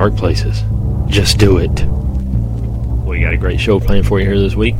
dark 0.00 0.16
places. 0.16 0.64
Just 1.08 1.36
do 1.36 1.58
it. 1.58 1.68
We 3.04 3.20
got 3.20 3.34
a 3.34 3.36
great 3.36 3.60
show 3.60 3.78
planned 3.78 4.06
for 4.06 4.18
you 4.18 4.24
here 4.24 4.38
this 4.38 4.54
week. 4.54 4.74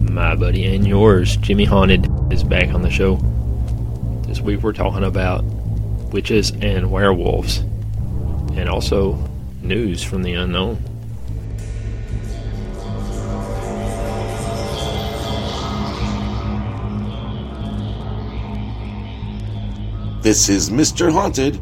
My 0.00 0.34
buddy 0.34 0.74
and 0.74 0.88
yours, 0.88 1.36
Jimmy 1.36 1.66
Haunted, 1.66 2.08
is 2.32 2.42
back 2.42 2.72
on 2.72 2.80
the 2.80 2.88
show. 2.88 3.16
This 4.26 4.40
week 4.40 4.62
we're 4.62 4.72
talking 4.72 5.04
about 5.04 5.44
witches 6.14 6.52
and 6.52 6.90
werewolves, 6.90 7.58
and 7.58 8.66
also 8.66 9.22
news 9.60 10.02
from 10.02 10.22
the 10.22 10.32
unknown. 10.32 10.82
This 20.22 20.48
is 20.48 20.70
Mr. 20.70 21.12
Haunted 21.12 21.60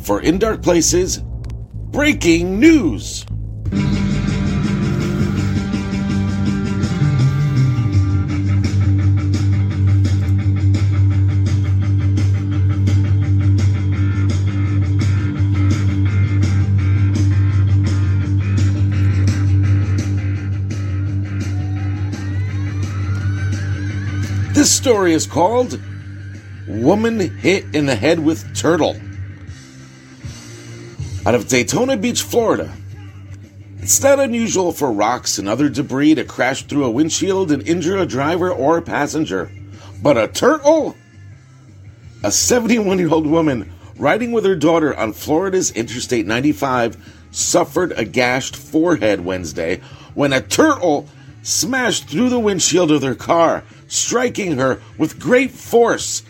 for 0.00 0.20
In 0.20 0.40
Dark 0.40 0.62
Places 0.62 1.22
Breaking 1.92 2.58
News. 2.58 3.26
This 24.54 24.74
story 24.74 25.12
is 25.12 25.26
called 25.26 25.78
Woman 26.66 27.20
Hit 27.20 27.66
in 27.74 27.84
the 27.84 27.94
Head 27.94 28.18
with 28.18 28.56
Turtle. 28.56 28.96
Out 31.24 31.36
of 31.36 31.46
Daytona 31.46 31.96
Beach, 31.96 32.22
Florida. 32.22 32.72
It's 33.78 34.02
not 34.02 34.18
unusual 34.18 34.72
for 34.72 34.90
rocks 34.90 35.38
and 35.38 35.48
other 35.48 35.68
debris 35.68 36.16
to 36.16 36.24
crash 36.24 36.64
through 36.64 36.84
a 36.84 36.90
windshield 36.90 37.52
and 37.52 37.66
injure 37.66 37.96
a 37.96 38.06
driver 38.06 38.50
or 38.50 38.76
a 38.76 38.82
passenger. 38.82 39.48
But 40.02 40.18
a 40.18 40.26
turtle? 40.26 40.96
A 42.24 42.32
71 42.32 42.98
year 42.98 43.10
old 43.10 43.28
woman 43.28 43.72
riding 43.96 44.32
with 44.32 44.44
her 44.44 44.56
daughter 44.56 44.96
on 44.98 45.12
Florida's 45.12 45.70
Interstate 45.70 46.26
95 46.26 46.96
suffered 47.30 47.92
a 47.92 48.04
gashed 48.04 48.56
forehead 48.56 49.24
Wednesday 49.24 49.80
when 50.14 50.32
a 50.32 50.40
turtle 50.40 51.06
smashed 51.44 52.08
through 52.08 52.30
the 52.30 52.40
windshield 52.40 52.90
of 52.90 53.00
their 53.00 53.14
car, 53.14 53.62
striking 53.86 54.58
her 54.58 54.82
with 54.98 55.20
great 55.20 55.52
force. 55.52 56.24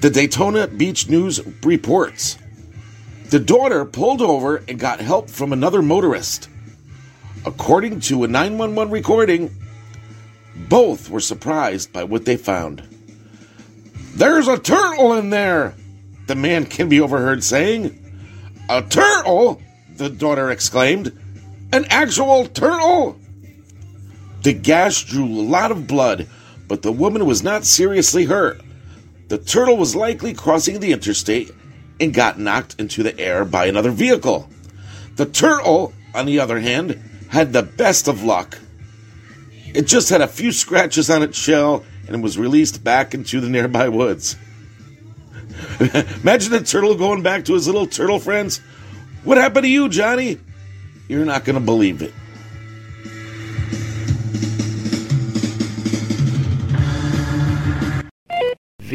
The 0.00 0.08
Daytona 0.08 0.68
Beach 0.68 1.06
News 1.06 1.40
reports. 1.62 2.38
The 3.34 3.40
daughter 3.40 3.84
pulled 3.84 4.22
over 4.22 4.58
and 4.68 4.78
got 4.78 5.00
help 5.00 5.28
from 5.28 5.52
another 5.52 5.82
motorist. 5.82 6.48
According 7.44 7.98
to 8.02 8.22
a 8.22 8.28
911 8.28 8.92
recording, 8.92 9.50
both 10.68 11.10
were 11.10 11.18
surprised 11.18 11.92
by 11.92 12.04
what 12.04 12.26
they 12.26 12.36
found. 12.36 12.84
There's 14.14 14.46
a 14.46 14.56
turtle 14.56 15.14
in 15.14 15.30
there, 15.30 15.74
the 16.28 16.36
man 16.36 16.66
can 16.66 16.88
be 16.88 17.00
overheard 17.00 17.42
saying. 17.42 17.98
A 18.68 18.82
turtle? 18.82 19.60
The 19.96 20.10
daughter 20.10 20.52
exclaimed. 20.52 21.10
An 21.72 21.86
actual 21.86 22.46
turtle? 22.46 23.18
The 24.44 24.52
gash 24.52 25.06
drew 25.06 25.26
a 25.26 25.42
lot 25.42 25.72
of 25.72 25.88
blood, 25.88 26.28
but 26.68 26.82
the 26.82 26.92
woman 26.92 27.26
was 27.26 27.42
not 27.42 27.64
seriously 27.64 28.26
hurt. 28.26 28.60
The 29.26 29.38
turtle 29.38 29.76
was 29.76 29.96
likely 29.96 30.34
crossing 30.34 30.78
the 30.78 30.92
interstate 30.92 31.50
and 32.00 32.12
got 32.12 32.38
knocked 32.38 32.76
into 32.78 33.02
the 33.02 33.18
air 33.18 33.44
by 33.44 33.66
another 33.66 33.90
vehicle. 33.90 34.48
The 35.16 35.26
turtle, 35.26 35.92
on 36.14 36.26
the 36.26 36.40
other 36.40 36.60
hand, 36.60 37.00
had 37.28 37.52
the 37.52 37.62
best 37.62 38.08
of 38.08 38.22
luck. 38.22 38.58
It 39.74 39.86
just 39.86 40.08
had 40.08 40.20
a 40.20 40.28
few 40.28 40.52
scratches 40.52 41.10
on 41.10 41.22
its 41.22 41.38
shell 41.38 41.84
and 42.08 42.22
was 42.22 42.38
released 42.38 42.84
back 42.84 43.14
into 43.14 43.40
the 43.40 43.48
nearby 43.48 43.88
woods. 43.88 44.36
Imagine 45.80 46.52
the 46.52 46.64
turtle 46.64 46.94
going 46.94 47.22
back 47.22 47.44
to 47.46 47.54
his 47.54 47.66
little 47.66 47.86
turtle 47.86 48.18
friends. 48.18 48.58
What 49.24 49.38
happened 49.38 49.64
to 49.64 49.70
you, 49.70 49.88
Johnny? 49.88 50.38
You're 51.08 51.24
not 51.24 51.44
going 51.44 51.54
to 51.54 51.64
believe 51.64 52.02
it. 52.02 52.12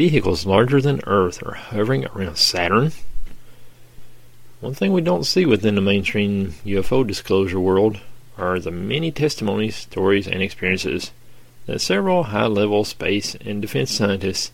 Vehicles 0.00 0.46
larger 0.46 0.80
than 0.80 1.02
Earth 1.06 1.42
are 1.42 1.52
hovering 1.52 2.06
around 2.06 2.38
Saturn. 2.38 2.92
One 4.60 4.72
thing 4.72 4.94
we 4.94 5.02
don't 5.02 5.26
see 5.26 5.44
within 5.44 5.74
the 5.74 5.82
mainstream 5.82 6.54
UFO 6.64 7.06
disclosure 7.06 7.60
world 7.60 8.00
are 8.38 8.58
the 8.58 8.70
many 8.70 9.12
testimonies, 9.12 9.76
stories, 9.76 10.26
and 10.26 10.40
experiences 10.42 11.10
that 11.66 11.82
several 11.82 12.22
high 12.22 12.46
level 12.46 12.82
space 12.84 13.34
and 13.42 13.60
defense 13.60 13.90
scientists 13.90 14.52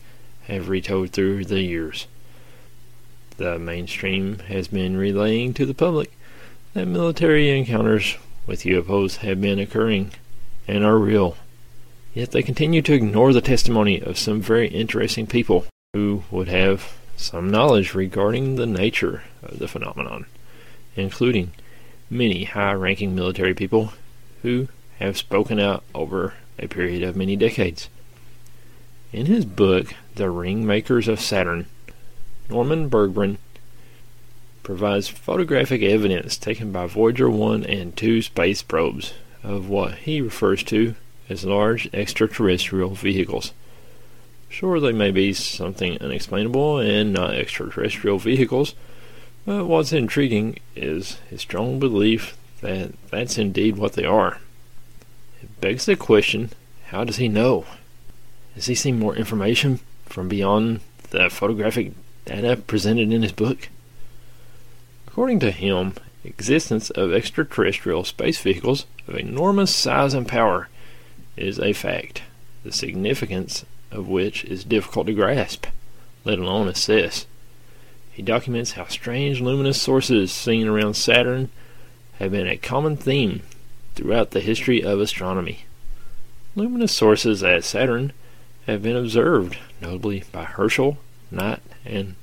have 0.49 0.69
retold 0.69 1.11
through 1.11 1.45
the 1.45 1.63
years. 1.63 2.09
The 3.37 3.57
mainstream 3.57 4.41
has 4.49 4.67
been 4.67 4.97
relaying 4.97 5.55
to 5.55 5.65
the 5.65 5.75
public 5.75 6.11
that 6.75 6.87
military 6.87 7.57
encounters 7.57 8.17
with 8.49 8.65
UFOs 8.65 9.19
have 9.19 9.41
been 9.41 9.61
occurring 9.61 10.11
and 10.67 10.85
are 10.85 10.99
real. 10.99 11.37
Yet 12.17 12.31
they 12.31 12.43
continue 12.43 12.81
to 12.81 12.95
ignore 12.95 13.35
the 13.35 13.43
testimony 13.43 14.01
of 14.01 14.17
some 14.17 14.41
very 14.41 14.69
interesting 14.69 15.27
people 15.27 15.67
who 15.93 16.23
would 16.31 16.49
have 16.49 16.95
some 17.15 17.51
knowledge 17.51 17.93
regarding 17.95 18.57
the 18.57 18.65
nature 18.65 19.25
of 19.43 19.59
the 19.59 19.69
phenomenon, 19.69 20.25
including 20.97 21.53
many 22.09 22.45
high 22.45 22.73
ranking 22.73 23.15
military 23.15 23.53
people 23.53 23.93
who 24.41 24.69
have 24.99 25.19
spoken 25.19 25.61
out 25.61 25.85
over 25.95 26.33
a 26.59 26.69
period 26.69 27.03
of 27.03 27.17
many 27.17 27.37
decades. 27.37 27.91
In 29.13 29.27
his 29.27 29.45
book, 29.45 29.93
The 30.15 30.33
Ringmakers 30.33 31.09
of 31.09 31.21
Saturn, 31.21 31.67
Norman 32.49 32.89
Bergrun 32.89 33.37
provides 34.63 35.09
photographic 35.09 35.83
evidence 35.83 36.39
taken 36.39 36.73
by 36.73 36.87
Voyager 36.87 37.29
1 37.29 37.67
and 37.67 37.95
2 37.95 38.23
space 38.23 38.63
probes 38.63 39.13
of 39.43 39.69
what 39.69 39.97
he 39.97 40.23
refers 40.23 40.63
to 40.63 40.95
as 41.29 41.45
large 41.45 41.89
extraterrestrial 41.93 42.91
vehicles. 42.91 43.53
Sure, 44.49 44.81
they 44.81 44.93
may 44.93 45.11
be 45.11 45.33
something 45.33 46.01
unexplainable 46.01 46.79
and 46.79 47.13
not 47.13 47.35
extraterrestrial 47.35 48.19
vehicles, 48.19 48.75
but 49.45 49.67
what's 49.67 49.93
intriguing 49.93 50.59
is 50.75 51.19
his 51.29 51.41
strong 51.41 51.79
belief 51.79 52.37
that 52.61 52.93
that's 53.11 53.39
indeed 53.39 53.77
what 53.77 53.95
they 53.95 54.05
are. 54.05 54.41
It 55.43 55.61
begs 55.61 55.87
the 55.87 55.97
question 55.97 56.51
how 56.87 57.05
does 57.05 57.17
he 57.17 57.29
know? 57.29 57.67
Has 58.55 58.67
he 58.67 58.75
seen 58.75 58.99
more 58.99 59.17
information 59.17 59.81
from 60.07 60.29
beyond 60.29 60.81
the 61.11 61.29
photographic 61.29 61.93
data 62.25 62.57
presented 62.57 63.13
in 63.13 63.23
his 63.23 63.33
book? 63.33 63.69
According 65.09 65.41
to 65.41 65.51
him, 65.51 65.95
existence 66.25 66.91
of 66.91 67.13
extraterrestrial 67.13 68.05
space 68.05 68.39
vehicles 68.39 68.87
of 69.09 69.17
enormous 69.17 69.75
size 69.75 70.15
and 70.15 70.29
power 70.29 70.69
is 71.37 71.59
a 71.59 71.73
fact, 71.73 72.23
the 72.65 72.73
significance 72.73 73.65
of 73.91 74.09
which 74.09 74.45
is 74.45 74.65
difficult 74.65 75.07
to 75.07 75.15
grasp, 75.15 75.67
let 76.25 76.39
alone 76.39 76.69
assess. 76.69 77.27
He 78.11 78.23
documents 78.23 78.73
how 78.73 78.87
strange 78.87 79.41
luminous 79.41 79.81
sources 79.81 80.33
seen 80.33 80.67
around 80.67 80.95
Saturn 80.95 81.51
have 82.19 82.33
been 82.33 82.49
a 82.49 82.57
common 82.57 82.97
theme 82.97 83.43
throughout 83.95 84.31
the 84.31 84.41
history 84.41 84.83
of 84.83 85.01
astronomy. 85.01 85.65
Luminous 86.55 86.93
sources 86.93 87.43
at 87.43 87.65
Saturn 87.65 88.13
have 88.67 88.83
been 88.83 88.97
observed, 88.97 89.59
notably 89.81 90.25
by 90.33 90.45
Herschel, 90.45 90.99
Knight, 91.31 91.61
and 91.85 92.15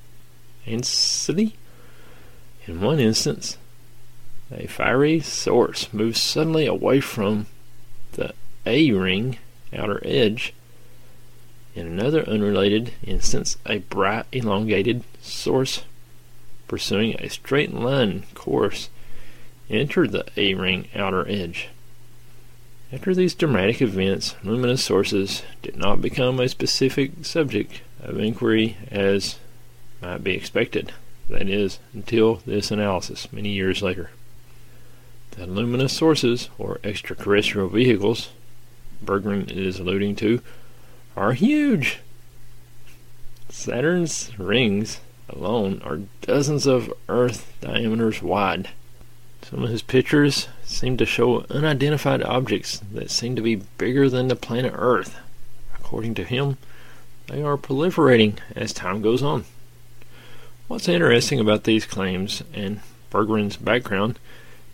Ansidy. 0.65 1.55
In 2.65 2.81
one 2.81 2.99
instance, 2.99 3.57
a 4.51 4.67
fiery 4.67 5.19
source 5.19 5.91
moves 5.93 6.19
suddenly 6.19 6.65
away 6.65 6.99
from 6.99 7.45
the 8.13 8.33
a 8.65 8.91
ring 8.91 9.37
outer 9.75 10.01
edge. 10.05 10.53
In 11.75 11.87
another 11.87 12.27
unrelated 12.27 12.93
instance, 13.03 13.57
a 13.65 13.79
bright 13.79 14.25
elongated 14.31 15.03
source 15.21 15.83
pursuing 16.67 17.15
a 17.15 17.29
straight 17.29 17.73
line 17.73 18.23
course 18.33 18.89
entered 19.69 20.11
the 20.11 20.25
A 20.37 20.53
ring 20.53 20.87
outer 20.95 21.27
edge. 21.27 21.69
After 22.91 23.15
these 23.15 23.33
dramatic 23.33 23.81
events, 23.81 24.35
luminous 24.43 24.83
sources 24.83 25.41
did 25.63 25.75
not 25.75 26.01
become 26.01 26.39
a 26.39 26.47
specific 26.47 27.11
subject 27.25 27.81
of 27.99 28.19
inquiry 28.19 28.77
as 28.91 29.39
might 30.01 30.23
be 30.23 30.33
expected, 30.33 30.93
that 31.29 31.49
is, 31.49 31.79
until 31.93 32.35
this 32.45 32.69
analysis 32.69 33.31
many 33.31 33.49
years 33.49 33.81
later. 33.81 34.11
The 35.31 35.47
luminous 35.47 35.93
sources, 35.93 36.49
or 36.59 36.79
extraterrestrial 36.83 37.69
vehicles, 37.69 38.29
Bergrun 39.05 39.49
is 39.51 39.79
alluding 39.79 40.15
to, 40.17 40.41
are 41.15 41.33
huge. 41.33 41.99
Saturn's 43.49 44.37
rings 44.39 44.99
alone 45.29 45.81
are 45.83 46.01
dozens 46.21 46.65
of 46.65 46.93
Earth 47.07 47.53
diameters 47.61 48.21
wide. 48.21 48.69
Some 49.43 49.63
of 49.63 49.69
his 49.69 49.81
pictures 49.81 50.47
seem 50.63 50.97
to 50.97 51.05
show 51.05 51.45
unidentified 51.49 52.23
objects 52.23 52.81
that 52.91 53.11
seem 53.11 53.35
to 53.35 53.41
be 53.41 53.55
bigger 53.55 54.09
than 54.09 54.27
the 54.27 54.35
planet 54.35 54.73
Earth. 54.75 55.17
According 55.75 56.15
to 56.15 56.23
him, 56.23 56.57
they 57.27 57.43
are 57.43 57.57
proliferating 57.57 58.37
as 58.55 58.73
time 58.73 59.01
goes 59.01 59.21
on. 59.21 59.45
What's 60.67 60.87
interesting 60.87 61.39
about 61.39 61.65
these 61.65 61.85
claims 61.85 62.41
and 62.53 62.79
Bergrun's 63.11 63.57
background 63.57 64.17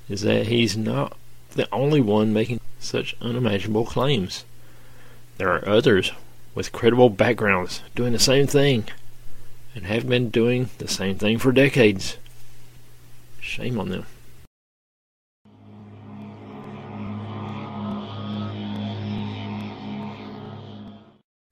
is 0.08 0.22
that 0.22 0.48
he's 0.48 0.78
not 0.78 1.18
the 1.51 1.68
only 1.72 2.01
one 2.01 2.34
making 2.34 2.60
such 2.80 3.16
unimaginable 3.22 3.86
claims. 3.86 4.46
There 5.38 5.50
are 5.50 5.68
others 5.68 6.12
with 6.56 6.72
credible 6.72 7.10
backgrounds 7.10 7.81
doing 7.96 8.13
the 8.13 8.19
same 8.19 8.48
thing 8.48 8.86
and 9.75 9.86
have 9.86 10.07
been 10.07 10.30
doing 10.30 10.69
the 10.78 10.88
same 10.88 11.18
thing 11.18 11.38
for 11.38 11.51
decades. 11.51 12.18
Shame 13.40 13.80
on 13.80 13.90
them. 13.90 14.06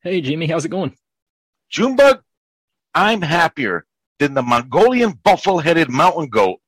Hey 0.02 0.22
Jimmy, 0.22 0.48
how's 0.48 0.64
it 0.64 0.70
going? 0.70 0.96
Junebug, 1.70 2.22
I'm 2.94 3.22
happier 3.22 3.86
than 4.20 4.34
the 4.34 4.42
Mongolian 4.42 5.12
buffalo 5.24 5.58
headed 5.58 5.90
mountain 5.90 6.28
goat 6.28 6.60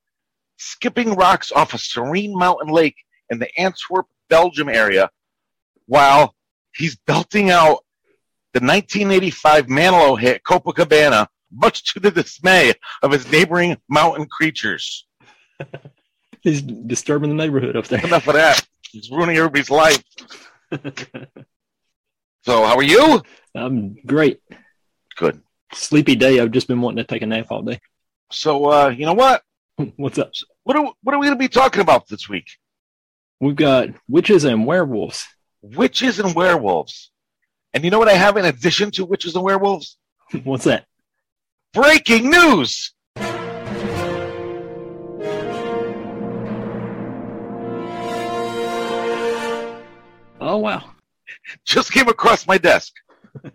skipping 0.58 1.16
rocks 1.16 1.52
off 1.52 1.74
a 1.74 1.78
serene 1.78 2.38
mountain 2.38 2.68
lake 2.68 2.98
in 3.30 3.40
the 3.40 3.50
Antwerp, 3.60 4.08
Belgium 4.30 4.70
area 4.70 5.10
while 5.88 6.36
he's 6.74 6.96
belting 6.96 7.50
out 7.50 7.80
the 8.54 8.60
1985 8.60 9.68
Manilow 9.68 10.20
hit 10.20 10.44
Copacabana, 10.44 11.28
much 11.52 11.94
to 11.94 12.00
the 12.00 12.12
dismay 12.12 12.74
of 13.02 13.12
his 13.12 13.30
neighboring 13.32 13.78
mountain 13.90 14.28
creatures. 14.28 15.08
he's 16.42 16.62
disturbing 16.62 17.30
the 17.30 17.36
neighborhood 17.36 17.76
up 17.76 17.88
there. 17.88 18.04
Enough 18.06 18.28
of 18.28 18.36
that. 18.36 18.66
He's 18.92 19.10
ruining 19.12 19.38
everybody's 19.38 19.70
life. 19.70 20.04
so, 22.44 22.66
how 22.66 22.76
are 22.76 22.84
you? 22.84 23.22
I'm 23.56 23.96
great. 24.06 24.42
Good. 25.16 25.42
Sleepy 25.74 26.16
day. 26.16 26.40
I've 26.40 26.52
just 26.52 26.68
been 26.68 26.82
wanting 26.82 27.04
to 27.04 27.04
take 27.04 27.22
a 27.22 27.28
nap 27.28 27.48
all 27.50 27.62
day. 27.62 27.80
So, 28.32 28.66
uh, 28.66 28.90
you 28.90 29.06
know 29.06 29.14
what? 29.14 29.44
What's 29.98 30.18
up? 30.18 30.32
What 30.64 30.76
are, 30.76 30.92
what 31.04 31.16
are 31.16 31.20
we 31.20 31.28
going 31.28 31.38
to 31.38 31.44
be 31.44 31.50
talking 31.50 31.82
about 31.82 32.08
this 32.08 32.30
week? 32.30 32.48
We've 33.42 33.56
got 33.56 33.90
witches 34.10 34.44
and 34.44 34.66
werewolves. 34.66 35.26
Witches 35.62 36.20
and 36.20 36.36
werewolves. 36.36 37.12
And 37.74 37.86
you 37.86 37.90
know 37.90 38.00
what 38.00 38.10
I 38.10 38.14
have 38.14 38.36
in 38.36 38.44
addition 38.44 38.92
to 38.92 39.06
witches 39.06 39.34
and 39.36 39.44
werewolves? 39.44 39.98
What's 40.44 40.66
that? 40.66 40.86
Breaking 41.74 42.30
news! 42.30 42.94
Oh, 50.42 50.58
wow. 50.58 50.92
Just 51.64 51.94
came 51.94 52.10
across 52.10 52.46
my 52.46 52.58
desk. 52.58 52.94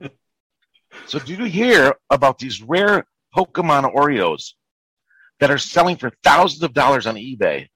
so, 1.07 1.19
did 1.19 1.39
you 1.39 1.45
hear 1.45 1.95
about 2.09 2.39
these 2.39 2.63
rare 2.63 3.07
Pokemon 3.37 3.95
Oreos 3.95 4.53
that 5.41 5.51
are 5.51 5.59
selling 5.59 5.97
for 5.97 6.11
thousands 6.23 6.63
of 6.63 6.73
dollars 6.73 7.07
on 7.07 7.17
eBay? 7.17 7.69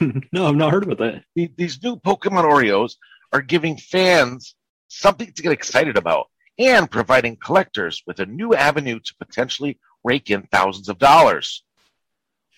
no, 0.32 0.46
I've 0.46 0.56
not 0.56 0.72
heard 0.72 0.84
about 0.84 0.98
that. 0.98 1.24
These 1.34 1.82
new 1.82 1.96
Pokemon 1.96 2.44
Oreos 2.44 2.96
are 3.32 3.42
giving 3.42 3.76
fans 3.76 4.54
something 4.88 5.32
to 5.32 5.42
get 5.42 5.52
excited 5.52 5.96
about 5.96 6.26
and 6.58 6.90
providing 6.90 7.36
collectors 7.36 8.02
with 8.06 8.20
a 8.20 8.26
new 8.26 8.54
avenue 8.54 9.00
to 9.00 9.14
potentially 9.16 9.78
rake 10.04 10.30
in 10.30 10.42
thousands 10.42 10.88
of 10.88 10.98
dollars. 10.98 11.64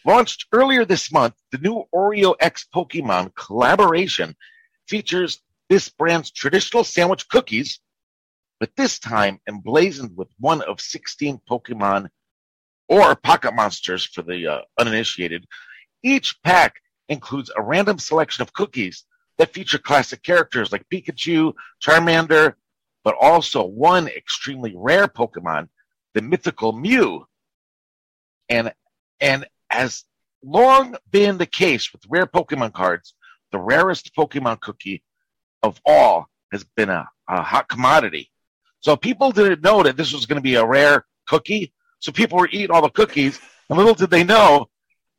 Launched 0.04 0.46
earlier 0.52 0.84
this 0.84 1.10
month, 1.10 1.34
the 1.50 1.58
new 1.58 1.84
Oreo 1.94 2.34
X 2.40 2.66
Pokemon 2.74 3.34
collaboration 3.34 4.36
features 4.86 5.40
this 5.68 5.88
brand's 5.88 6.30
traditional 6.30 6.84
sandwich 6.84 7.28
cookies, 7.28 7.80
but 8.60 8.70
this 8.76 8.98
time 8.98 9.40
emblazoned 9.48 10.16
with 10.16 10.28
one 10.38 10.62
of 10.62 10.80
16 10.80 11.40
Pokemon 11.50 12.08
or 12.88 13.16
Pocket 13.16 13.52
Monsters 13.52 14.04
for 14.04 14.22
the 14.22 14.46
uh, 14.46 14.60
uninitiated. 14.78 15.44
Each 16.02 16.40
pack 16.44 16.80
includes 17.08 17.50
a 17.56 17.62
random 17.62 17.98
selection 17.98 18.42
of 18.42 18.52
cookies 18.52 19.04
that 19.38 19.52
feature 19.52 19.78
classic 19.78 20.22
characters 20.22 20.72
like 20.72 20.88
Pikachu, 20.88 21.52
Charmander, 21.84 22.54
but 23.04 23.14
also 23.20 23.64
one 23.64 24.08
extremely 24.08 24.74
rare 24.76 25.06
Pokemon, 25.06 25.68
the 26.14 26.22
mythical 26.22 26.72
Mew. 26.72 27.26
And 28.48 28.72
and 29.20 29.46
as 29.70 30.04
long 30.42 30.96
been 31.10 31.38
the 31.38 31.46
case 31.46 31.92
with 31.92 32.02
rare 32.08 32.26
Pokemon 32.26 32.72
cards, 32.72 33.14
the 33.52 33.58
rarest 33.58 34.14
Pokemon 34.14 34.60
cookie 34.60 35.02
of 35.62 35.80
all 35.84 36.28
has 36.52 36.64
been 36.76 36.90
a, 36.90 37.08
a 37.28 37.42
hot 37.42 37.68
commodity. 37.68 38.30
So 38.80 38.96
people 38.96 39.32
didn't 39.32 39.62
know 39.62 39.82
that 39.82 39.96
this 39.96 40.12
was 40.12 40.26
going 40.26 40.36
to 40.36 40.42
be 40.42 40.54
a 40.54 40.64
rare 40.64 41.06
cookie. 41.26 41.72
So 41.98 42.12
people 42.12 42.38
were 42.38 42.48
eating 42.52 42.70
all 42.70 42.82
the 42.82 42.90
cookies, 42.90 43.40
and 43.68 43.78
little 43.78 43.94
did 43.94 44.10
they 44.10 44.22
know, 44.22 44.68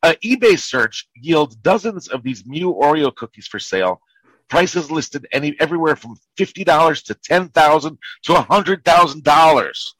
an 0.02 0.14
eBay 0.24 0.58
search 0.58 1.08
yields 1.14 1.56
dozens 1.56 2.08
of 2.08 2.22
these 2.22 2.46
Mew 2.46 2.74
Oreo 2.74 3.14
cookies 3.14 3.46
for 3.46 3.58
sale 3.58 4.00
prices 4.48 4.90
listed 4.90 5.26
any 5.32 5.54
everywhere 5.60 5.96
from 5.96 6.16
fifty 6.36 6.64
dollars 6.64 7.02
to 7.02 7.14
ten 7.14 7.48
thousand 7.48 7.98
to 8.22 8.34
a 8.34 8.40
hundred 8.42 8.84
thousand 8.84 9.22
dollars. 9.24 9.94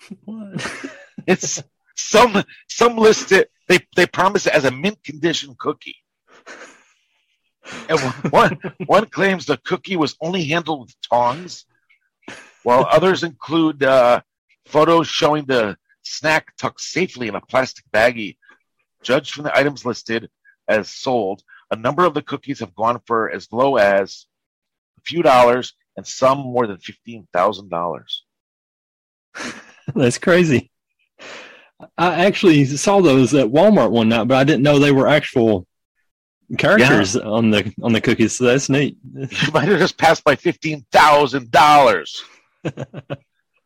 It's 1.26 1.62
some 1.94 2.42
some 2.68 2.96
list 2.96 3.32
it 3.32 3.50
they 3.66 3.80
they 3.96 4.06
promise 4.06 4.46
it 4.46 4.54
as 4.54 4.64
a 4.64 4.70
mint 4.70 5.02
condition 5.04 5.54
cookie. 5.58 5.96
And 7.88 8.00
one 8.30 8.58
one 8.86 9.06
claims 9.06 9.44
the 9.44 9.58
cookie 9.58 9.96
was 9.96 10.16
only 10.20 10.44
handled 10.44 10.80
with 10.80 10.96
tongs, 11.02 11.66
while 12.62 12.86
others 12.90 13.22
include 13.22 13.82
uh, 13.82 14.22
photos 14.64 15.06
showing 15.06 15.44
the 15.44 15.76
snack 16.02 16.56
tucked 16.56 16.80
safely 16.80 17.28
in 17.28 17.34
a 17.34 17.40
plastic 17.42 17.84
baggie. 17.92 18.37
Judged 19.02 19.34
from 19.34 19.44
the 19.44 19.56
items 19.56 19.84
listed 19.84 20.28
as 20.66 20.90
sold, 20.90 21.42
a 21.70 21.76
number 21.76 22.04
of 22.04 22.14
the 22.14 22.22
cookies 22.22 22.60
have 22.60 22.74
gone 22.74 23.00
for 23.06 23.30
as 23.30 23.48
low 23.52 23.76
as 23.76 24.26
a 24.98 25.00
few 25.02 25.22
dollars, 25.22 25.74
and 25.96 26.06
some 26.06 26.38
more 26.38 26.66
than 26.66 26.78
fifteen 26.78 27.26
thousand 27.32 27.70
dollars. 27.70 28.24
That's 29.94 30.18
crazy. 30.18 30.70
I 31.96 32.26
actually 32.26 32.64
saw 32.64 33.00
those 33.00 33.34
at 33.34 33.48
Walmart 33.48 33.90
one 33.90 34.08
night, 34.08 34.26
but 34.26 34.36
I 34.36 34.44
didn't 34.44 34.62
know 34.62 34.78
they 34.78 34.92
were 34.92 35.06
actual 35.06 35.66
characters 36.56 37.14
yeah. 37.14 37.22
on 37.22 37.50
the 37.50 37.72
on 37.82 37.92
the 37.92 38.00
cookies. 38.00 38.36
So 38.36 38.44
that's 38.44 38.68
neat. 38.68 38.96
You 39.14 39.52
might 39.52 39.68
have 39.68 39.78
just 39.78 39.98
passed 39.98 40.24
by 40.24 40.34
fifteen 40.34 40.84
thousand 40.90 41.50
dollars. 41.50 42.22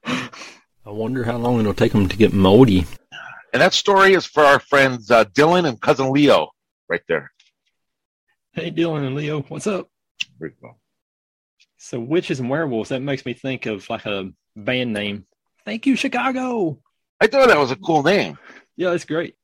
I 0.04 0.90
wonder 0.90 1.24
how 1.24 1.36
long 1.36 1.60
it'll 1.60 1.74
take 1.74 1.92
them 1.92 2.08
to 2.08 2.16
get 2.16 2.32
moldy. 2.32 2.86
And 3.52 3.60
that 3.60 3.74
story 3.74 4.14
is 4.14 4.24
for 4.24 4.42
our 4.44 4.60
friends 4.60 5.10
uh, 5.10 5.24
Dylan 5.26 5.68
and 5.68 5.80
cousin 5.80 6.10
Leo, 6.10 6.50
right 6.88 7.02
there. 7.08 7.32
Hey, 8.52 8.70
Dylan 8.70 9.06
and 9.06 9.14
Leo, 9.14 9.42
what's 9.42 9.66
up? 9.66 9.88
Very 10.38 10.54
well. 10.60 10.78
So 11.76 12.00
witches 12.00 12.40
and 12.40 12.48
werewolves, 12.48 12.90
that 12.90 13.00
makes 13.00 13.26
me 13.26 13.34
think 13.34 13.66
of 13.66 13.88
like 13.90 14.06
a 14.06 14.30
band 14.56 14.92
name. 14.92 15.26
Thank 15.64 15.86
you, 15.86 15.96
Chicago. 15.96 16.78
I 17.20 17.26
thought 17.26 17.48
that 17.48 17.58
was 17.58 17.70
a 17.70 17.76
cool 17.76 18.02
name. 18.02 18.38
Yeah, 18.76 18.90
that's 18.90 19.04
great. 19.04 19.36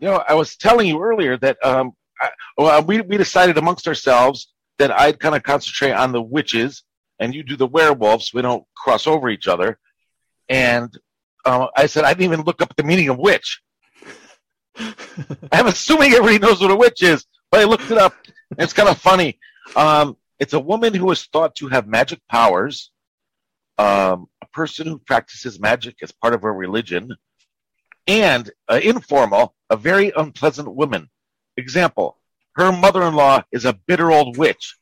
You 0.00 0.08
know, 0.08 0.24
I 0.26 0.34
was 0.34 0.56
telling 0.56 0.88
you 0.88 1.02
earlier 1.02 1.36
that 1.38 1.64
um, 1.64 1.92
I, 2.20 2.30
well, 2.56 2.82
we 2.82 3.00
we 3.02 3.16
decided 3.16 3.58
amongst 3.58 3.86
ourselves 3.86 4.52
that 4.78 4.90
I'd 4.90 5.20
kind 5.20 5.34
of 5.34 5.42
concentrate 5.42 5.92
on 5.92 6.12
the 6.12 6.22
witches 6.22 6.82
and 7.18 7.34
you 7.34 7.42
do 7.42 7.56
the 7.56 7.66
werewolves. 7.66 8.30
So 8.30 8.36
we 8.36 8.42
don't 8.42 8.64
cross 8.74 9.06
over 9.06 9.28
each 9.28 9.46
other. 9.46 9.78
And 10.48 10.96
uh, 11.44 11.68
I 11.76 11.86
said 11.86 12.04
I 12.04 12.14
didn't 12.14 12.32
even 12.32 12.44
look 12.44 12.62
up 12.62 12.74
the 12.76 12.82
meaning 12.82 13.08
of 13.08 13.18
witch. 13.18 13.60
I'm 15.52 15.66
assuming 15.66 16.12
everybody 16.12 16.38
knows 16.38 16.60
what 16.60 16.70
a 16.70 16.76
witch 16.76 17.02
is, 17.02 17.26
but 17.50 17.60
I 17.60 17.64
looked 17.64 17.90
it 17.90 17.98
up. 17.98 18.14
it's 18.58 18.72
kind 18.72 18.88
of 18.88 18.98
funny. 18.98 19.38
Um, 19.76 20.16
it's 20.38 20.54
a 20.54 20.60
woman 20.60 20.94
who 20.94 21.10
is 21.10 21.24
thought 21.26 21.54
to 21.56 21.68
have 21.68 21.86
magic 21.86 22.20
powers, 22.28 22.90
um, 23.78 24.26
a 24.42 24.46
person 24.52 24.86
who 24.86 24.98
practices 24.98 25.60
magic 25.60 25.96
as 26.02 26.12
part 26.12 26.34
of 26.34 26.42
her 26.42 26.52
religion, 26.52 27.14
and 28.06 28.50
uh, 28.68 28.80
informal, 28.82 29.54
a 29.68 29.76
very 29.76 30.12
unpleasant 30.16 30.74
woman. 30.74 31.08
Example: 31.56 32.18
her 32.56 32.72
mother-in-law 32.72 33.42
is 33.52 33.64
a 33.64 33.78
bitter 33.86 34.10
old 34.10 34.36
witch. 34.36 34.76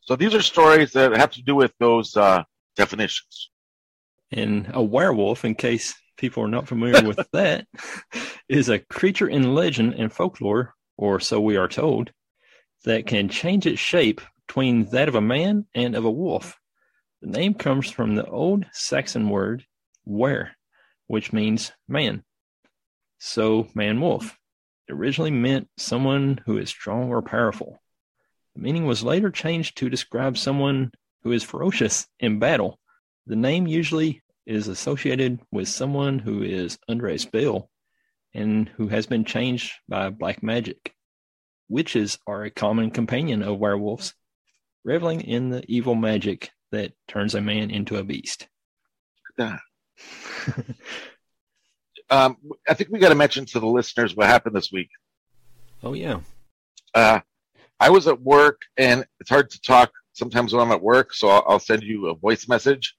so 0.00 0.16
these 0.16 0.34
are 0.34 0.42
stories 0.42 0.92
that 0.92 1.16
have 1.16 1.32
to 1.32 1.42
do 1.42 1.54
with 1.54 1.72
those 1.78 2.16
uh, 2.16 2.42
definitions. 2.76 3.50
And 4.30 4.70
a 4.72 4.82
werewolf, 4.82 5.44
in 5.44 5.54
case 5.54 5.94
people 6.16 6.42
are 6.42 6.48
not 6.48 6.68
familiar 6.68 7.06
with 7.06 7.20
that, 7.32 7.66
is 8.48 8.68
a 8.68 8.78
creature 8.78 9.28
in 9.28 9.54
legend 9.54 9.94
and 9.94 10.12
folklore, 10.12 10.74
or 10.96 11.20
so 11.20 11.40
we 11.40 11.56
are 11.56 11.68
told, 11.68 12.12
that 12.84 13.06
can 13.06 13.28
change 13.28 13.66
its 13.66 13.80
shape 13.80 14.20
between 14.46 14.86
that 14.86 15.08
of 15.08 15.14
a 15.14 15.20
man 15.20 15.66
and 15.74 15.94
of 15.94 16.04
a 16.04 16.10
wolf. 16.10 16.58
The 17.20 17.28
name 17.28 17.54
comes 17.54 17.90
from 17.90 18.14
the 18.14 18.26
old 18.26 18.66
Saxon 18.72 19.28
word 19.28 19.64
were, 20.04 20.50
which 21.06 21.32
means 21.32 21.72
man. 21.88 22.22
So, 23.18 23.68
man 23.74 24.00
wolf. 24.00 24.38
It 24.88 24.92
originally 24.92 25.32
meant 25.32 25.68
someone 25.76 26.40
who 26.46 26.58
is 26.58 26.70
strong 26.70 27.10
or 27.10 27.20
powerful. 27.20 27.82
The 28.54 28.62
meaning 28.62 28.86
was 28.86 29.02
later 29.02 29.30
changed 29.30 29.76
to 29.78 29.90
describe 29.90 30.38
someone 30.38 30.92
who 31.22 31.32
is 31.32 31.42
ferocious 31.42 32.06
in 32.20 32.38
battle. 32.38 32.78
The 33.28 33.36
name 33.36 33.66
usually 33.66 34.22
is 34.46 34.68
associated 34.68 35.38
with 35.52 35.68
someone 35.68 36.18
who 36.18 36.42
is 36.42 36.78
under 36.88 37.08
a 37.08 37.18
spell 37.18 37.68
and 38.32 38.70
who 38.70 38.88
has 38.88 39.04
been 39.04 39.26
changed 39.26 39.74
by 39.86 40.08
black 40.08 40.42
magic. 40.42 40.94
Witches 41.68 42.18
are 42.26 42.44
a 42.44 42.50
common 42.50 42.90
companion 42.90 43.42
of 43.42 43.58
werewolves, 43.58 44.14
reveling 44.82 45.20
in 45.20 45.50
the 45.50 45.62
evil 45.68 45.94
magic 45.94 46.50
that 46.72 46.94
turns 47.06 47.34
a 47.34 47.42
man 47.42 47.70
into 47.70 47.98
a 47.98 48.02
beast. 48.02 48.48
um, 52.08 52.38
I 52.66 52.72
think 52.72 52.88
we 52.88 52.98
got 52.98 53.10
to 53.10 53.14
mention 53.14 53.44
to 53.44 53.60
the 53.60 53.66
listeners 53.66 54.16
what 54.16 54.26
happened 54.26 54.56
this 54.56 54.72
week. 54.72 54.88
Oh 55.82 55.92
yeah. 55.92 56.20
Uh, 56.94 57.20
I 57.78 57.90
was 57.90 58.08
at 58.08 58.22
work, 58.22 58.62
and 58.78 59.04
it's 59.20 59.28
hard 59.28 59.50
to 59.50 59.60
talk 59.60 59.92
sometimes 60.14 60.54
when 60.54 60.62
I'm 60.62 60.72
at 60.72 60.82
work, 60.82 61.12
so 61.12 61.28
I'll, 61.28 61.44
I'll 61.46 61.60
send 61.60 61.82
you 61.82 62.06
a 62.06 62.14
voice 62.14 62.48
message. 62.48 62.94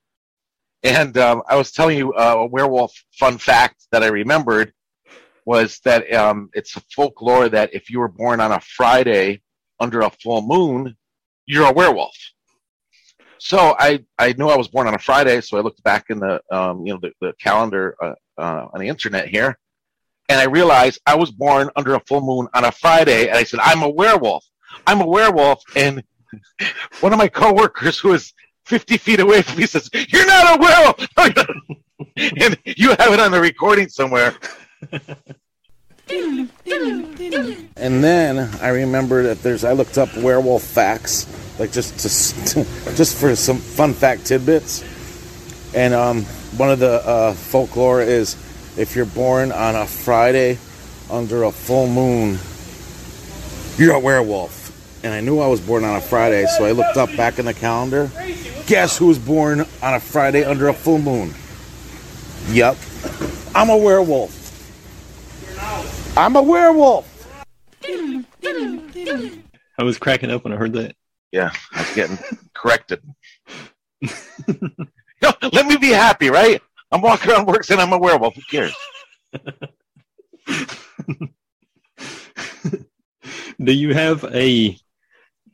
And 0.83 1.17
um, 1.17 1.43
I 1.47 1.55
was 1.55 1.71
telling 1.71 1.97
you 1.97 2.13
uh, 2.13 2.35
a 2.37 2.45
werewolf 2.45 2.93
fun 3.17 3.37
fact 3.37 3.87
that 3.91 4.03
I 4.03 4.07
remembered 4.07 4.73
was 5.45 5.79
that 5.83 6.11
um, 6.13 6.49
it's 6.53 6.75
a 6.75 6.81
folklore 6.95 7.49
that 7.49 7.73
if 7.73 7.89
you 7.89 7.99
were 7.99 8.07
born 8.07 8.39
on 8.39 8.51
a 8.51 8.61
Friday 8.61 9.41
under 9.79 10.01
a 10.01 10.09
full 10.09 10.41
moon, 10.41 10.95
you're 11.45 11.67
a 11.67 11.73
werewolf. 11.73 12.15
So 13.39 13.75
I, 13.79 14.05
I 14.17 14.33
knew 14.33 14.47
I 14.47 14.57
was 14.57 14.67
born 14.67 14.87
on 14.87 14.93
a 14.93 14.99
Friday, 14.99 15.41
so 15.41 15.57
I 15.57 15.61
looked 15.61 15.81
back 15.83 16.05
in 16.09 16.19
the 16.19 16.41
um, 16.51 16.85
you 16.85 16.93
know 16.93 16.99
the, 17.01 17.11
the 17.21 17.33
calendar 17.41 17.95
uh, 18.01 18.13
uh, 18.37 18.67
on 18.73 18.79
the 18.81 18.87
internet 18.87 19.27
here, 19.27 19.57
and 20.27 20.39
I 20.39 20.43
realized 20.43 21.01
I 21.05 21.15
was 21.15 21.31
born 21.31 21.69
under 21.75 21.95
a 21.95 22.01
full 22.01 22.21
moon 22.21 22.47
on 22.53 22.65
a 22.65 22.71
Friday, 22.71 23.29
and 23.29 23.37
I 23.37 23.43
said 23.43 23.61
I'm 23.63 23.81
a 23.81 23.89
werewolf. 23.89 24.45
I'm 24.85 25.01
a 25.01 25.07
werewolf, 25.07 25.63
and 25.75 26.03
one 26.99 27.13
of 27.13 27.17
my 27.17 27.29
coworkers 27.29 27.97
who 27.97 28.13
is 28.13 28.33
50 28.69 28.97
feet 28.97 29.19
away 29.19 29.41
from 29.41 29.57
me 29.57 29.65
says, 29.65 29.89
"You're 29.93 30.27
not 30.27 30.55
a 30.55 30.61
werewolf," 30.61 31.07
and 32.17 32.57
you 32.63 32.89
have 32.89 33.11
it 33.11 33.19
on 33.19 33.31
the 33.31 33.41
recording 33.41 33.89
somewhere. 33.89 34.35
And 37.75 38.03
then 38.03 38.49
I 38.61 38.69
remember 38.69 39.23
that 39.23 39.43
there's. 39.43 39.63
I 39.63 39.73
looked 39.73 39.99
up 39.99 40.15
werewolf 40.17 40.63
facts, 40.63 41.27
like 41.59 41.71
just 41.71 41.99
to, 42.47 42.63
just 42.95 43.15
for 43.15 43.35
some 43.35 43.57
fun 43.57 43.93
fact 43.93 44.25
tidbits. 44.25 44.83
And 45.75 45.93
um, 45.93 46.23
one 46.57 46.71
of 46.71 46.79
the 46.79 47.05
uh, 47.07 47.33
folklore 47.33 48.01
is 48.01 48.35
if 48.75 48.95
you're 48.95 49.05
born 49.05 49.51
on 49.51 49.75
a 49.75 49.85
Friday 49.85 50.57
under 51.11 51.43
a 51.43 51.51
full 51.51 51.87
moon, 51.87 52.39
you're 53.77 53.95
a 53.95 53.99
werewolf. 53.99 54.58
And 55.03 55.13
I 55.13 55.21
knew 55.21 55.39
I 55.39 55.47
was 55.47 55.61
born 55.61 55.85
on 55.85 55.95
a 55.95 56.01
Friday, 56.01 56.45
so 56.57 56.65
I 56.65 56.71
looked 56.71 56.97
up 56.97 57.15
back 57.15 57.39
in 57.39 57.45
the 57.45 57.53
calendar. 57.53 58.11
Guess 58.67 58.97
who 58.97 59.07
was 59.07 59.17
born 59.17 59.61
on 59.81 59.93
a 59.93 59.99
Friday 59.99 60.43
under 60.43 60.67
a 60.67 60.73
full 60.73 60.99
moon? 60.99 61.33
Yep, 62.49 62.75
I'm 63.55 63.69
a 63.69 63.77
werewolf. 63.77 64.35
I'm 66.17 66.35
a 66.35 66.41
werewolf. 66.41 67.05
I 67.83 68.25
was 69.83 69.97
cracking 69.97 70.31
up 70.31 70.43
when 70.43 70.51
I 70.51 70.57
heard 70.57 70.73
that. 70.73 70.95
Yeah, 71.31 71.51
I 71.73 71.81
was 71.81 71.95
getting 71.95 72.19
corrected. 72.53 73.01
Yo, 74.01 75.29
let 75.53 75.65
me 75.65 75.77
be 75.77 75.89
happy, 75.89 76.29
right? 76.29 76.61
I'm 76.91 77.01
walking 77.01 77.31
around 77.31 77.45
work 77.45 77.63
saying 77.63 77.79
I'm 77.79 77.93
a 77.93 77.97
werewolf. 77.97 78.35
Who 78.35 78.41
cares? 78.41 78.75
Do 83.61 83.73
you 83.73 83.93
have 83.93 84.23
a 84.33 84.77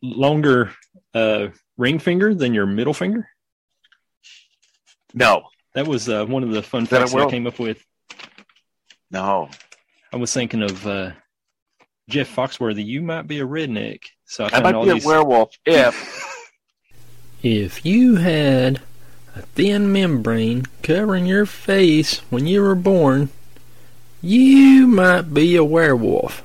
longer 0.02 0.72
uh, 1.14 1.48
ring 1.78 2.00
finger 2.00 2.34
than 2.34 2.54
your 2.54 2.66
middle 2.66 2.94
finger? 2.94 3.28
No, 5.14 5.44
That 5.74 5.88
was 5.88 6.10
uh, 6.10 6.26
one 6.26 6.44
of 6.44 6.52
the 6.52 6.62
fun 6.62 6.84
that 6.86 7.00
facts 7.00 7.14
that 7.14 7.22
I 7.28 7.30
came 7.30 7.48
up 7.48 7.60
with. 7.60 7.84
no. 9.12 9.50
I 10.14 10.18
was 10.18 10.34
thinking 10.34 10.62
of 10.62 10.86
uh, 10.88 11.12
Jeff 12.10 12.34
Foxworthy. 12.34 12.86
You 12.86 13.02
might 13.02 13.28
be 13.28 13.40
a 13.40 13.46
redneck, 13.46 14.04
so 14.26 14.46
I 14.46 14.50
I 14.58 14.60
might 14.62 14.76
all 14.76 14.86
be 14.86 14.92
a 14.92 15.06
werewolf 15.06 15.58
if 15.66 16.32
If 17.44 17.86
you 17.86 18.16
had 18.16 18.82
a 19.36 19.42
thin 19.42 19.92
membrane 19.92 20.66
covering 20.82 21.26
your 21.26 21.46
face 21.46 22.20
when 22.30 22.48
you 22.48 22.62
were 22.62 22.76
born, 22.76 23.30
you 24.22 24.88
might 24.88 25.34
be 25.34 25.56
a 25.56 25.64
werewolf. 25.64 26.42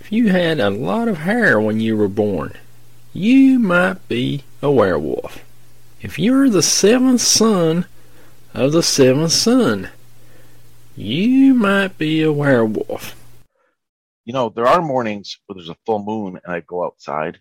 If 0.00 0.12
you 0.12 0.28
had 0.28 0.60
a 0.60 0.70
lot 0.70 1.08
of 1.08 1.18
hair 1.18 1.60
when 1.60 1.80
you 1.80 1.96
were 1.96 2.08
born, 2.08 2.54
you 3.14 3.58
might 3.58 4.06
be 4.08 4.44
a 4.62 4.70
werewolf. 4.70 5.44
If 6.00 6.18
you're 6.18 6.50
the 6.50 6.62
seventh 6.62 7.20
son 7.22 7.86
of 8.52 8.72
the 8.72 8.82
seventh 8.82 9.32
son, 9.32 9.90
you 10.96 11.54
might 11.54 11.96
be 11.98 12.22
a 12.22 12.32
werewolf. 12.32 13.16
you 14.24 14.32
know 14.32 14.48
there 14.48 14.66
are 14.66 14.80
mornings 14.82 15.38
where 15.46 15.54
there's 15.54 15.68
a 15.68 15.76
full 15.86 16.02
moon 16.02 16.40
and 16.44 16.54
I 16.54 16.60
go 16.60 16.84
outside 16.84 17.38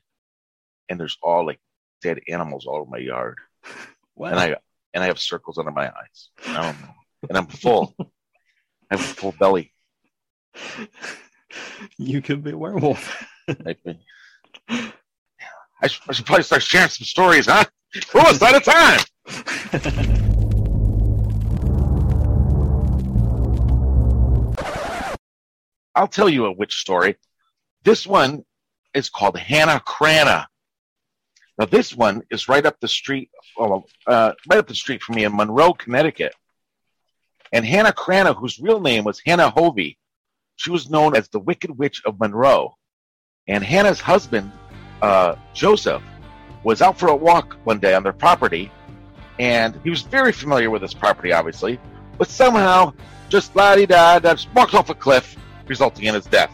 and 0.90 1.00
there's 1.00 1.18
all 1.22 1.46
like 1.46 1.60
dead 2.02 2.20
animals 2.28 2.66
all 2.66 2.76
over 2.78 2.90
my 2.90 2.98
yard 2.98 3.38
Wow. 4.16 4.30
and 4.30 4.40
I 4.40 4.56
and 4.94 5.04
I 5.04 5.08
have 5.08 5.20
circles 5.20 5.58
under 5.58 5.72
my 5.72 5.88
eyes. 5.88 6.30
I 6.48 6.62
don't 6.64 6.82
know. 6.82 6.94
And 7.30 7.38
I'm 7.38 7.48
full. 7.48 7.96
I 8.00 8.06
have 8.98 9.00
a 9.00 9.04
full 9.04 9.32
belly. 9.40 9.74
you 11.98 12.22
could 12.22 12.44
be 12.44 12.52
a 12.52 12.58
werewolf. 12.58 13.26
I, 15.84 15.88
should, 15.88 16.02
I 16.08 16.14
should 16.14 16.26
probably 16.26 16.44
start 16.44 16.64
sharing 16.64 16.88
some 16.88 17.04
stories, 17.06 17.46
huh? 17.46 17.66
Oh, 18.16 18.24
it's 18.30 18.42
out 18.42 18.56
of 18.56 18.64
time. 18.64 19.02
I'll 25.96 26.08
tell 26.08 26.30
you 26.30 26.46
a 26.46 26.52
witch 26.54 26.76
story. 26.76 27.18
This 27.84 28.08
one 28.08 28.46
is 28.94 29.10
called 29.10 29.38
Hannah 29.38 29.82
Cranna. 29.82 30.48
Now, 31.60 31.66
this 31.66 31.94
one 31.94 32.24
is 32.32 32.48
right 32.48 32.66
up 32.66 32.80
the 32.80 32.88
street, 32.88 33.30
well, 33.58 33.84
uh, 34.08 34.32
right 34.50 34.60
up 34.60 34.68
the 34.68 34.74
street 34.76 35.04
from 35.04 35.16
me 35.16 35.26
in 35.26 35.36
Monroe, 35.36 35.74
Connecticut. 35.74 36.34
And 37.52 37.66
Hannah 37.66 37.94
Cranna, 37.94 38.34
whose 38.34 38.58
real 38.58 38.80
name 38.80 39.04
was 39.04 39.22
Hannah 39.24 39.50
Hovey, 39.52 39.98
she 40.56 40.72
was 40.72 40.90
known 40.90 41.16
as 41.16 41.28
the 41.28 41.40
Wicked 41.40 41.78
Witch 41.78 42.02
of 42.06 42.20
Monroe. 42.20 42.76
And 43.48 43.64
Hannah's 43.64 44.00
husband, 44.00 44.52
uh, 45.04 45.36
Joseph, 45.54 46.02
was 46.64 46.82
out 46.82 46.98
for 46.98 47.10
a 47.10 47.16
walk 47.16 47.58
one 47.66 47.78
day 47.78 47.94
on 47.94 48.04
their 48.04 48.14
property, 48.14 48.72
and 49.38 49.78
he 49.84 49.90
was 49.90 50.02
very 50.02 50.32
familiar 50.32 50.70
with 50.70 50.82
this 50.82 50.94
property, 50.94 51.34
obviously, 51.34 51.78
but 52.18 52.30
somehow 52.30 52.94
just 53.28 53.54
la 53.56 53.76
di 53.76 53.86
da 53.86 54.18
da 54.20 54.36
walked 54.56 54.74
off 54.74 54.90
a 54.90 54.96
cliff, 54.96 55.36
resulting 55.68 56.06
in 56.06 56.14
his 56.14 56.26
death. 56.26 56.52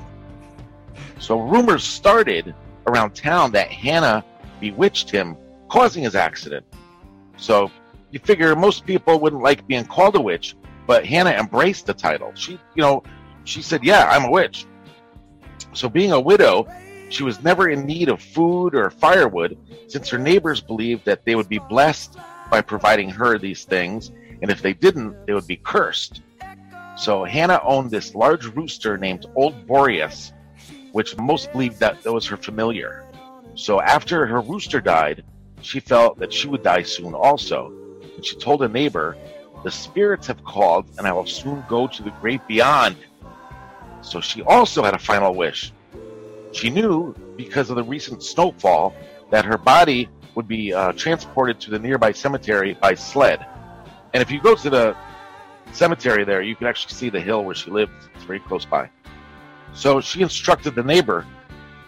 So 1.20 1.39
rumors 1.39 1.84
started 1.84 2.56
around 2.88 3.13
town 3.13 3.51
that 3.51 3.70
Hannah 3.70 4.25
bewitched 4.60 5.12
him, 5.12 5.38
causing 5.70 6.03
his 6.03 6.15
accident. 6.15 6.65
So 7.38 7.70
you 8.10 8.20
figure 8.20 8.56
most 8.56 8.84
people 8.84 9.20
wouldn't 9.20 9.44
like 9.44 9.68
being 9.68 9.86
called 9.86 10.15
a 10.15 10.22
witch, 10.22 10.56
but 10.88 11.06
Hannah 11.06 11.32
embraced 11.32 11.86
the 11.86 11.94
title. 11.94 12.32
She, 12.34 12.53
you 12.74 12.82
know, 12.82 13.03
she 13.44 13.62
said, 13.62 13.84
"Yeah, 13.84 14.10
I'm 14.10 14.25
a 14.25 14.32
witch." 14.32 14.65
So 15.74 15.88
being 15.88 16.13
a 16.13 16.20
widow, 16.20 16.68
she 17.10 17.24
was 17.24 17.44
never 17.44 17.70
in 17.70 17.86
need 17.86 18.10
of 18.10 18.22
food 18.22 18.75
or 18.75 18.89
firewood, 18.89 19.58
since 19.88 20.10
her 20.10 20.18
neighbors 20.18 20.62
believed 20.62 21.06
that 21.06 21.25
they 21.25 21.36
would 21.36 21.50
be 21.50 21.60
blessed 21.60 22.18
by 22.50 22.62
providing 22.62 23.10
her 23.10 23.38
these 23.38 23.66
things, 23.66 24.12
and 24.42 24.50
if 24.50 24.62
they 24.62 24.74
didn't, 24.74 25.25
they 25.25 25.34
would 25.34 25.48
be 25.48 25.58
cursed. 25.58 26.22
So 26.96 27.24
Hannah 27.24 27.62
owned 27.63 27.92
this 27.92 28.16
large 28.16 28.46
rooster 28.46 28.98
named 28.98 29.25
Old 29.36 29.66
Boreas, 29.68 30.34
which 30.92 31.18
most 31.18 31.51
believed 31.51 31.80
that 31.80 32.04
was 32.06 32.25
her 32.28 32.38
familiar. 32.38 33.06
So 33.56 33.82
after 33.82 34.25
her 34.25 34.42
rooster 34.42 34.82
died, 34.82 35.24
she 35.62 35.80
felt 35.80 36.20
that 36.20 36.34
she 36.34 36.48
would 36.48 36.63
die 36.63 36.84
soon 36.84 37.13
also. 37.13 37.74
And 38.16 38.25
she 38.25 38.36
told 38.36 38.63
a 38.63 38.68
neighbor, 38.68 39.18
The 39.63 39.72
spirits 39.72 40.28
have 40.28 40.44
called, 40.44 40.86
and 40.98 41.08
I 41.08 41.12
will 41.12 41.25
soon 41.25 41.63
go 41.68 41.88
to 41.88 42.04
the 42.04 42.12
great 42.22 42.46
beyond. 42.48 42.98
So 44.01 44.22
she 44.22 44.42
also 44.44 44.84
had 44.84 44.94
a 44.94 45.00
final 45.00 45.34
wish. 45.34 45.72
She 46.51 46.70
knew, 46.70 47.13
because 47.38 47.70
of 47.70 47.75
the 47.75 47.84
recent 47.84 48.24
snowfall, 48.24 48.94
that 49.32 49.46
her 49.46 49.58
body 49.58 50.10
would 50.36 50.48
be 50.48 50.74
uh, 50.74 50.94
transported 50.94 51.60
to 51.62 51.70
the 51.70 51.79
nearby 51.79 52.12
cemetery 52.12 52.74
by 52.74 52.94
sled. 52.94 53.46
And 54.13 54.22
if 54.22 54.32
you 54.32 54.41
go 54.41 54.56
to 54.56 54.70
the 54.70 54.96
cemetery 55.72 56.24
there, 56.24 56.41
you 56.41 56.56
can 56.56 56.68
actually 56.68 56.94
see 56.94 57.10
the 57.10 57.22
hill 57.22 57.44
where 57.44 57.56
she 57.56 57.70
lived. 57.70 57.91
It's 58.15 58.24
very 58.24 58.39
close 58.39 58.65
by. 58.65 58.89
So 59.74 60.01
she 60.01 60.22
instructed 60.22 60.74
the 60.75 60.84
neighbor, 60.84 61.25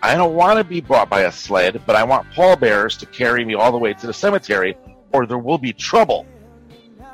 I 0.03 0.15
don't 0.15 0.33
want 0.33 0.57
to 0.57 0.63
be 0.63 0.81
brought 0.81 1.09
by 1.09 1.21
a 1.21 1.31
sled, 1.31 1.83
but 1.85 1.95
I 1.95 2.03
want 2.03 2.31
pallbearers 2.31 2.97
to 2.97 3.05
carry 3.05 3.45
me 3.45 3.53
all 3.53 3.71
the 3.71 3.77
way 3.77 3.93
to 3.93 4.07
the 4.07 4.13
cemetery, 4.13 4.75
or 5.11 5.27
there 5.27 5.37
will 5.37 5.59
be 5.59 5.73
trouble. 5.73 6.25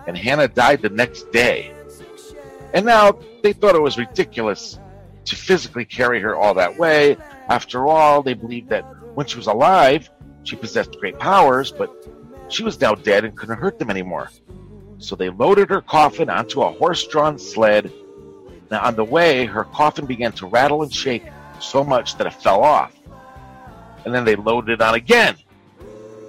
And 0.08 0.18
Hannah 0.18 0.48
died 0.48 0.82
the 0.82 0.90
next 0.90 1.30
day. 1.32 1.74
And 2.74 2.86
now 2.86 3.20
they 3.44 3.52
thought 3.52 3.76
it 3.76 3.82
was 3.82 3.98
ridiculous 3.98 4.80
to 5.26 5.36
physically 5.36 5.84
carry 5.84 6.22
her 6.22 6.36
all 6.36 6.54
that 6.54 6.78
way. 6.78 7.18
After 7.50 7.88
all, 7.88 8.22
they 8.22 8.34
believed 8.34 8.70
that 8.70 8.84
when 9.16 9.26
she 9.26 9.38
was 9.38 9.48
alive, 9.48 10.10
she 10.44 10.56
possessed 10.56 11.00
great 11.00 11.18
powers, 11.18 11.72
but 11.72 11.92
she 12.50 12.64
was 12.64 12.80
now 12.80 12.96
dead 12.96 13.26
and 13.26 13.36
couldn't 13.36 13.58
hurt 13.58 13.80
them 13.80 13.90
anymore. 13.90 14.30
So 15.00 15.16
they 15.16 15.30
loaded 15.30 15.70
her 15.70 15.82
coffin 15.82 16.30
onto 16.30 16.62
a 16.62 16.72
horse 16.72 17.06
drawn 17.08 17.38
sled. 17.38 17.92
Now, 18.70 18.84
on 18.84 18.96
the 18.96 19.04
way, 19.04 19.46
her 19.46 19.64
coffin 19.64 20.06
began 20.06 20.32
to 20.34 20.48
rattle 20.48 20.84
and 20.84 20.94
shake 20.94 21.24
so 21.60 21.84
much 21.84 22.18
that 22.18 22.28
it 22.28 22.34
fell 22.34 22.64
off. 22.64 22.94
And 24.06 24.14
then 24.14 24.26
they 24.26 24.36
loaded 24.36 24.74
it 24.74 24.82
on 24.82 24.96
again. 24.96 25.36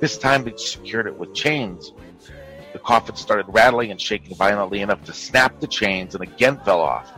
This 0.00 0.18
time 0.18 0.44
they 0.44 0.56
secured 0.56 1.06
it 1.06 1.18
with 1.18 1.34
chains. 1.34 1.92
The 2.72 2.78
coffin 2.78 3.16
started 3.16 3.46
rattling 3.48 3.90
and 3.90 4.00
shaking 4.00 4.36
violently 4.36 4.82
enough 4.82 5.02
to 5.04 5.12
snap 5.12 5.58
the 5.58 5.66
chains 5.66 6.14
and 6.14 6.22
again 6.22 6.60
fell 6.64 6.80
off. 6.80 7.10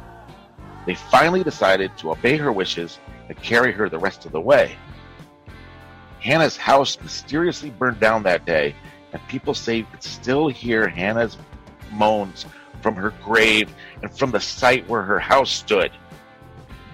They 0.86 0.94
finally 0.94 1.42
decided 1.42 1.96
to 1.98 2.12
obey 2.12 2.36
her 2.36 2.52
wishes 2.52 2.98
and 3.30 3.40
carry 3.42 3.70
her 3.70 3.88
the 3.88 3.98
rest 3.98 4.26
of 4.26 4.32
the 4.32 4.40
way. 4.40 4.76
Hannah's 6.18 6.56
house 6.56 7.00
mysteriously 7.00 7.70
burned 7.70 8.00
down 8.00 8.24
that 8.24 8.44
day, 8.44 8.74
and 9.12 9.26
people 9.28 9.54
say 9.54 9.76
you 9.76 9.86
could 9.90 10.02
still 10.02 10.48
hear 10.48 10.88
Hannah's 10.88 11.38
moans 11.92 12.44
from 12.82 12.96
her 12.96 13.14
grave 13.22 13.72
and 14.02 14.18
from 14.18 14.32
the 14.32 14.40
site 14.40 14.86
where 14.88 15.02
her 15.02 15.20
house 15.20 15.50
stood. 15.50 15.92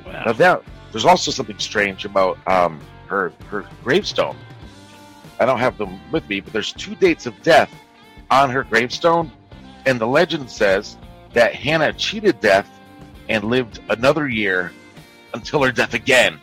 Wow. 0.04 0.24
Now, 0.26 0.32
that, 0.34 0.62
there's 0.92 1.06
also 1.06 1.30
something 1.30 1.58
strange 1.58 2.04
about 2.04 2.38
um, 2.46 2.80
her 3.06 3.32
her 3.48 3.66
gravestone. 3.82 4.36
I 5.40 5.46
don't 5.46 5.58
have 5.58 5.78
them 5.78 5.98
with 6.12 6.28
me, 6.28 6.40
but 6.40 6.52
there's 6.52 6.72
two 6.72 6.94
dates 6.94 7.24
of 7.24 7.40
death 7.42 7.74
on 8.30 8.50
her 8.50 8.62
gravestone, 8.62 9.32
and 9.86 9.98
the 9.98 10.06
legend 10.06 10.50
says 10.50 10.98
that 11.32 11.54
Hannah 11.54 11.94
cheated 11.94 12.40
death 12.40 12.68
and 13.28 13.44
lived 13.44 13.80
another 13.88 14.28
year 14.28 14.70
until 15.34 15.62
her 15.62 15.72
death 15.72 15.94
again. 15.94 16.38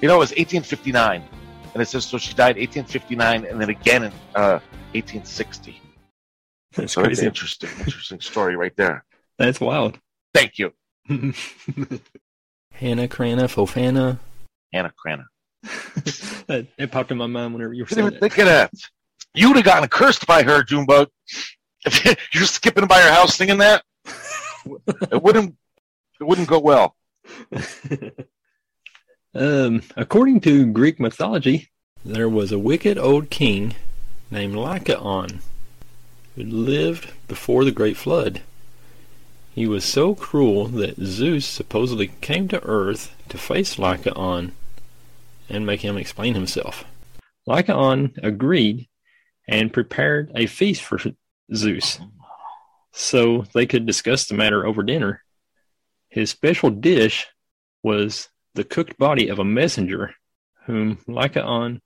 You 0.00 0.08
know, 0.08 0.16
it 0.16 0.18
was 0.18 0.30
1859, 0.30 1.22
and 1.74 1.82
it 1.82 1.86
says 1.86 2.04
so 2.04 2.18
she 2.18 2.34
died 2.34 2.56
1859 2.56 3.44
and 3.44 3.60
then 3.60 3.70
again 3.70 4.04
in 4.04 4.12
uh, 4.34 4.58
1860. 4.94 5.80
That's 6.74 6.92
So 6.92 7.02
that's 7.02 7.08
crazy. 7.08 7.26
interesting, 7.26 7.70
interesting 7.78 8.20
story 8.20 8.56
right 8.56 8.74
there. 8.76 9.04
That's 9.38 9.60
wild. 9.60 9.98
Thank 10.34 10.58
you, 10.58 10.72
Hannah 12.72 13.08
Cranna, 13.08 13.44
Fofana. 13.44 14.18
Hannah 14.72 14.92
Cranna. 14.96 15.26
that, 15.62 16.66
it 16.78 16.90
popped 16.90 17.12
in 17.12 17.18
my 17.18 17.26
mind 17.26 17.52
whenever 17.52 17.72
you 17.72 17.84
were 17.84 17.88
saying 17.88 18.18
think 18.18 18.38
of 18.38 18.46
that. 18.46 18.72
You'd 19.34 19.56
have 19.56 19.64
gotten 19.64 19.88
cursed 19.88 20.26
by 20.26 20.42
her, 20.42 20.62
Junebug. 20.62 21.08
If 21.84 22.04
you're 22.34 22.44
skipping 22.44 22.86
by 22.86 23.00
her 23.00 23.12
house 23.12 23.36
singing 23.36 23.58
that, 23.58 23.82
it 24.66 25.22
wouldn't 25.22 25.56
it 26.20 26.24
wouldn't 26.24 26.48
go 26.48 26.58
well. 26.58 26.96
Um, 29.34 29.82
according 29.96 30.40
to 30.40 30.66
Greek 30.72 31.00
mythology, 31.00 31.70
there 32.04 32.28
was 32.28 32.52
a 32.52 32.58
wicked 32.58 32.98
old 32.98 33.30
king 33.30 33.74
named 34.30 34.54
Lycaon 34.54 35.40
who 36.34 36.42
lived 36.42 37.12
before 37.28 37.64
the 37.64 37.70
Great 37.70 37.96
Flood. 37.96 38.42
He 39.54 39.66
was 39.66 39.84
so 39.84 40.14
cruel 40.14 40.66
that 40.68 40.98
Zeus 40.98 41.44
supposedly 41.44 42.08
came 42.20 42.48
to 42.48 42.64
Earth 42.64 43.14
to 43.28 43.36
face 43.36 43.78
Lycaon 43.78 44.52
and 45.48 45.66
make 45.66 45.82
him 45.82 45.98
explain 45.98 46.34
himself. 46.34 46.84
Lycaon 47.46 48.14
agreed 48.22 48.88
and 49.46 49.72
prepared 49.72 50.32
a 50.34 50.46
feast 50.46 50.82
for 50.82 50.98
Zeus 51.54 51.98
so 52.92 53.44
they 53.54 53.66
could 53.66 53.86
discuss 53.86 54.26
the 54.26 54.34
matter 54.34 54.66
over 54.66 54.82
dinner. 54.82 55.22
His 56.12 56.28
special 56.28 56.68
dish 56.68 57.26
was 57.82 58.28
the 58.52 58.64
cooked 58.64 58.98
body 58.98 59.28
of 59.28 59.38
a 59.38 59.44
messenger 59.44 60.14
whom 60.66 60.98
Lycaon 61.08 61.80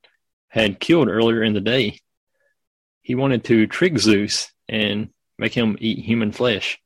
had 0.49 0.81
killed 0.81 1.07
earlier 1.07 1.45
in 1.45 1.55
the 1.55 1.61
day. 1.61 2.01
He 3.03 3.15
wanted 3.15 3.45
to 3.45 3.69
trick 3.69 3.97
Zeus 4.01 4.51
and 4.69 5.11
make 5.39 5.55
him 5.55 5.77
eat 5.79 6.05
human 6.05 6.33
flesh. 6.33 6.77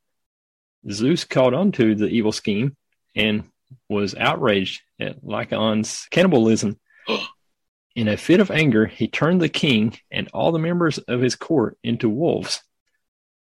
Zeus 0.91 1.23
caught 1.23 1.55
on 1.55 1.71
to 1.73 1.95
the 1.95 2.09
evil 2.09 2.31
scheme 2.31 2.77
and 3.15 3.45
was 3.89 4.13
outraged 4.13 4.81
at 4.99 5.23
Lycaon's 5.23 6.05
cannibalism. 6.11 6.79
In 7.95 8.07
a 8.07 8.17
fit 8.17 8.39
of 8.39 8.51
anger, 8.51 8.85
he 8.85 9.07
turned 9.07 9.41
the 9.41 9.49
king 9.49 9.97
and 10.11 10.29
all 10.31 10.51
the 10.51 10.59
members 10.59 10.99
of 10.99 11.21
his 11.21 11.35
court 11.35 11.75
into 11.83 12.07
wolves. 12.07 12.61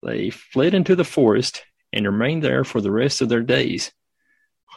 They 0.04 0.30
fled 0.30 0.72
into 0.72 0.94
the 0.94 1.04
forest 1.04 1.64
and 1.92 2.06
remained 2.06 2.42
there 2.42 2.64
for 2.64 2.80
the 2.80 2.90
rest 2.90 3.20
of 3.20 3.28
their 3.28 3.42
days. 3.42 3.92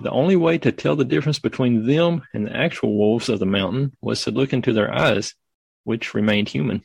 The 0.01 0.11
only 0.11 0.35
way 0.35 0.57
to 0.57 0.71
tell 0.71 0.95
the 0.95 1.05
difference 1.05 1.39
between 1.39 1.87
them 1.87 2.23
and 2.33 2.45
the 2.45 2.55
actual 2.55 2.97
wolves 2.97 3.29
of 3.29 3.39
the 3.39 3.45
mountain 3.45 3.95
was 4.01 4.23
to 4.23 4.31
look 4.31 4.51
into 4.51 4.73
their 4.73 4.93
eyes, 4.93 5.35
which 5.85 6.13
remained 6.13 6.49
human. 6.49 6.83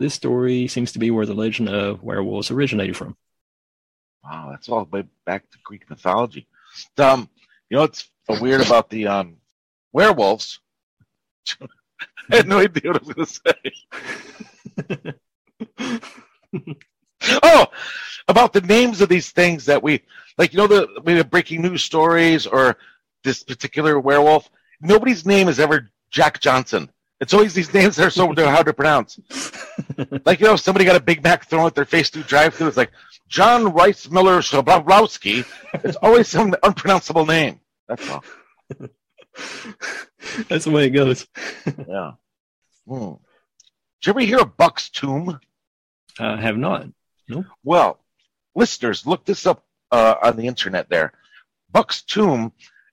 This 0.00 0.14
story 0.14 0.68
seems 0.68 0.92
to 0.92 0.98
be 0.98 1.10
where 1.10 1.26
the 1.26 1.34
legend 1.34 1.68
of 1.68 2.02
werewolves 2.02 2.50
originated 2.50 2.96
from. 2.96 3.16
Wow, 4.24 4.48
that's 4.50 4.68
all 4.68 4.84
the 4.84 4.90
way 4.90 5.04
back 5.26 5.50
to 5.50 5.58
Greek 5.64 5.90
mythology. 5.90 6.46
Um, 6.96 7.28
you 7.68 7.76
know 7.76 7.82
what's 7.82 8.08
so 8.30 8.40
weird 8.40 8.60
about 8.60 8.88
the 8.90 9.06
um, 9.08 9.36
werewolves? 9.92 10.60
I 12.30 12.36
had 12.36 12.48
no 12.48 12.58
idea 12.58 12.92
what 12.92 13.02
I 13.02 13.06
was 13.06 13.40
going 13.44 13.62
to 14.86 15.14
say. 15.80 16.00
oh, 17.42 17.66
about 18.28 18.52
the 18.52 18.60
names 18.60 19.00
of 19.00 19.08
these 19.08 19.30
things 19.30 19.64
that 19.66 19.82
we 19.82 20.02
like. 20.36 20.52
You 20.52 20.58
know 20.58 20.66
the 20.66 20.88
maybe 21.04 21.22
breaking 21.22 21.62
news 21.62 21.82
stories 21.82 22.46
or 22.46 22.76
this 23.24 23.42
particular 23.42 23.98
werewolf. 23.98 24.50
Nobody's 24.80 25.26
name 25.26 25.48
is 25.48 25.58
ever 25.58 25.90
Jack 26.10 26.40
Johnson. 26.40 26.90
It's 27.20 27.34
always 27.34 27.52
these 27.52 27.74
names 27.74 27.96
that 27.96 28.06
are 28.06 28.10
so 28.10 28.32
hard 28.36 28.66
to 28.66 28.72
pronounce. 28.72 29.18
like 30.24 30.40
you 30.40 30.46
know, 30.46 30.56
somebody 30.56 30.84
got 30.84 30.96
a 30.96 31.00
Big 31.00 31.22
Mac 31.22 31.46
thrown 31.46 31.66
at 31.66 31.74
their 31.74 31.84
face 31.84 32.10
through 32.10 32.22
drive-through. 32.24 32.68
It's 32.68 32.76
like 32.76 32.92
John 33.28 33.72
Rice 33.72 34.08
Miller 34.08 34.38
Shabrowski. 34.38 35.44
It's 35.84 35.96
always 35.96 36.28
some 36.28 36.54
unpronounceable 36.62 37.26
name. 37.26 37.60
That's 37.88 38.08
all. 38.08 38.24
That's 40.48 40.64
the 40.64 40.70
way 40.70 40.86
it 40.86 40.90
goes. 40.90 41.26
Yeah. 41.88 42.12
Hmm. 42.86 43.14
Did 44.00 44.06
you 44.06 44.10
ever 44.10 44.20
hear 44.20 44.38
of 44.40 44.56
Buck's 44.56 44.88
tomb? 44.90 45.40
I 46.20 46.40
have 46.40 46.56
not. 46.56 46.86
Nope. 47.28 47.46
Well, 47.64 47.98
listeners, 48.54 49.06
look 49.06 49.24
this 49.24 49.46
up 49.46 49.64
uh, 49.90 50.14
on 50.22 50.36
the 50.36 50.46
internet 50.46 50.88
there. 50.88 51.12
Buck's 51.70 52.02
tomb 52.02 52.52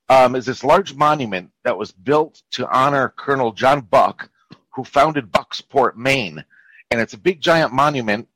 um, 0.10 0.36
is 0.36 0.46
this 0.46 0.64
large 0.64 0.94
monument 0.94 1.52
that 1.64 1.78
was 1.78 1.92
built 1.92 2.42
to 2.52 2.70
honor 2.70 3.14
Colonel 3.18 3.52
John 3.52 3.82
Buck, 3.82 4.30
who 4.74 4.84
founded 4.84 5.32
Bucksport, 5.32 5.96
Maine. 5.96 6.44
And 6.92 7.02
it's 7.02 7.14
a 7.14 7.18
big 7.18 7.42
giant 7.42 7.74
monument, 7.74 8.28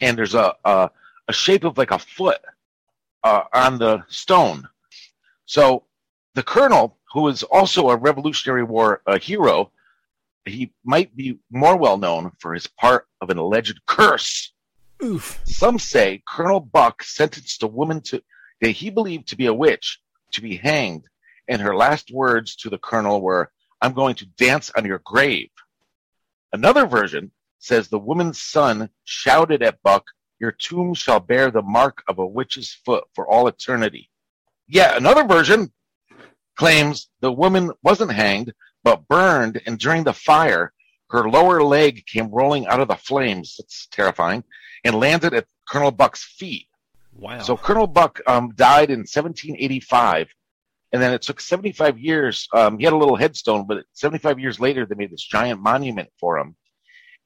and 0.00 0.18
there's 0.18 0.34
a, 0.34 0.54
a, 0.64 0.90
a 1.28 1.32
shape 1.32 1.64
of 1.64 1.78
like 1.78 1.90
a 1.90 1.98
foot 1.98 2.40
uh, 3.24 3.44
on 3.52 3.78
the 3.78 4.04
stone. 4.08 4.68
So 5.46 5.84
the 6.34 6.42
colonel, 6.42 6.98
who 7.12 7.28
is 7.28 7.42
also 7.44 7.88
a 7.88 7.96
Revolutionary 7.96 8.64
War 8.64 9.00
uh, 9.06 9.18
hero, 9.18 9.72
he 10.44 10.72
might 10.84 11.16
be 11.16 11.38
more 11.50 11.76
well 11.76 11.96
known 11.96 12.32
for 12.38 12.54
his 12.54 12.66
part 12.66 13.06
of 13.20 13.30
an 13.30 13.38
alleged 13.38 13.80
curse. 13.86 14.52
Oof. 15.02 15.40
Some 15.44 15.78
say 15.78 16.22
Colonel 16.26 16.60
Buck 16.60 17.02
sentenced 17.02 17.62
a 17.62 17.66
woman 17.66 18.00
to 18.02 18.22
that 18.60 18.70
he 18.70 18.90
believed 18.90 19.28
to 19.28 19.36
be 19.36 19.46
a 19.46 19.54
witch 19.54 20.00
to 20.32 20.40
be 20.40 20.56
hanged, 20.56 21.06
and 21.48 21.60
her 21.60 21.76
last 21.76 22.10
words 22.10 22.56
to 22.56 22.70
the 22.70 22.78
colonel 22.78 23.20
were, 23.20 23.52
"I'm 23.80 23.92
going 23.92 24.14
to 24.16 24.26
dance 24.26 24.70
on 24.76 24.84
your 24.84 25.00
grave." 25.04 25.50
Another 26.52 26.86
version 26.86 27.32
says 27.58 27.88
the 27.88 27.98
woman's 27.98 28.40
son 28.40 28.90
shouted 29.04 29.62
at 29.62 29.82
Buck, 29.82 30.06
"Your 30.38 30.52
tomb 30.52 30.94
shall 30.94 31.20
bear 31.20 31.50
the 31.50 31.62
mark 31.62 32.02
of 32.08 32.18
a 32.18 32.26
witch's 32.26 32.72
foot 32.72 33.04
for 33.14 33.28
all 33.28 33.48
eternity." 33.48 34.10
Yet 34.66 34.96
another 34.96 35.24
version 35.24 35.72
claims 36.56 37.10
the 37.20 37.32
woman 37.32 37.72
wasn't 37.82 38.12
hanged 38.12 38.54
but 38.82 39.06
burned, 39.08 39.60
and 39.66 39.78
during 39.78 40.04
the 40.04 40.12
fire, 40.14 40.72
her 41.10 41.28
lower 41.28 41.62
leg 41.62 42.04
came 42.06 42.30
rolling 42.30 42.66
out 42.66 42.80
of 42.80 42.88
the 42.88 42.96
flames. 42.96 43.56
It's 43.58 43.86
terrifying 43.90 44.44
and 44.84 44.98
landed 44.98 45.34
at 45.34 45.46
Colonel 45.68 45.90
Buck's 45.90 46.24
feet. 46.24 46.66
Wow. 47.12 47.40
So 47.40 47.56
Colonel 47.56 47.86
Buck 47.86 48.20
um, 48.26 48.52
died 48.54 48.90
in 48.90 49.00
1785, 49.00 50.28
and 50.92 51.02
then 51.02 51.12
it 51.12 51.22
took 51.22 51.40
75 51.40 51.98
years. 51.98 52.48
Um, 52.52 52.78
he 52.78 52.84
had 52.84 52.92
a 52.92 52.98
little 52.98 53.16
headstone, 53.16 53.66
but 53.66 53.84
75 53.92 54.38
years 54.38 54.60
later, 54.60 54.84
they 54.84 54.94
made 54.94 55.10
this 55.10 55.24
giant 55.24 55.60
monument 55.60 56.10
for 56.20 56.38
him, 56.38 56.56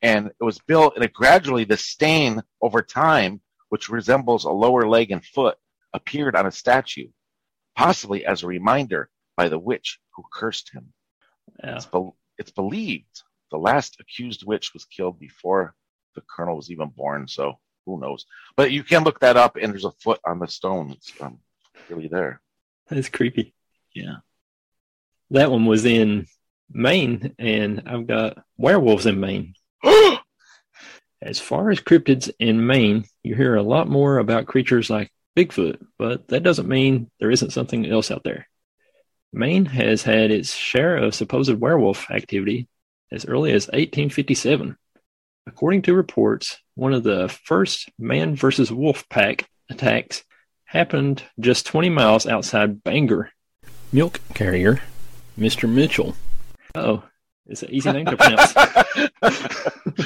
and 0.01 0.29
it 0.29 0.45
was 0.45 0.59
built. 0.59 0.95
And 0.95 1.05
it 1.05 1.13
gradually, 1.13 1.65
the 1.65 1.77
stain 1.77 2.43
over 2.63 2.83
time, 2.83 3.41
which 3.71 3.89
resembles 3.89 4.45
a 4.45 4.51
lower 4.51 4.89
leg 4.89 5.11
and 5.11 5.25
foot, 5.25 5.57
appeared 5.93 6.37
on 6.37 6.47
a 6.47 6.53
statue, 6.53 7.09
possibly 7.77 8.25
as 8.25 8.43
a 8.43 8.47
reminder 8.47 9.11
by 9.37 9.49
the 9.49 9.59
witch 9.59 9.99
who 10.15 10.23
cursed 10.33 10.71
him. 10.73 10.93
Yeah. 11.65 11.77
It's, 11.77 11.87
be- 11.87 12.11
it's 12.39 12.53
believed 12.53 13.23
the 13.51 13.59
last 13.59 13.99
accused 14.01 14.45
witch 14.47 14.73
was 14.73 14.85
killed 14.85 15.19
before 15.19 15.75
the 16.15 16.23
colonel 16.23 16.57
was 16.57 16.71
even 16.71 16.89
born. 16.89 17.29
So 17.29 17.59
who 17.87 18.01
knows? 18.01 18.27
But 18.57 18.73
you 18.73 18.83
can 18.83 19.05
look 19.05 19.21
that 19.21 19.37
up, 19.37 19.57
and 19.57 19.73
there's 19.73 19.85
a 19.85 19.93
foot 19.93 20.21
on 20.25 20.39
the 20.39 20.49
stone. 20.49 20.93
It's 20.93 21.13
um, 21.21 21.39
really 21.89 22.09
there. 22.09 22.41
That's 22.89 23.09
creepy. 23.09 23.55
Yeah. 23.95 24.17
That 25.31 25.51
one 25.51 25.67
was 25.67 25.85
in 25.85 26.27
Maine, 26.71 27.35
and 27.39 27.83
I've 27.87 28.07
got 28.07 28.39
werewolves 28.57 29.07
in 29.07 29.21
Maine. 29.21 29.55
As 31.23 31.39
far 31.39 31.71
as 31.71 31.81
cryptids 31.81 32.31
in 32.39 32.67
Maine, 32.67 33.05
you 33.23 33.35
hear 33.35 33.55
a 33.55 33.63
lot 33.63 33.89
more 33.89 34.19
about 34.19 34.47
creatures 34.47 34.89
like 34.89 35.13
Bigfoot, 35.37 35.79
but 35.99 36.29
that 36.29 36.43
doesn't 36.43 36.69
mean 36.69 37.11
there 37.21 37.31
isn't 37.31 37.53
something 37.53 37.87
else 37.87 38.11
out 38.11 38.25
there. 38.25 38.49
Maine 39.33 39.67
has 39.67 40.03
had 40.03 40.31
its 40.31 40.53
share 40.53 40.97
of 40.97 41.15
supposed 41.15 41.53
werewolf 41.55 42.11
activity 42.11 42.69
as 43.13 43.27
early 43.27 43.53
as 43.53 43.67
1857. 43.69 44.77
According 45.47 45.83
to 45.83 45.95
reports, 45.95 46.59
one 46.75 46.93
of 46.93 47.03
the 47.03 47.29
first 47.29 47.89
man 47.99 48.37
versus 48.37 48.71
wolf 48.71 49.09
pack 49.09 49.49
attacks 49.71 50.25
happened 50.65 51.23
just 51.39 51.67
20 51.67 51.89
miles 51.91 52.27
outside 52.27 52.83
Bangor. 52.85 53.31
Milk 53.93 54.21
carrier, 54.35 54.81
Mr. 55.39 55.69
Mitchell. 55.69 56.15
Oh, 56.75 57.03
it's 57.47 57.63
an 57.63 57.71
easy 57.71 57.91
name 57.91 58.07
to 58.07 58.17
pronounce. 58.17 58.53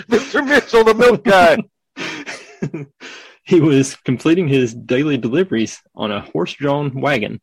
Mr. 0.09 0.47
Mitchell, 0.47 0.85
the 0.85 0.95
milk 0.95 1.25
guy. 1.25 1.59
he 3.45 3.61
was 3.61 3.97
completing 3.97 4.49
his 4.49 4.75
daily 4.75 5.19
deliveries 5.19 5.83
on 5.95 6.11
a 6.11 6.23
horse 6.23 6.55
drawn 6.55 6.99
wagon 6.99 7.41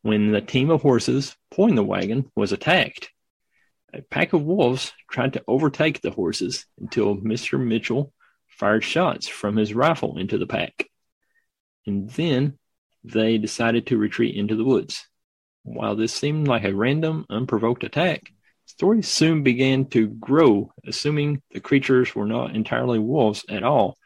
when 0.00 0.32
the 0.32 0.40
team 0.40 0.70
of 0.70 0.82
horses 0.82 1.36
pulling 1.50 1.74
the 1.74 1.84
wagon 1.84 2.30
was 2.34 2.52
attacked. 2.52 3.10
A 3.94 4.02
pack 4.02 4.32
of 4.32 4.42
wolves 4.42 4.92
tried 5.08 5.34
to 5.34 5.44
overtake 5.46 6.00
the 6.00 6.10
horses 6.10 6.66
until 6.80 7.16
Mr. 7.16 7.64
Mitchell 7.64 8.12
fired 8.48 8.82
shots 8.82 9.28
from 9.28 9.56
his 9.56 9.72
rifle 9.72 10.18
into 10.18 10.36
the 10.36 10.48
pack. 10.48 10.90
And 11.86 12.10
then 12.10 12.58
they 13.04 13.38
decided 13.38 13.86
to 13.86 13.96
retreat 13.96 14.34
into 14.34 14.56
the 14.56 14.64
woods. 14.64 15.06
While 15.62 15.94
this 15.94 16.12
seemed 16.12 16.48
like 16.48 16.64
a 16.64 16.74
random, 16.74 17.24
unprovoked 17.30 17.84
attack, 17.84 18.32
stories 18.66 19.06
soon 19.06 19.44
began 19.44 19.84
to 19.90 20.08
grow, 20.08 20.72
assuming 20.84 21.40
the 21.52 21.60
creatures 21.60 22.16
were 22.16 22.26
not 22.26 22.56
entirely 22.56 22.98
wolves 22.98 23.44
at 23.48 23.62
all 23.62 23.96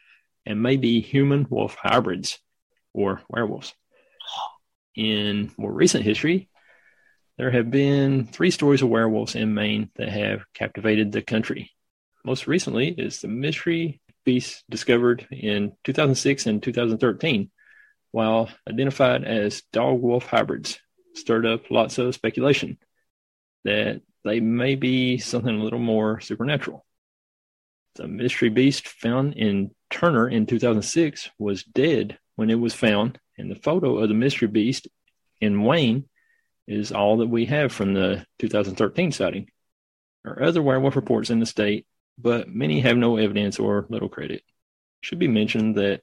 and 0.44 0.62
may 0.62 0.76
be 0.76 1.00
human 1.00 1.46
wolf 1.48 1.76
hybrids 1.80 2.38
or 2.92 3.22
werewolves. 3.30 3.74
In 4.94 5.50
more 5.56 5.72
recent 5.72 6.04
history, 6.04 6.50
there 7.38 7.52
have 7.52 7.70
been 7.70 8.26
three 8.26 8.50
stories 8.50 8.82
of 8.82 8.88
werewolves 8.88 9.36
in 9.36 9.54
Maine 9.54 9.90
that 9.94 10.08
have 10.08 10.42
captivated 10.54 11.12
the 11.12 11.22
country. 11.22 11.70
Most 12.24 12.48
recently 12.48 12.88
is 12.88 13.20
the 13.20 13.28
mystery 13.28 14.00
beast 14.24 14.64
discovered 14.68 15.26
in 15.30 15.72
2006 15.84 16.46
and 16.46 16.62
2013, 16.62 17.50
while 18.10 18.50
identified 18.68 19.24
as 19.24 19.62
dog 19.72 20.02
wolf 20.02 20.26
hybrids, 20.26 20.80
stirred 21.14 21.46
up 21.46 21.70
lots 21.70 21.98
of 21.98 22.14
speculation 22.14 22.76
that 23.64 24.02
they 24.24 24.40
may 24.40 24.74
be 24.74 25.18
something 25.18 25.60
a 25.60 25.62
little 25.62 25.78
more 25.78 26.20
supernatural. 26.20 26.84
The 27.94 28.08
mystery 28.08 28.48
beast 28.48 28.88
found 28.88 29.34
in 29.34 29.70
Turner 29.90 30.28
in 30.28 30.46
2006 30.46 31.30
was 31.38 31.62
dead 31.62 32.18
when 32.34 32.50
it 32.50 32.56
was 32.56 32.74
found, 32.74 33.18
and 33.36 33.48
the 33.48 33.56
photo 33.56 33.98
of 33.98 34.08
the 34.08 34.14
mystery 34.14 34.48
beast 34.48 34.88
in 35.40 35.62
Wayne 35.62 36.08
is 36.68 36.92
all 36.92 37.16
that 37.16 37.28
we 37.28 37.46
have 37.46 37.72
from 37.72 37.94
the 37.94 38.24
2013 38.38 39.10
sighting. 39.10 39.48
There 40.22 40.34
are 40.34 40.42
other 40.42 40.62
werewolf 40.62 40.96
reports 40.96 41.30
in 41.30 41.40
the 41.40 41.46
state, 41.46 41.86
but 42.18 42.48
many 42.48 42.80
have 42.80 42.96
no 42.96 43.16
evidence 43.16 43.58
or 43.58 43.86
little 43.88 44.10
credit. 44.10 44.36
It 44.36 44.44
should 45.00 45.18
be 45.18 45.28
mentioned 45.28 45.76
that 45.76 46.02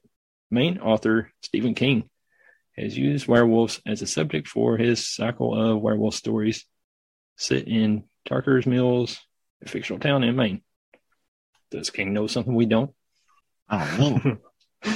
Maine 0.50 0.78
author 0.78 1.32
Stephen 1.42 1.74
King 1.74 2.10
has 2.76 2.98
used 2.98 3.28
werewolves 3.28 3.80
as 3.86 4.02
a 4.02 4.06
subject 4.06 4.48
for 4.48 4.76
his 4.76 5.06
cycle 5.06 5.54
of 5.54 5.80
werewolf 5.80 6.14
stories 6.14 6.64
set 7.36 7.68
in 7.68 8.04
Tarker's 8.28 8.66
Mills, 8.66 9.20
a 9.62 9.68
fictional 9.68 10.00
town 10.00 10.24
in 10.24 10.34
Maine. 10.34 10.62
Does 11.70 11.90
King 11.90 12.12
know 12.12 12.26
something 12.26 12.54
we 12.54 12.66
don't? 12.66 12.92
I 13.68 13.96
don't 13.96 14.24
know. 14.24 14.38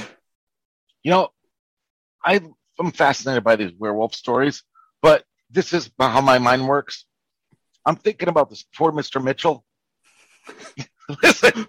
you 1.03 1.11
know, 1.11 1.29
I'm 2.23 2.91
fascinated 2.93 3.43
by 3.43 3.55
these 3.55 3.71
werewolf 3.77 4.15
stories, 4.15 4.63
this 5.51 5.73
is 5.73 5.91
how 5.99 6.21
my 6.21 6.39
mind 6.39 6.67
works. 6.67 7.05
I'm 7.85 7.95
thinking 7.95 8.29
about 8.29 8.49
this 8.49 8.65
poor 8.75 8.91
Mr. 8.91 9.23
Mitchell. 9.23 9.65
Listen, 11.23 11.67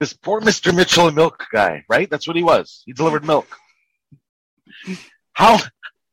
this 0.00 0.12
poor 0.12 0.40
Mr. 0.40 0.74
Mitchell 0.74 1.06
and 1.06 1.16
milk 1.16 1.44
guy, 1.52 1.84
right? 1.88 2.08
That's 2.08 2.26
what 2.26 2.36
he 2.36 2.42
was. 2.42 2.82
He 2.86 2.92
delivered 2.92 3.24
milk. 3.24 3.46
How 5.32 5.58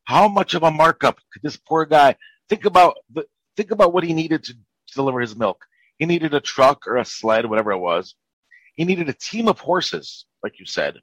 how 0.04 0.28
much 0.28 0.54
of 0.54 0.62
a 0.62 0.70
markup 0.70 1.20
could 1.32 1.42
this 1.42 1.56
poor 1.56 1.84
guy 1.86 2.16
think 2.48 2.64
about 2.64 2.96
the 3.12 3.24
think 3.56 3.70
about 3.70 3.92
what 3.92 4.04
he 4.04 4.14
needed 4.14 4.44
to 4.44 4.54
deliver 4.94 5.20
his 5.20 5.36
milk. 5.36 5.64
He 5.98 6.06
needed 6.06 6.34
a 6.34 6.40
truck 6.40 6.86
or 6.86 6.96
a 6.96 7.04
sled, 7.04 7.46
whatever 7.46 7.72
it 7.72 7.78
was. 7.78 8.14
He 8.74 8.84
needed 8.84 9.08
a 9.08 9.14
team 9.14 9.48
of 9.48 9.60
horses, 9.60 10.26
like 10.42 10.58
you 10.58 10.66
said. 10.66 10.98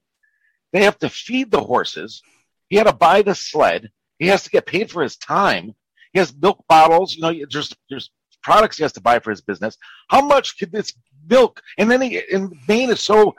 They 0.73 0.83
have 0.83 0.97
to 0.99 1.09
feed 1.09 1.51
the 1.51 1.61
horses. 1.61 2.21
He 2.67 2.75
had 2.75 2.87
to 2.87 2.93
buy 2.93 3.21
the 3.21 3.35
sled. 3.35 3.89
He 4.19 4.27
has 4.27 4.43
to 4.43 4.49
get 4.49 4.65
paid 4.65 4.91
for 4.91 5.01
his 5.01 5.17
time. 5.17 5.73
He 6.13 6.19
has 6.19 6.35
milk 6.35 6.63
bottles. 6.67 7.15
You 7.15 7.21
know, 7.21 7.45
there's 7.51 7.73
there's 7.89 8.11
products 8.43 8.77
he 8.77 8.83
has 8.83 8.93
to 8.93 9.01
buy 9.01 9.19
for 9.19 9.31
his 9.31 9.41
business. 9.41 9.77
How 10.09 10.21
much 10.21 10.57
could 10.57 10.71
this 10.71 10.93
milk? 11.29 11.61
And 11.77 11.89
then 11.89 12.01
he, 12.01 12.21
in 12.29 12.57
Maine 12.67 12.89
is 12.89 13.01
so 13.01 13.35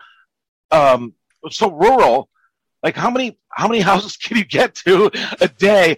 um, 0.70 1.14
so 1.50 1.70
rural. 1.70 2.28
Like 2.82 2.96
how 2.96 3.10
many 3.10 3.38
how 3.50 3.68
many 3.68 3.80
houses 3.90 4.16
can 4.16 4.36
you 4.36 4.44
get 4.44 4.74
to 4.86 5.10
a 5.40 5.48
day? 5.48 5.96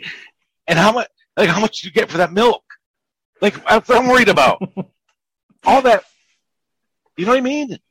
And 0.67 0.79
how 0.79 0.93
much 0.93 1.09
like 1.37 1.49
how 1.49 1.61
much 1.61 1.81
do 1.81 1.89
you 1.89 1.93
get 1.93 2.11
for 2.11 2.19
that 2.19 2.33
milk? 2.33 2.63
Like 3.41 3.55
that's 3.65 3.89
what 3.89 3.99
I'm 3.99 4.09
worried 4.09 4.29
about. 4.29 4.63
All 5.65 5.83
that 5.83 6.05
you 7.17 7.27
know 7.27 7.33
what 7.33 7.39
I 7.39 7.43
mean? 7.43 7.79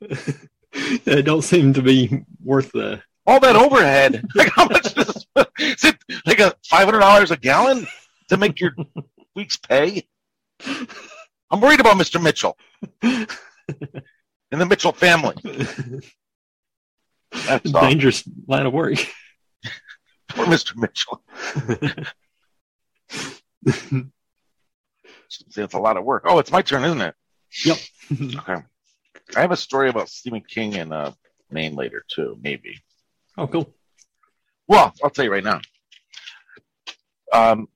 it 0.72 1.24
don't 1.24 1.42
seem 1.42 1.72
to 1.74 1.82
be 1.82 2.24
worth 2.42 2.72
the 2.72 3.02
all 3.26 3.40
that 3.40 3.56
overhead. 3.56 4.24
Like 4.34 4.50
how 4.50 4.66
much 4.66 4.94
does 4.94 5.26
is 5.58 5.84
it 5.84 5.96
like 6.26 6.40
a 6.40 6.54
five 6.68 6.84
hundred 6.84 7.00
dollars 7.00 7.30
a 7.30 7.36
gallon 7.36 7.86
to 8.28 8.36
make 8.36 8.60
your 8.60 8.74
week's 9.36 9.56
pay? 9.56 10.06
I'm 11.50 11.60
worried 11.60 11.80
about 11.80 11.96
Mr. 11.96 12.22
Mitchell 12.22 12.56
and 13.02 14.60
the 14.60 14.66
Mitchell 14.66 14.92
family. 14.92 15.34
That's 17.46 17.68
a 17.68 17.72
dangerous 17.72 18.24
line 18.46 18.66
of 18.66 18.72
work. 18.72 18.94
Poor 20.28 20.46
Mr. 20.46 20.76
Mitchell. 20.76 21.22
it's 25.56 25.74
a 25.74 25.78
lot 25.78 25.96
of 25.96 26.04
work. 26.04 26.24
Oh, 26.26 26.38
it's 26.38 26.50
my 26.50 26.62
turn, 26.62 26.84
isn't 26.84 27.00
it? 27.00 27.14
Yep. 27.64 27.78
okay. 28.38 28.62
I 29.36 29.40
have 29.40 29.52
a 29.52 29.56
story 29.56 29.88
about 29.88 30.08
Stephen 30.08 30.42
King 30.46 30.74
in 30.74 30.92
uh, 30.92 31.12
Maine 31.50 31.74
later 31.74 32.04
too, 32.08 32.38
maybe. 32.42 32.78
Oh, 33.42 33.48
cool. 33.48 33.74
Well, 34.68 34.94
I'll 35.02 35.10
tell 35.10 35.24
you 35.24 35.32
right 35.32 35.42
now. 35.42 35.60
Um, 37.32 37.66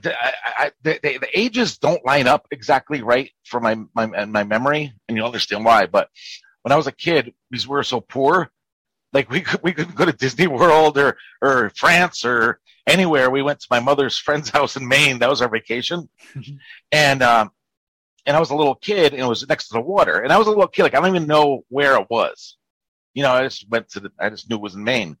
the, 0.00 0.14
I, 0.18 0.32
I, 0.56 0.70
the, 0.82 0.98
the, 1.02 1.38
ages 1.38 1.76
don't 1.76 2.02
line 2.06 2.26
up 2.26 2.46
exactly 2.50 3.02
right 3.02 3.30
for 3.44 3.60
my, 3.60 3.76
my 3.94 4.24
my 4.24 4.44
memory, 4.44 4.94
and 5.06 5.16
you'll 5.16 5.26
understand 5.26 5.62
why. 5.62 5.84
But 5.84 6.08
when 6.62 6.72
I 6.72 6.76
was 6.76 6.86
a 6.86 6.92
kid, 6.92 7.34
because 7.50 7.68
we 7.68 7.72
were 7.72 7.82
so 7.82 8.00
poor, 8.00 8.50
like 9.12 9.28
we 9.28 9.42
could 9.42 9.62
we 9.62 9.74
couldn't 9.74 9.94
go 9.94 10.06
to 10.06 10.12
Disney 10.12 10.46
World 10.46 10.96
or 10.96 11.18
or 11.42 11.70
France 11.76 12.24
or 12.24 12.60
anywhere. 12.86 13.28
We 13.28 13.42
went 13.42 13.60
to 13.60 13.66
my 13.70 13.80
mother's 13.80 14.16
friend's 14.16 14.48
house 14.56 14.74
in 14.74 14.88
Maine. 14.88 15.18
That 15.18 15.28
was 15.28 15.42
our 15.42 15.50
vacation, 15.50 16.08
and 16.92 17.22
um, 17.22 17.50
and 18.24 18.34
I 18.34 18.40
was 18.40 18.50
a 18.50 18.56
little 18.56 18.76
kid, 18.76 19.12
and 19.12 19.20
it 19.20 19.28
was 19.28 19.46
next 19.46 19.68
to 19.68 19.74
the 19.74 19.82
water. 19.82 20.20
And 20.20 20.32
I 20.32 20.38
was 20.38 20.46
a 20.46 20.50
little 20.50 20.66
kid, 20.66 20.84
like 20.84 20.94
I 20.94 21.00
don't 21.00 21.14
even 21.14 21.28
know 21.28 21.66
where 21.68 22.00
it 22.00 22.08
was. 22.08 22.56
You 23.20 23.24
know, 23.24 23.32
I 23.32 23.42
just 23.42 23.68
went 23.68 23.90
to 23.90 24.00
the. 24.00 24.10
I 24.18 24.30
just 24.30 24.48
knew 24.48 24.56
it 24.56 24.62
was 24.62 24.76
in 24.76 24.82
Maine, 24.82 25.18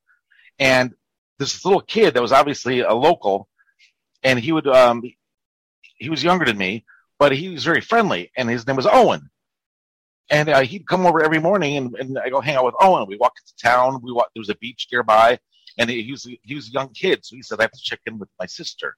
and 0.58 0.94
this 1.38 1.62
little 1.66 1.82
kid 1.82 2.14
that 2.14 2.22
was 2.22 2.32
obviously 2.32 2.80
a 2.80 2.94
local, 2.94 3.46
and 4.22 4.38
he 4.38 4.52
would 4.52 4.66
um, 4.66 5.02
he 5.96 6.08
was 6.08 6.24
younger 6.24 6.46
than 6.46 6.56
me, 6.56 6.86
but 7.18 7.32
he 7.32 7.50
was 7.50 7.62
very 7.62 7.82
friendly, 7.82 8.32
and 8.38 8.48
his 8.48 8.66
name 8.66 8.76
was 8.76 8.86
Owen. 8.86 9.28
And 10.30 10.48
uh, 10.48 10.62
he'd 10.62 10.86
come 10.86 11.04
over 11.04 11.22
every 11.22 11.40
morning, 11.40 11.76
and, 11.76 11.94
and 11.96 12.18
I 12.18 12.30
go 12.30 12.40
hang 12.40 12.56
out 12.56 12.64
with 12.64 12.74
Owen. 12.80 13.04
We 13.06 13.18
walk 13.18 13.34
into 13.36 13.54
town. 13.62 14.00
We 14.02 14.12
walk. 14.12 14.28
There 14.34 14.40
was 14.40 14.48
a 14.48 14.56
beach 14.56 14.88
nearby, 14.90 15.38
and 15.76 15.90
he, 15.90 16.10
was 16.10 16.26
he 16.42 16.54
was 16.54 16.68
a 16.68 16.72
young 16.72 16.94
kid, 16.94 17.22
so 17.22 17.36
he 17.36 17.42
said 17.42 17.60
I 17.60 17.64
have 17.64 17.72
to 17.72 17.82
check 17.82 18.00
in 18.06 18.18
with 18.18 18.30
my 18.38 18.46
sister. 18.46 18.96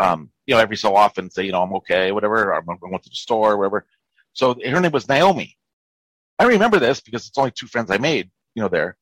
Um, 0.00 0.28
you 0.46 0.56
know, 0.56 0.60
every 0.60 0.76
so 0.76 0.96
often 0.96 1.30
say, 1.30 1.44
you 1.44 1.52
know, 1.52 1.62
I'm 1.62 1.74
okay, 1.74 2.10
whatever. 2.10 2.52
I'm 2.52 2.66
going 2.66 2.98
to 2.98 3.08
the 3.08 3.14
store, 3.14 3.56
whatever. 3.56 3.86
So 4.32 4.56
her 4.60 4.80
name 4.80 4.90
was 4.90 5.08
Naomi. 5.08 5.56
I 6.38 6.44
remember 6.44 6.78
this 6.78 7.00
because 7.00 7.26
it's 7.28 7.38
only 7.38 7.52
two 7.52 7.66
friends 7.66 7.90
I 7.90 7.98
made, 7.98 8.30
you 8.54 8.62
know, 8.62 8.68
there. 8.68 8.96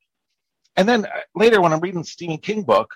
And 0.77 0.89
then 0.89 1.07
uh, 1.07 1.09
later, 1.35 1.61
when 1.61 1.73
I'm 1.73 1.81
reading 1.81 2.05
Stephen 2.05 2.39
King 2.39 2.63
book, 2.63 2.95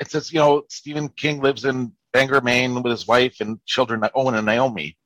it 0.00 0.10
says, 0.10 0.32
you 0.32 0.38
know, 0.38 0.62
Stephen 0.68 1.08
King 1.08 1.40
lives 1.40 1.64
in 1.64 1.92
Bangor, 2.12 2.40
Maine, 2.40 2.82
with 2.82 2.90
his 2.90 3.06
wife 3.06 3.36
and 3.40 3.64
children, 3.66 4.02
Owen 4.14 4.34
and 4.34 4.46
Naomi. 4.46 4.96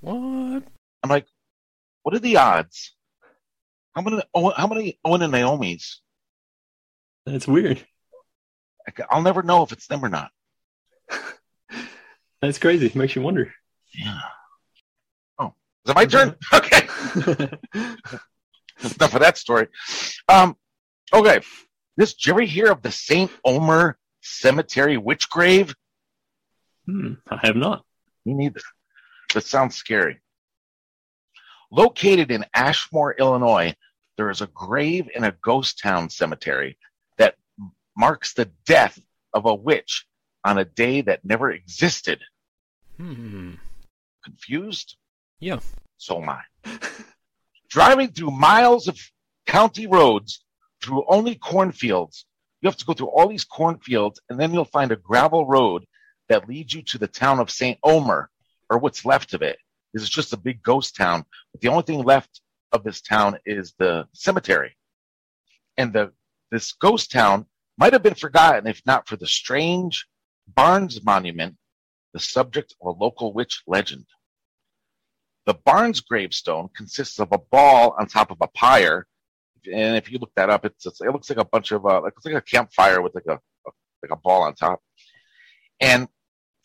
What? 0.00 0.62
I'm 1.02 1.10
like, 1.10 1.26
what 2.02 2.14
are 2.14 2.18
the 2.18 2.36
odds 2.36 2.94
How 3.94 4.02
many? 4.02 4.22
Owen- 4.34 4.54
How 4.56 4.66
many 4.66 4.98
Owen 5.04 5.22
and 5.22 5.32
Naomi's? 5.32 6.00
That's 7.24 7.46
weird. 7.46 7.84
I'll 9.10 9.22
never 9.22 9.42
know 9.42 9.62
if 9.62 9.70
it's 9.72 9.86
them 9.86 10.04
or 10.04 10.08
not. 10.08 10.30
That's 12.42 12.58
crazy. 12.58 12.90
Makes 12.96 13.14
you 13.14 13.22
wonder. 13.22 13.52
Yeah. 13.94 14.18
Oh, 15.38 15.54
is 15.84 15.90
it 15.90 15.94
my 15.94 16.04
turn? 16.06 16.34
Okay. 16.52 16.88
Enough 17.74 19.14
of 19.14 19.20
that 19.20 19.38
story. 19.38 19.68
Um, 20.28 20.56
okay. 21.12 21.40
This, 21.96 22.14
did 22.14 22.26
you 22.26 22.32
ever 22.32 22.42
hear 22.42 22.70
of 22.70 22.82
the 22.82 22.90
St. 22.90 23.30
Omer 23.44 23.98
Cemetery 24.20 24.96
witch 24.96 25.28
grave? 25.28 25.74
hmm, 26.86 27.14
I 27.30 27.46
have 27.46 27.56
not. 27.56 27.84
Me 28.24 28.34
neither. 28.34 28.60
That 29.34 29.44
sounds 29.44 29.76
scary. 29.76 30.20
Located 31.70 32.30
in 32.30 32.44
Ashmore, 32.54 33.14
Illinois, 33.18 33.74
there 34.16 34.30
is 34.30 34.40
a 34.40 34.46
grave 34.48 35.08
in 35.14 35.24
a 35.24 35.32
ghost 35.42 35.78
town 35.78 36.10
cemetery 36.10 36.78
that 37.18 37.36
marks 37.96 38.34
the 38.34 38.50
death 38.66 38.98
of 39.32 39.46
a 39.46 39.54
witch 39.54 40.06
on 40.44 40.58
a 40.58 40.64
day 40.64 41.00
that 41.02 41.24
never 41.24 41.50
existed. 41.50 42.20
Hmm. 42.96 43.54
Confused? 44.24 44.96
Yeah. 45.40 45.60
So 45.96 46.20
am 46.22 46.28
I. 46.28 46.42
Driving 47.68 48.12
through 48.12 48.30
miles 48.30 48.88
of 48.88 48.98
county 49.46 49.86
roads 49.86 50.44
through 50.82 51.04
only 51.08 51.34
cornfields. 51.36 52.26
You 52.60 52.68
have 52.68 52.76
to 52.76 52.84
go 52.84 52.92
through 52.92 53.08
all 53.08 53.28
these 53.28 53.44
cornfields, 53.44 54.20
and 54.28 54.38
then 54.38 54.52
you'll 54.52 54.64
find 54.64 54.92
a 54.92 54.96
gravel 54.96 55.46
road 55.46 55.84
that 56.28 56.48
leads 56.48 56.74
you 56.74 56.82
to 56.82 56.98
the 56.98 57.08
town 57.08 57.40
of 57.40 57.50
St. 57.50 57.78
Omer, 57.82 58.30
or 58.70 58.78
what's 58.78 59.04
left 59.04 59.34
of 59.34 59.42
it. 59.42 59.58
This 59.92 60.02
is 60.02 60.10
just 60.10 60.32
a 60.32 60.36
big 60.36 60.62
ghost 60.62 60.96
town. 60.96 61.24
But 61.52 61.60
the 61.60 61.68
only 61.68 61.82
thing 61.82 62.02
left 62.02 62.40
of 62.72 62.84
this 62.84 63.00
town 63.00 63.38
is 63.44 63.74
the 63.78 64.06
cemetery. 64.12 64.76
And 65.76 65.92
the 65.92 66.12
this 66.50 66.72
ghost 66.72 67.10
town 67.10 67.46
might 67.78 67.92
have 67.92 68.02
been 68.02 68.14
forgotten 68.14 68.66
if 68.66 68.82
not 68.84 69.08
for 69.08 69.16
the 69.16 69.26
strange 69.26 70.06
Barnes 70.46 71.02
monument, 71.02 71.56
the 72.12 72.20
subject 72.20 72.74
of 72.80 72.94
a 72.94 72.98
local 72.98 73.32
witch 73.32 73.62
legend. 73.66 74.06
The 75.46 75.54
Barnes 75.54 76.00
gravestone 76.00 76.68
consists 76.76 77.18
of 77.18 77.28
a 77.32 77.38
ball 77.38 77.96
on 77.98 78.06
top 78.06 78.30
of 78.30 78.38
a 78.40 78.46
pyre, 78.48 79.06
and 79.72 79.96
if 79.96 80.10
you 80.10 80.18
look 80.18 80.32
that 80.36 80.50
up, 80.50 80.64
it's, 80.64 80.86
it's 80.86 81.00
it 81.00 81.10
looks 81.10 81.28
like 81.30 81.38
a 81.38 81.44
bunch 81.44 81.72
of 81.72 81.84
uh, 81.84 82.02
it's 82.04 82.24
like 82.24 82.34
a 82.34 82.40
campfire 82.40 83.02
with 83.02 83.14
like 83.14 83.26
a, 83.28 83.34
a 83.34 83.70
like 84.02 84.12
a 84.12 84.16
ball 84.16 84.42
on 84.42 84.54
top. 84.54 84.80
And 85.80 86.08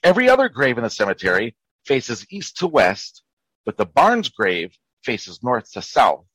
every 0.04 0.30
other 0.30 0.50
grave 0.50 0.78
in 0.78 0.84
the 0.84 0.90
cemetery 0.90 1.56
faces 1.86 2.26
east 2.30 2.58
to 2.58 2.68
west, 2.68 3.24
but 3.66 3.78
the 3.78 3.86
Barnes 3.86 4.30
grave 4.30 4.76
faces 5.04 5.42
north 5.44 5.72
to 5.72 5.82
south. 5.82 6.26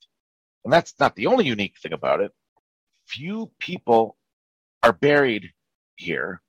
And 0.63 0.71
that's 0.71 0.93
not 0.99 1.15
the 1.15 1.27
only 1.27 1.45
unique 1.45 1.75
thing 1.81 1.93
about 1.93 2.21
it. 2.21 2.31
Few 3.07 3.51
people 3.59 4.17
are 4.81 4.93
buried 4.93 5.51
here. 5.95 6.41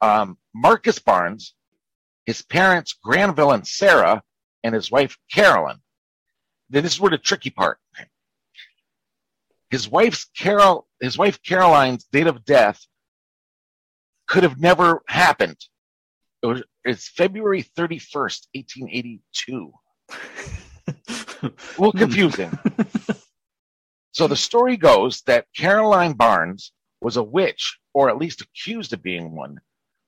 Um, 0.00 0.38
Marcus 0.54 0.98
Barnes, 0.98 1.54
his 2.26 2.42
parents 2.42 2.92
Granville 2.92 3.52
and 3.52 3.66
Sarah, 3.66 4.22
and 4.64 4.74
his 4.74 4.90
wife 4.90 5.16
Carolyn. 5.32 5.78
Then 6.68 6.82
this 6.82 6.94
is 6.94 7.00
where 7.00 7.10
the 7.10 7.18
tricky 7.18 7.50
part. 7.50 7.78
His 9.70 9.88
wife's 9.88 10.26
Carol, 10.36 10.86
his 11.00 11.16
wife 11.16 11.42
Caroline's 11.42 12.04
date 12.12 12.26
of 12.26 12.44
death 12.44 12.84
could 14.26 14.42
have 14.42 14.60
never 14.60 15.02
happened. 15.06 15.58
It 16.42 16.46
was, 16.46 16.62
it's 16.84 17.08
February 17.08 17.62
31st, 17.62 18.46
1882. 18.54 19.72
A 21.42 21.52
little 21.78 21.92
confusing. 21.92 22.50
So 24.12 24.26
the 24.26 24.36
story 24.36 24.76
goes 24.76 25.22
that 25.22 25.46
Caroline 25.56 26.14
Barnes 26.14 26.72
was 27.00 27.16
a 27.16 27.22
witch, 27.22 27.78
or 27.94 28.10
at 28.10 28.18
least 28.18 28.40
accused 28.40 28.92
of 28.92 29.02
being 29.02 29.34
one. 29.34 29.60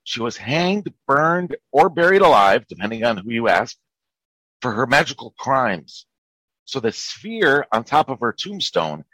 She 0.04 0.20
was 0.20 0.36
hanged, 0.36 0.92
burned, 1.06 1.56
or 1.70 1.88
buried 1.88 2.22
alive, 2.22 2.66
depending 2.66 3.04
on 3.04 3.16
who 3.16 3.30
you 3.30 3.48
ask, 3.48 3.76
for 4.62 4.72
her 4.72 4.87
magical 4.87 5.35
crimes. 5.38 6.07
So 6.64 6.81
the 6.81 6.92
sphere 6.92 7.66
on 7.72 7.85
top 7.85 8.09
of 8.09 8.20
her 8.20 8.33
tombstone 8.33 9.05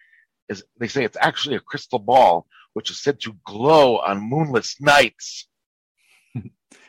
is, 0.49 0.63
they 0.79 0.87
say 0.87 1.05
it's 1.05 1.17
actually 1.21 1.57
a 1.57 1.61
crystal 1.61 1.99
ball, 1.99 2.47
which 2.75 2.91
is 2.91 3.03
said 3.03 3.19
to 3.21 3.37
glow 3.45 3.99
on 3.99 4.21
moonless 4.21 4.81
nights. 4.81 5.49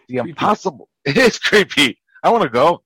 The 0.10 0.18
impossible, 0.18 0.90
it 1.06 1.18
is 1.18 1.38
creepy. 1.38 2.00
I 2.24 2.30
want 2.32 2.42
to 2.42 2.50
go. 2.50 2.82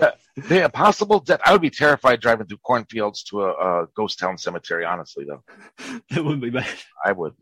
Uh, 0.00 0.12
the 0.34 0.64
impossible 0.64 1.20
death. 1.20 1.40
I 1.44 1.52
would 1.52 1.60
be 1.60 1.68
terrified 1.68 2.22
driving 2.22 2.46
through 2.46 2.56
cornfields 2.64 3.22
to 3.24 3.42
a, 3.42 3.82
a 3.82 3.86
ghost 3.94 4.18
town 4.18 4.38
cemetery, 4.38 4.86
honestly, 4.86 5.26
though. 5.26 5.42
That 6.10 6.24
would 6.24 6.40
be 6.40 6.48
bad. 6.48 6.66
I 7.04 7.12
would. 7.12 7.34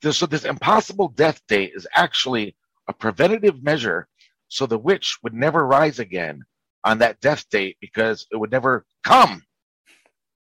This, 0.00 0.16
so 0.16 0.24
this 0.24 0.46
impossible 0.46 1.08
death 1.08 1.42
date 1.46 1.72
is 1.74 1.86
actually 1.94 2.56
a 2.88 2.94
preventative 2.94 3.62
measure 3.62 4.08
so 4.48 4.64
the 4.64 4.78
witch 4.78 5.18
would 5.22 5.34
never 5.34 5.66
rise 5.66 5.98
again 5.98 6.42
on 6.84 6.98
that 6.98 7.20
death 7.20 7.48
date 7.50 7.76
because 7.80 8.26
it 8.30 8.36
would 8.36 8.50
never 8.50 8.84
come. 9.04 9.42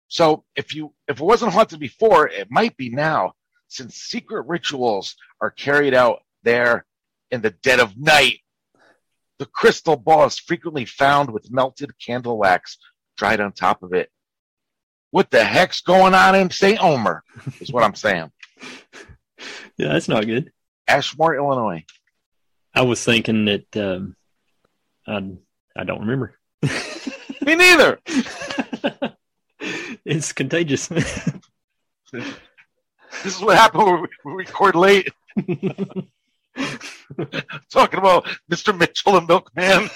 So 0.08 0.44
if 0.56 0.76
you 0.76 0.94
if 1.08 1.20
it 1.20 1.24
wasn't 1.24 1.54
haunted 1.54 1.80
before, 1.80 2.28
it 2.28 2.52
might 2.52 2.78
be 2.78 2.90
now, 2.90 3.34
since 3.68 3.96
secret 3.96 4.46
rituals 4.48 5.16
are 5.42 5.50
carried 5.50 5.94
out 5.94 6.22
there 6.44 6.86
in 7.32 7.42
the 7.42 7.50
dead 7.50 7.80
of 7.80 7.98
night. 7.98 8.40
The 9.40 9.48
crystal 9.48 9.96
ball 9.96 10.26
is 10.26 10.38
frequently 10.38 10.86
found 10.86 11.32
with 11.32 11.52
melted 11.52 11.92
candle 12.00 12.38
wax 12.38 12.78
dried 13.18 13.40
on 13.40 13.52
top 13.52 13.82
of 13.82 13.94
it. 13.94 14.10
What 15.10 15.32
the 15.32 15.44
heck's 15.44 15.82
going 15.82 16.14
on 16.14 16.36
in 16.36 16.50
St. 16.50 16.82
Omer? 16.82 17.24
Is 17.60 17.72
what 17.72 17.84
I'm 17.84 17.96
saying. 17.96 18.32
Yeah, 19.76 19.90
that's 19.90 20.08
not 20.08 20.28
good. 20.28 20.52
Ashmore, 20.88 21.36
Illinois. 21.36 21.84
I 22.76 22.84
was 22.84 23.04
thinking 23.04 23.46
that 23.46 23.76
um, 23.76 24.16
I 25.08 25.22
I 25.76 25.84
don't 25.84 26.02
remember. 26.02 26.38
Me 27.46 27.56
neither. 27.56 28.00
it's 30.06 30.34
contagious. 30.34 30.90
This 33.24 33.38
is 33.38 33.42
what 33.42 33.58
happened 33.58 33.84
when 33.84 34.08
we 34.26 34.34
record 34.34 34.76
late. 34.76 35.10
Talking 37.72 38.00
about 38.00 38.28
Mr. 38.52 38.78
Mitchell 38.78 39.18
and 39.18 39.28
Milkman. 39.28 39.90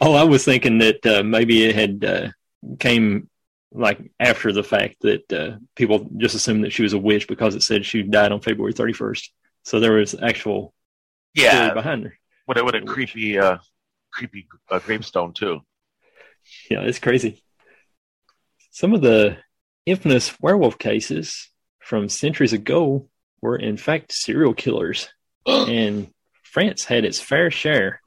oh, 0.00 0.14
I 0.14 0.22
was 0.22 0.44
thinking 0.44 0.78
that 0.78 1.04
uh, 1.06 1.22
maybe 1.22 1.64
it 1.64 1.74
had 1.74 2.04
uh, 2.04 2.28
came 2.78 3.28
like 3.72 4.10
after 4.20 4.52
the 4.52 4.62
fact 4.62 4.96
that 5.00 5.32
uh, 5.32 5.56
people 5.74 6.08
just 6.16 6.34
assumed 6.34 6.64
that 6.64 6.72
she 6.72 6.82
was 6.82 6.92
a 6.92 6.98
witch 6.98 7.26
because 7.26 7.54
it 7.54 7.62
said 7.62 7.84
she 7.84 8.02
died 8.02 8.32
on 8.32 8.40
February 8.40 8.74
31st. 8.74 9.30
So 9.64 9.80
there 9.80 9.92
was 9.92 10.14
actual 10.14 10.72
Yeah, 11.34 11.74
behind 11.74 12.04
her. 12.04 12.18
What 12.46 12.58
a, 12.58 12.64
what 12.64 12.74
a 12.74 12.80
creepy, 12.80 13.38
uh, 13.38 13.58
creepy 14.12 14.48
uh, 14.70 14.78
gravestone 14.78 15.32
too. 15.32 15.60
Yeah, 16.70 16.82
it's 16.82 17.00
crazy. 17.00 17.42
Some 18.70 18.94
of 18.94 19.02
the 19.02 19.38
infamous 19.84 20.38
werewolf 20.40 20.78
cases 20.78 21.50
from 21.80 22.08
centuries 22.08 22.52
ago 22.52 23.08
were, 23.40 23.56
in 23.56 23.76
fact, 23.76 24.12
serial 24.12 24.54
killers, 24.54 25.08
and 25.46 26.12
France 26.44 26.84
had 26.84 27.04
its 27.04 27.20
fair 27.20 27.50
share. 27.50 28.00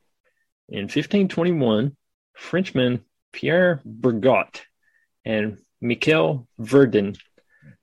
In 0.69 0.84
1521, 0.84 1.95
Frenchman 2.36 3.04
Pierre 3.34 3.82
Burgot 3.86 4.63
and 5.25 5.58
Michel 5.82 6.47
Verdun 6.58 7.15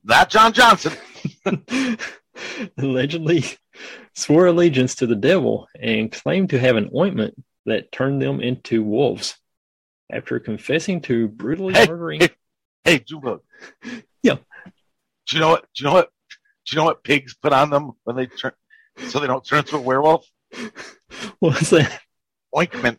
Not 0.05 0.31
John 0.31 0.53
Johnson. 0.53 0.93
allegedly 2.79 3.45
swore 4.15 4.47
allegiance 4.47 4.95
to 4.97 5.07
the 5.07 5.17
devil 5.17 5.69
and 5.79 6.13
claimed 6.13 6.51
to 6.51 6.59
have 6.59 6.77
an 6.77 6.91
ointment 6.95 7.35
that 7.67 7.93
turned 7.93 8.23
them 8.23 8.41
into 8.41 8.83
wolves. 8.83 9.37
After 10.11 10.39
confessing 10.39 11.01
to 11.03 11.27
brutally 11.27 11.75
Hey, 11.75 11.87
murdering 11.87 12.21
hey. 12.21 12.31
Hey, 12.85 12.99
Juma. 13.01 13.41
Yeah. 14.23 14.37
Do 15.29 15.37
you 15.37 15.41
know 15.41 15.51
what? 15.51 15.67
Do 15.75 15.85
you 15.85 15.85
know 15.85 15.95
what? 15.95 16.11
Do 16.65 16.73
you 16.75 16.77
know 16.79 16.85
what 16.85 17.05
pigs 17.05 17.35
put 17.35 17.53
on 17.53 17.71
them 17.71 17.93
when 18.03 18.17
they 18.17 18.27
turn, 18.27 18.53
so 19.07 19.21
they 19.21 19.29
don't 19.29 19.45
turn 19.45 19.61
into 19.61 19.77
a 19.77 19.81
werewolf? 19.81 20.29
what 21.39 21.61
was 21.61 21.71
that? 21.71 22.01
Ointment. 22.57 22.99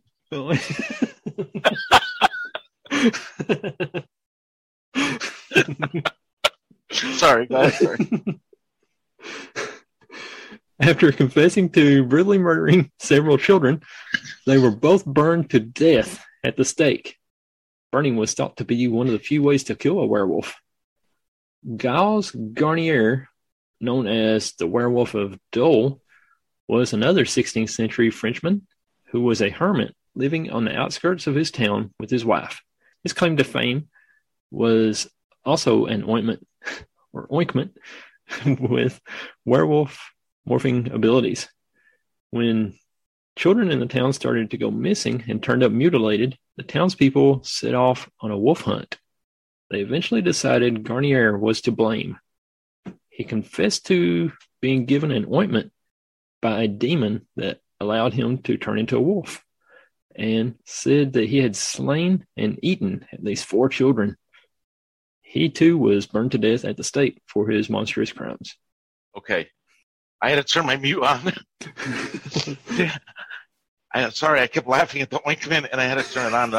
Sorry, 6.91 7.47
guys. 7.47 7.77
Sorry. 7.77 8.39
After 10.79 11.11
confessing 11.11 11.69
to 11.71 12.05
brutally 12.05 12.37
murdering 12.37 12.91
several 12.99 13.37
children, 13.37 13.81
they 14.45 14.57
were 14.57 14.71
both 14.71 15.05
burned 15.05 15.49
to 15.49 15.59
death 15.59 16.23
at 16.43 16.55
the 16.55 16.65
stake. 16.65 17.17
Burning 17.91 18.15
was 18.15 18.33
thought 18.33 18.57
to 18.57 18.65
be 18.65 18.87
one 18.87 19.07
of 19.07 19.13
the 19.13 19.19
few 19.19 19.41
ways 19.41 19.63
to 19.65 19.75
kill 19.75 19.99
a 19.99 20.05
werewolf. 20.05 20.55
Gilles 21.81 22.31
Garnier, 22.31 23.29
known 23.81 24.07
as 24.07 24.53
the 24.53 24.67
Werewolf 24.67 25.15
of 25.15 25.39
Dole, 25.51 26.01
was 26.67 26.93
another 26.93 27.25
16th 27.25 27.69
century 27.69 28.11
Frenchman 28.11 28.67
who 29.07 29.21
was 29.21 29.41
a 29.41 29.49
hermit 29.49 29.95
living 30.15 30.51
on 30.51 30.65
the 30.65 30.75
outskirts 30.75 31.27
of 31.27 31.35
his 31.35 31.51
town 31.51 31.93
with 31.99 32.09
his 32.09 32.25
wife. 32.25 32.61
his 33.03 33.13
claim 33.13 33.37
to 33.37 33.43
fame 33.43 33.87
was 34.51 35.07
also 35.45 35.85
an 35.85 36.03
ointment 36.07 36.45
or 37.13 37.27
ointment 37.31 37.77
with 38.59 38.99
werewolf 39.45 40.11
morphing 40.47 40.93
abilities. 40.93 41.49
When 42.31 42.77
children 43.35 43.71
in 43.71 43.79
the 43.79 43.85
town 43.85 44.13
started 44.13 44.51
to 44.51 44.57
go 44.57 44.71
missing 44.71 45.23
and 45.27 45.41
turned 45.41 45.63
up 45.63 45.71
mutilated, 45.71 46.37
the 46.57 46.63
townspeople 46.63 47.43
set 47.43 47.75
off 47.75 48.09
on 48.19 48.31
a 48.31 48.37
wolf 48.37 48.61
hunt. 48.61 48.97
They 49.69 49.81
eventually 49.81 50.21
decided 50.21 50.83
Garnier 50.83 51.37
was 51.37 51.61
to 51.61 51.71
blame. 51.71 52.17
He 53.09 53.23
confessed 53.23 53.85
to 53.87 54.31
being 54.61 54.85
given 54.85 55.11
an 55.11 55.27
ointment 55.31 55.71
by 56.41 56.63
a 56.63 56.67
demon 56.67 57.27
that 57.35 57.59
allowed 57.79 58.13
him 58.13 58.39
to 58.43 58.57
turn 58.57 58.79
into 58.79 58.97
a 58.97 59.01
wolf 59.01 59.43
and 60.15 60.55
said 60.65 61.13
that 61.13 61.29
he 61.29 61.37
had 61.37 61.55
slain 61.55 62.25
and 62.35 62.59
eaten 62.63 63.05
at 63.11 63.23
least 63.23 63.45
four 63.45 63.69
children. 63.69 64.17
He 65.37 65.49
too 65.49 65.77
was 65.77 66.07
burned 66.07 66.31
to 66.31 66.39
death 66.39 66.65
at 66.65 66.77
the 66.77 66.83
stake 66.83 67.21
for 67.27 67.47
his 67.47 67.69
monstrous 67.69 68.11
crimes. 68.11 68.57
Okay. 69.15 69.47
I 70.19 70.31
had 70.31 70.37
to 70.37 70.43
turn 70.43 70.65
my 70.65 70.77
mute 70.77 71.03
on. 71.03 71.31
yeah. 72.71 72.97
I, 73.93 74.09
sorry, 74.09 74.41
I 74.41 74.47
kept 74.47 74.67
laughing 74.67 75.03
at 75.03 75.11
the 75.11 75.21
ointment 75.27 75.67
and 75.71 75.79
I 75.79 75.83
had 75.83 75.99
to 75.99 76.11
turn 76.11 76.25
it 76.25 76.33
on. 76.33 76.49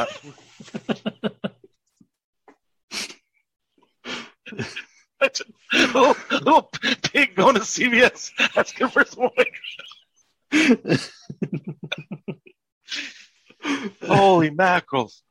That's 5.19 5.41
a 5.41 5.45
little, 5.73 6.15
little 6.31 6.71
pig 7.03 7.35
going 7.35 7.55
to 7.55 7.61
CVS 7.61 8.31
asking 8.55 8.87
for 8.87 9.03
some 9.03 9.29
ointment. 10.53 11.11
Holy 14.03 14.51
mackerels. 14.51 15.21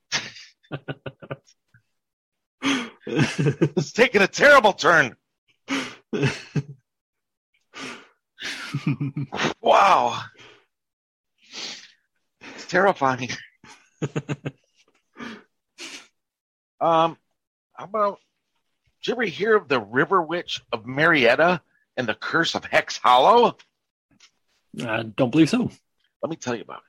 It's 3.08 3.92
taking 3.94 4.22
a 4.22 4.26
terrible 4.26 4.72
turn. 4.72 5.16
wow. 9.60 10.22
It's 11.50 12.66
terrifying. 12.68 13.30
um, 16.80 17.16
how 17.72 17.84
about, 17.84 18.18
did 19.02 19.08
you 19.08 19.14
ever 19.14 19.24
hear 19.24 19.56
of 19.56 19.68
the 19.68 19.80
River 19.80 20.22
Witch 20.22 20.60
of 20.72 20.86
Marietta 20.86 21.62
and 21.96 22.06
the 22.08 22.14
Curse 22.14 22.54
of 22.54 22.64
Hex 22.64 22.98
Hollow? 22.98 23.56
I 24.80 25.02
don't 25.02 25.30
believe 25.30 25.50
so. 25.50 25.70
Let 26.22 26.30
me 26.30 26.36
tell 26.36 26.54
you 26.54 26.62
about 26.62 26.82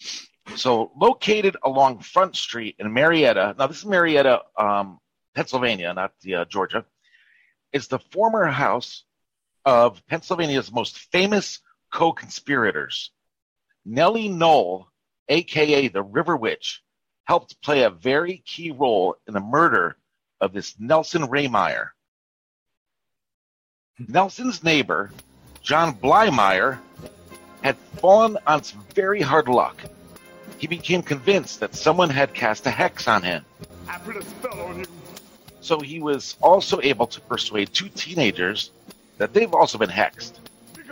it. 0.00 0.58
So, 0.58 0.92
located 0.96 1.56
along 1.64 2.00
Front 2.00 2.36
Street 2.36 2.76
in 2.78 2.92
Marietta, 2.92 3.56
now 3.58 3.66
this 3.66 3.78
is 3.78 3.86
Marietta, 3.86 4.42
um, 4.56 5.00
Pennsylvania, 5.36 5.92
not 5.94 6.12
the, 6.22 6.34
uh, 6.34 6.44
Georgia, 6.46 6.84
is 7.72 7.88
the 7.88 7.98
former 7.98 8.46
house 8.46 9.04
of 9.64 10.04
Pennsylvania's 10.06 10.72
most 10.72 10.98
famous 11.12 11.60
co 11.92 12.12
conspirators. 12.12 13.10
Nellie 13.84 14.30
Noll, 14.30 14.88
aka 15.28 15.88
the 15.88 16.02
River 16.02 16.36
Witch, 16.36 16.82
helped 17.24 17.60
play 17.60 17.82
a 17.82 17.90
very 17.90 18.38
key 18.38 18.70
role 18.70 19.16
in 19.28 19.34
the 19.34 19.40
murder 19.40 19.96
of 20.40 20.52
this 20.52 20.74
Nelson 20.78 21.22
Rehmeyer. 21.28 21.90
Nelson's 23.98 24.64
neighbor, 24.64 25.12
John 25.62 25.94
Blymire, 25.94 26.78
had 27.62 27.76
fallen 28.00 28.38
on 28.46 28.62
some 28.62 28.84
very 28.94 29.20
hard 29.20 29.48
luck 29.48 29.82
he 30.58 30.66
became 30.66 31.02
convinced 31.02 31.60
that 31.60 31.74
someone 31.74 32.10
had 32.10 32.32
cast 32.34 32.66
a 32.66 32.70
hex 32.70 33.08
on 33.08 33.22
him. 33.22 33.44
I 33.88 33.98
put 33.98 34.16
a 34.16 34.24
spell 34.24 34.60
on 34.60 34.80
you. 34.80 34.86
So 35.66 35.80
he 35.80 35.98
was 35.98 36.36
also 36.40 36.80
able 36.80 37.08
to 37.08 37.20
persuade 37.22 37.74
two 37.74 37.88
teenagers 37.88 38.70
that 39.18 39.32
they've 39.34 39.52
also 39.52 39.78
been 39.78 39.90
hexed, 39.90 40.34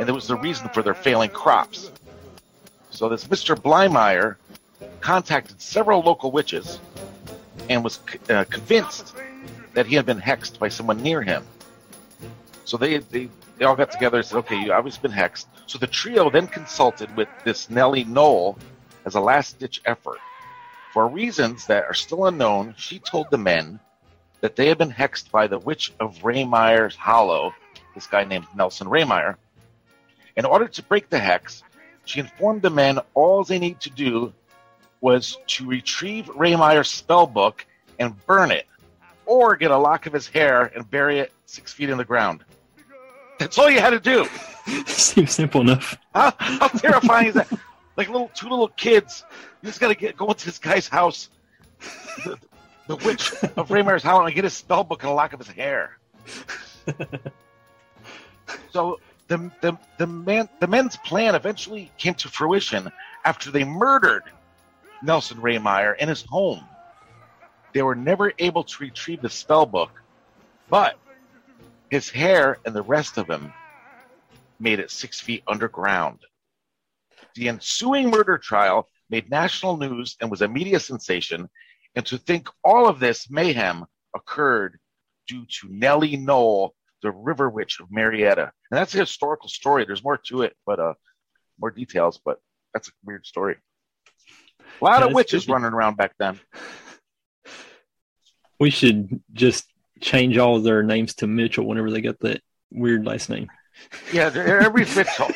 and 0.01 0.09
it 0.09 0.11
was 0.11 0.27
the 0.27 0.35
reason 0.35 0.69
for 0.71 0.83
their 0.83 0.95
failing 0.95 1.31
crops. 1.31 1.93
So 2.91 3.09
this 3.09 3.29
Mr. 3.29 3.55
Blymire 3.55 4.35
contacted 5.01 5.63
several 5.63 6.01
local 6.01 6.33
witches 6.33 6.81
and 7.71 7.85
was 7.85 8.01
uh, 8.29 8.43
convinced 8.51 9.15
that 9.75 9.87
he 9.87 9.95
had 9.95 10.07
been 10.07 10.21
hexed 10.21 10.59
by 10.59 10.71
someone 10.71 11.01
near 11.01 11.23
him. 11.23 11.45
So 12.65 12.77
they, 12.77 12.99
they, 12.99 13.29
they 13.59 13.65
all 13.65 13.77
got 13.77 13.93
together 13.93 14.17
and 14.17 14.27
said, 14.27 14.39
okay, 14.39 14.61
you've 14.61 14.73
obviously 14.73 15.09
been 15.09 15.17
hexed. 15.17 15.47
So 15.69 15.79
the 15.79 15.87
trio 15.87 16.31
then 16.31 16.49
consulted 16.49 17.17
with 17.17 17.29
this 17.45 17.71
Nellie 17.71 18.03
Noll, 18.03 18.59
as 19.05 19.15
a 19.15 19.21
last 19.21 19.61
ditch 19.61 19.83
effort. 19.85 20.19
For 20.93 21.07
reasons 21.07 21.65
that 21.67 21.85
are 21.85 21.95
still 21.95 22.27
unknown, 22.27 22.75
she 22.77 22.99
told 22.99 23.31
the 23.31 23.39
men 23.39 23.79
that 24.45 24.57
they 24.57 24.69
had 24.69 24.77
been 24.77 24.93
hexed 24.93 25.31
by 25.31 25.47
the 25.47 25.59
Witch 25.59 25.91
of 26.01 26.19
Rehmeyer's 26.19 26.95
Hollow, 26.95 27.55
this 27.95 28.07
guy 28.07 28.25
named 28.25 28.45
Nelson 28.55 28.89
Rehmeyer. 28.89 29.37
In 30.37 30.45
order 30.45 30.69
to 30.69 30.83
break 30.83 31.09
the 31.09 31.19
hex, 31.19 31.63
she 32.05 32.21
informed 32.21 32.61
the 32.61 32.69
men 32.69 32.99
all 33.15 33.43
they 33.43 33.59
need 33.59 33.81
to 33.81 33.89
do 33.89 34.35
was 35.01 35.39
to 35.47 35.67
retrieve 35.67 36.27
Rehmeyer's 36.27 36.91
spell 36.91 37.27
book 37.27 37.65
and 37.99 38.23
burn 38.27 38.51
it, 38.51 38.67
or 39.25 39.57
get 39.57 39.71
a 39.71 39.79
lock 39.79 40.05
of 40.05 40.13
his 40.13 40.29
hair 40.29 40.71
and 40.75 40.91
bury 40.91 41.21
it 41.21 41.33
six 41.47 41.73
feet 41.73 41.89
in 41.89 41.97
the 41.97 42.05
ground. 42.05 42.45
That's 43.39 43.57
all 43.57 43.71
you 43.71 43.81
had 43.81 43.91
to 43.91 43.99
do. 43.99 44.29
Seems 44.87 45.33
simple 45.33 45.63
enough. 45.63 45.97
How, 46.15 46.35
how 46.37 46.69
terrifying 46.69 47.29
is 47.29 47.35
that? 47.37 47.51
like 47.97 48.09
little 48.11 48.31
two 48.35 48.51
little 48.51 48.69
kids. 48.69 49.25
You 49.63 49.69
just 49.69 49.81
gotta 49.81 49.95
get 49.95 50.19
go 50.19 50.29
into 50.29 50.45
this 50.45 50.59
guy's 50.59 50.87
house, 50.87 51.31
the, 52.27 52.39
the 52.87 52.97
witch 52.97 53.33
of 53.57 53.69
Raymar's 53.69 54.03
house, 54.03 54.27
and 54.27 54.35
get 54.35 54.45
his 54.45 54.55
spell 54.55 54.85
book 54.85 55.03
and 55.03 55.13
a 55.13 55.15
lock 55.15 55.33
of 55.33 55.41
his 55.41 55.49
hair. 55.49 55.99
so 58.71 59.01
the 59.29 59.51
the 59.61 59.79
the 59.99 60.07
man 60.07 60.49
the 60.61 60.67
men's 60.67 60.97
plan 60.99 61.35
eventually 61.35 61.91
came 61.99 62.15
to 62.15 62.29
fruition 62.29 62.91
after 63.25 63.51
they 63.51 63.65
murdered 63.65 64.25
Nelson 65.03 65.39
Rehmeyer 65.39 65.97
in 65.97 66.09
his 66.09 66.23
home. 66.23 66.65
They 67.73 67.83
were 67.83 67.95
never 67.97 68.33
able 68.39 68.65
to 68.65 68.83
retrieve 68.83 69.23
the 69.23 69.31
spell 69.31 69.67
book, 69.67 69.91
but 70.69 70.99
his 71.91 72.11
hair 72.11 72.59
and 72.65 72.75
the 72.75 72.83
rest 72.83 73.19
of 73.19 73.29
him 73.29 73.53
made 74.61 74.79
it 74.79 74.91
six 74.91 75.21
feet 75.21 75.43
underground. 75.47 76.21
The 77.35 77.49
ensuing 77.49 78.11
murder 78.11 78.39
trial 78.39 78.89
made 79.11 79.29
national 79.31 79.77
news 79.77 80.17
and 80.21 80.31
was 80.31 80.43
a 80.43 80.49
media 80.49 80.79
sensation. 80.79 81.49
And 81.97 82.05
to 82.07 82.19
think 82.19 82.49
all 82.63 82.89
of 82.89 83.01
this 83.01 83.31
mayhem 83.31 83.85
occurred 84.15 84.79
due 85.29 85.47
to 85.61 85.69
Nellie 85.71 86.17
Noll, 86.17 86.75
the 87.03 87.11
river 87.11 87.49
witch 87.49 87.81
of 87.81 87.91
Marietta. 87.91 88.43
And 88.71 88.79
that's 88.79 88.95
a 88.95 88.99
historical 88.99 89.49
story. 89.49 89.85
There's 89.85 90.03
more 90.03 90.19
to 90.29 90.43
it, 90.43 90.57
but 90.67 90.81
uh, 90.81 90.95
more 91.59 91.71
details, 91.71 92.21
but 92.25 92.39
that's 92.73 92.89
a 92.89 92.93
weird 93.05 93.27
story. 93.27 93.57
A 94.81 94.85
lot 94.85 95.03
of 95.03 95.13
witches 95.13 95.49
running 95.49 95.73
around 95.73 95.97
back 95.97 96.13
then. 96.19 96.41
We 98.61 98.71
should 98.71 99.21
just 99.33 99.67
change 100.01 100.39
all 100.39 100.61
their 100.61 100.85
names 100.85 101.17
to 101.17 101.27
Mitchell 101.27 101.67
whenever 101.67 101.91
they 101.91 102.01
get 102.01 102.21
that 102.21 102.41
weird 102.71 103.05
last 103.05 103.29
name. 103.29 103.49
Yeah, 104.13 104.31
every 104.33 104.85
Mitchell. 104.85 105.29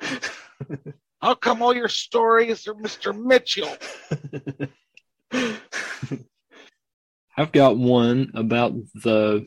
How 1.20 1.34
come 1.34 1.62
all 1.62 1.74
your 1.74 1.88
stories 1.88 2.66
are 2.66 2.74
Mr. 2.74 3.14
Mitchell? 3.14 3.68
I've 7.36 7.52
got 7.52 7.76
one 7.76 8.32
about 8.34 8.74
the 8.94 9.46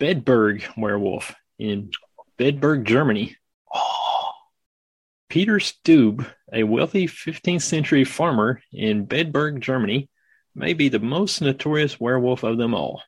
Bedburg 0.00 0.64
werewolf 0.76 1.34
in 1.58 1.90
Bedburg, 2.38 2.84
Germany. 2.84 3.36
Oh. 3.72 4.30
Peter 5.28 5.58
Stube, 5.58 6.26
a 6.52 6.62
wealthy 6.62 7.08
15th 7.08 7.62
century 7.62 8.04
farmer 8.04 8.60
in 8.72 9.06
Bedburg, 9.06 9.60
Germany, 9.60 10.08
may 10.54 10.74
be 10.74 10.88
the 10.88 11.00
most 11.00 11.40
notorious 11.40 11.98
werewolf 11.98 12.44
of 12.44 12.56
them 12.56 12.74
all. 12.74 13.02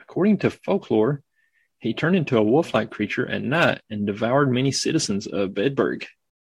According 0.00 0.38
to 0.38 0.50
folklore, 0.50 1.22
he 1.80 1.92
turned 1.92 2.14
into 2.14 2.38
a 2.38 2.42
wolf 2.42 2.72
like 2.72 2.90
creature 2.90 3.28
at 3.28 3.42
night 3.42 3.80
and 3.90 4.06
devoured 4.06 4.52
many 4.52 4.70
citizens 4.70 5.26
of 5.26 5.50
Bedburg. 5.50 6.06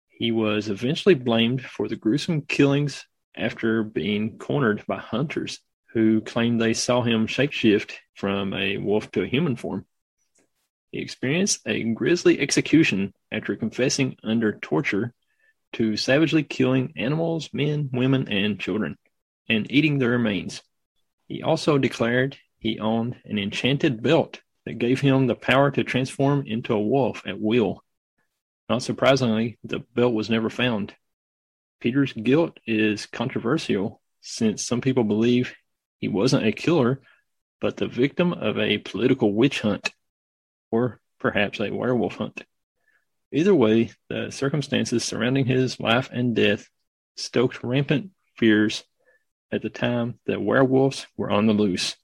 He 0.08 0.32
was 0.32 0.68
eventually 0.68 1.14
blamed 1.14 1.62
for 1.62 1.86
the 1.88 1.96
gruesome 1.96 2.42
killings 2.42 3.06
after 3.36 3.82
being 3.84 4.38
cornered 4.38 4.84
by 4.86 4.98
hunters 4.98 5.60
who 5.96 6.20
claimed 6.20 6.60
they 6.60 6.74
saw 6.74 7.00
him 7.00 7.26
shapeshift 7.26 7.94
from 8.14 8.52
a 8.52 8.76
wolf 8.76 9.10
to 9.10 9.22
a 9.22 9.26
human 9.26 9.56
form. 9.56 9.86
He 10.92 10.98
experienced 10.98 11.62
a 11.64 11.84
grisly 11.94 12.38
execution 12.38 13.14
after 13.32 13.56
confessing 13.56 14.18
under 14.22 14.52
torture 14.52 15.14
to 15.72 15.96
savagely 15.96 16.42
killing 16.42 16.92
animals, 16.98 17.48
men, 17.54 17.88
women, 17.94 18.28
and 18.30 18.60
children, 18.60 18.98
and 19.48 19.72
eating 19.72 19.98
their 19.98 20.10
remains. 20.10 20.60
He 21.28 21.42
also 21.42 21.78
declared 21.78 22.36
he 22.58 22.78
owned 22.78 23.16
an 23.24 23.38
enchanted 23.38 24.02
belt 24.02 24.42
that 24.66 24.76
gave 24.76 25.00
him 25.00 25.26
the 25.26 25.34
power 25.34 25.70
to 25.70 25.82
transform 25.82 26.44
into 26.46 26.74
a 26.74 26.78
wolf 26.78 27.22
at 27.26 27.40
will 27.40 27.82
not 28.68 28.82
surprisingly, 28.82 29.56
the 29.64 29.78
belt 29.94 30.12
was 30.12 30.28
never 30.28 30.50
found. 30.50 30.94
Peter's 31.80 32.12
guilt 32.12 32.58
is 32.66 33.06
controversial 33.06 34.02
since 34.20 34.62
some 34.66 34.82
people 34.82 35.04
believe 35.04 35.54
he 35.98 36.08
wasn't 36.08 36.46
a 36.46 36.52
killer, 36.52 37.00
but 37.60 37.76
the 37.76 37.86
victim 37.86 38.32
of 38.32 38.58
a 38.58 38.78
political 38.78 39.32
witch 39.32 39.60
hunt, 39.60 39.92
or 40.70 41.00
perhaps 41.18 41.60
a 41.60 41.70
werewolf 41.70 42.16
hunt. 42.16 42.44
Either 43.32 43.54
way, 43.54 43.90
the 44.08 44.30
circumstances 44.30 45.04
surrounding 45.04 45.46
his 45.46 45.80
life 45.80 46.08
and 46.12 46.36
death 46.36 46.68
stoked 47.16 47.62
rampant 47.62 48.10
fears 48.36 48.84
at 49.50 49.62
the 49.62 49.70
time 49.70 50.18
that 50.26 50.40
werewolves 50.40 51.06
were 51.16 51.30
on 51.30 51.46
the 51.46 51.52
loose. 51.52 51.96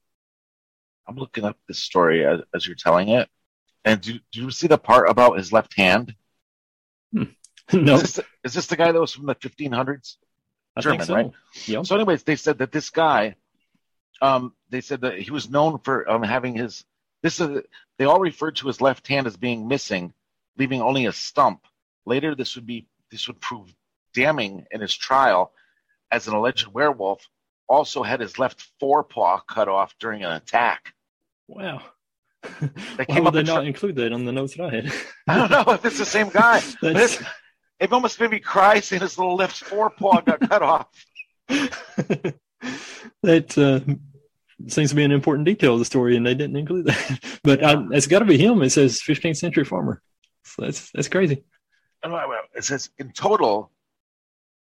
I'm 1.07 1.15
looking 1.15 1.43
up 1.43 1.57
this 1.67 1.79
story 1.79 2.25
as, 2.25 2.41
as 2.53 2.65
you're 2.65 2.75
telling 2.75 3.09
it. 3.09 3.29
And 3.85 3.99
do, 4.01 4.13
do 4.31 4.41
you 4.41 4.51
see 4.51 4.67
the 4.67 4.77
part 4.77 5.09
about 5.09 5.37
his 5.37 5.51
left 5.51 5.75
hand? 5.75 6.15
Hmm. 7.11 7.23
no. 7.73 7.95
Is 7.95 8.01
this, 8.01 8.19
is 8.43 8.53
this 8.53 8.67
the 8.67 8.77
guy 8.77 8.91
that 8.91 8.99
was 8.99 9.13
from 9.13 9.25
the 9.25 9.35
1500s? 9.35 10.15
I 10.75 10.81
German, 10.81 10.99
think 10.99 11.07
so. 11.07 11.15
right? 11.15 11.31
Yep. 11.67 11.85
So, 11.85 11.95
anyways, 11.95 12.23
they 12.23 12.35
said 12.35 12.57
that 12.59 12.71
this 12.71 12.89
guy, 12.89 13.35
um, 14.21 14.53
they 14.69 14.81
said 14.81 15.01
that 15.01 15.19
he 15.19 15.31
was 15.31 15.49
known 15.49 15.79
for 15.79 16.09
um, 16.09 16.23
having 16.23 16.55
his. 16.55 16.85
This 17.21 17.39
is 17.39 17.61
they 17.97 18.05
all 18.05 18.19
referred 18.19 18.57
to 18.57 18.67
his 18.67 18.81
left 18.81 19.07
hand 19.07 19.27
as 19.27 19.37
being 19.37 19.67
missing, 19.67 20.13
leaving 20.57 20.81
only 20.81 21.05
a 21.05 21.13
stump. 21.13 21.65
Later, 22.05 22.35
this 22.35 22.55
would 22.55 22.65
be 22.65 22.87
this 23.11 23.27
would 23.27 23.39
prove 23.39 23.73
damning 24.13 24.65
in 24.71 24.81
his 24.81 24.93
trial, 24.93 25.53
as 26.11 26.27
an 26.27 26.33
alleged 26.33 26.67
werewolf 26.67 27.27
also 27.67 28.03
had 28.03 28.19
his 28.19 28.37
left 28.37 28.61
forepaw 28.79 29.39
cut 29.41 29.67
off 29.67 29.95
during 29.99 30.23
an 30.23 30.31
attack. 30.31 30.93
Wow. 31.47 31.81
They 32.97 33.05
Why 33.05 33.19
would 33.21 33.33
they 33.33 33.43
not 33.43 33.61
tr- 33.61 33.67
include 33.67 33.95
that 33.95 34.11
on 34.11 34.25
the 34.25 34.31
notes 34.31 34.55
that 34.55 34.65
I 34.65 34.75
had? 34.75 34.93
I 35.27 35.37
don't 35.37 35.51
know 35.51 35.73
if 35.73 35.85
it's 35.85 35.97
the 35.97 36.05
same 36.05 36.29
guy. 36.29 36.61
it's, 36.81 37.23
it 37.79 37.91
almost 37.91 38.19
made 38.19 38.31
me 38.31 38.39
cry 38.39 38.81
seeing 38.81 39.01
his 39.01 39.17
little 39.17 39.35
left 39.35 39.55
forepaw 39.55 40.21
got 40.21 40.41
cut 40.41 40.61
off. 40.61 40.87
that 43.23 43.57
uh, 43.57 43.79
seems 44.67 44.89
to 44.89 44.95
be 44.95 45.03
an 45.03 45.11
important 45.11 45.45
detail 45.45 45.73
of 45.73 45.79
the 45.79 45.85
story, 45.85 46.15
and 46.15 46.25
they 46.25 46.35
didn't 46.35 46.55
include 46.55 46.85
that. 46.85 47.39
but 47.43 47.63
uh, 47.63 47.83
it's 47.91 48.07
got 48.07 48.19
to 48.19 48.25
be 48.25 48.37
him. 48.37 48.61
It 48.61 48.71
says 48.71 49.01
15th 49.01 49.37
century 49.37 49.65
farmer. 49.65 50.01
So 50.43 50.63
that's 50.63 50.91
that's 50.91 51.07
crazy. 51.07 51.43
Oh, 52.03 52.35
It 52.55 52.63
says 52.65 52.89
in 52.97 53.11
total, 53.11 53.71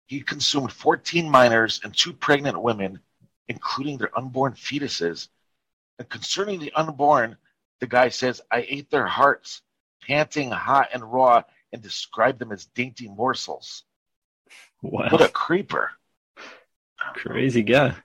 he 0.08 0.22
consumed 0.22 0.72
14 0.72 1.30
minors 1.30 1.82
and 1.84 1.96
two 1.96 2.14
pregnant 2.14 2.62
women, 2.62 3.00
including 3.48 3.98
their 3.98 4.18
unborn 4.18 4.54
fetuses. 4.54 5.28
And 6.00 6.10
concerning 6.10 6.60
the 6.60 6.74
unborn, 6.74 7.38
the 7.80 7.88
guy 7.88 8.10
says, 8.10 8.42
I 8.52 8.66
ate 8.68 8.90
their 8.90 9.06
hearts, 9.06 9.62
panting 10.02 10.50
hot 10.50 10.90
and 10.94 11.04
raw, 11.04 11.44
and 11.74 11.82
described 11.82 12.40
them 12.40 12.52
as 12.52 12.66
dainty 12.66 13.08
morsels. 13.08 13.84
Wow, 14.82 15.10
What 15.10 15.22
a 15.22 15.30
creeper. 15.30 15.92
Crazy 17.14 17.64
guy. 17.64 17.96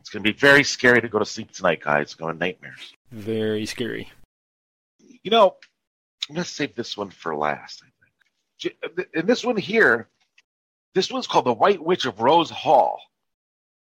It's 0.00 0.10
going 0.10 0.24
to 0.24 0.32
be 0.32 0.38
very 0.38 0.64
scary 0.64 1.00
to 1.00 1.08
go 1.08 1.18
to 1.18 1.26
sleep 1.26 1.52
tonight, 1.52 1.82
guys. 1.82 2.02
It's 2.04 2.14
going 2.14 2.38
nightmares. 2.38 2.94
Very 3.12 3.66
scary. 3.66 4.10
You 5.22 5.30
know, 5.30 5.56
I'm 6.28 6.36
going 6.36 6.44
to 6.44 6.50
save 6.50 6.74
this 6.74 6.96
one 6.96 7.10
for 7.10 7.36
last. 7.36 7.82
I 7.82 8.72
think. 8.94 9.08
And 9.14 9.28
this 9.28 9.44
one 9.44 9.56
here, 9.56 10.08
this 10.94 11.12
one's 11.12 11.26
called 11.26 11.46
the 11.46 11.52
White 11.52 11.84
Witch 11.84 12.06
of 12.06 12.20
Rose 12.20 12.50
Hall. 12.50 13.00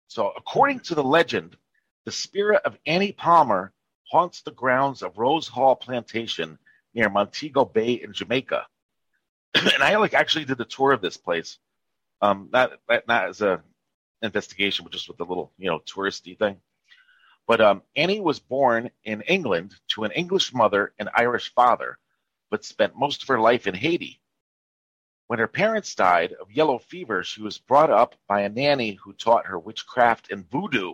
So, 0.07 0.31
according 0.35 0.81
to 0.81 0.95
the 0.95 1.03
legend, 1.03 1.57
the 2.05 2.11
spirit 2.11 2.61
of 2.65 2.77
Annie 2.85 3.11
Palmer 3.11 3.73
haunts 4.09 4.41
the 4.41 4.51
grounds 4.51 5.01
of 5.01 5.17
Rose 5.17 5.47
Hall 5.47 5.75
Plantation 5.75 6.57
near 6.93 7.09
Montego 7.09 7.65
Bay 7.65 7.93
in 7.93 8.13
Jamaica. 8.13 8.65
and 9.55 9.83
I 9.83 9.95
like 9.97 10.13
actually 10.13 10.45
did 10.45 10.57
the 10.57 10.65
tour 10.65 10.91
of 10.91 11.01
this 11.01 11.17
place, 11.17 11.57
um, 12.21 12.49
not 12.51 12.71
not 13.07 13.29
as 13.29 13.41
a 13.41 13.61
investigation, 14.21 14.83
but 14.83 14.91
just 14.91 15.07
with 15.07 15.17
the 15.17 15.25
little 15.25 15.51
you 15.57 15.69
know 15.69 15.79
touristy 15.79 16.37
thing. 16.37 16.57
But 17.47 17.61
um, 17.61 17.83
Annie 17.95 18.19
was 18.19 18.39
born 18.39 18.89
in 19.03 19.21
England 19.21 19.75
to 19.89 20.03
an 20.03 20.11
English 20.11 20.53
mother 20.53 20.93
and 20.97 21.09
Irish 21.15 21.53
father, 21.53 21.99
but 22.49 22.65
spent 22.65 22.97
most 22.97 23.21
of 23.21 23.27
her 23.27 23.39
life 23.39 23.67
in 23.67 23.75
Haiti. 23.75 24.19
When 25.27 25.39
her 25.39 25.47
parents 25.47 25.95
died 25.95 26.33
of 26.33 26.51
yellow 26.51 26.79
fever, 26.79 27.23
she 27.23 27.41
was 27.41 27.57
brought 27.57 27.89
up 27.89 28.15
by 28.27 28.41
a 28.41 28.49
nanny 28.49 28.91
who 28.91 29.13
taught 29.13 29.47
her 29.47 29.59
witchcraft 29.59 30.31
and 30.31 30.49
voodoo. 30.49 30.93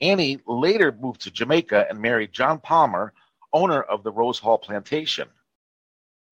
Annie 0.00 0.40
later 0.46 0.92
moved 0.92 1.22
to 1.22 1.30
Jamaica 1.30 1.86
and 1.88 2.00
married 2.00 2.32
John 2.32 2.60
Palmer, 2.60 3.14
owner 3.52 3.80
of 3.80 4.02
the 4.02 4.12
Rose 4.12 4.38
Hall 4.38 4.58
Plantation. 4.58 5.28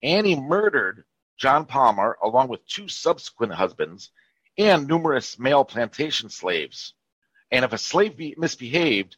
Annie 0.03 0.39
murdered 0.39 1.05
John 1.37 1.65
Palmer 1.65 2.17
along 2.21 2.49
with 2.49 2.65
two 2.67 2.87
subsequent 2.87 3.53
husbands 3.53 4.11
and 4.57 4.87
numerous 4.87 5.37
male 5.37 5.65
plantation 5.65 6.29
slaves. 6.29 6.93
And 7.51 7.65
if 7.65 7.73
a 7.73 7.77
slave 7.77 8.17
be- 8.17 8.35
misbehaved, 8.37 9.17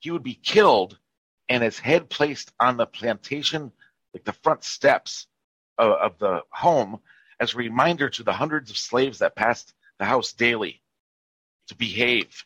he 0.00 0.10
would 0.10 0.22
be 0.22 0.34
killed 0.34 0.98
and 1.48 1.62
his 1.62 1.78
head 1.78 2.08
placed 2.08 2.52
on 2.58 2.76
the 2.76 2.86
plantation, 2.86 3.72
like 4.12 4.24
the 4.24 4.32
front 4.32 4.64
steps 4.64 5.26
of, 5.78 5.92
of 5.92 6.18
the 6.18 6.42
home, 6.50 7.00
as 7.40 7.54
a 7.54 7.58
reminder 7.58 8.08
to 8.08 8.22
the 8.22 8.32
hundreds 8.32 8.70
of 8.70 8.78
slaves 8.78 9.18
that 9.18 9.36
passed 9.36 9.74
the 9.98 10.04
house 10.04 10.32
daily 10.32 10.82
to 11.68 11.74
behave. 11.74 12.44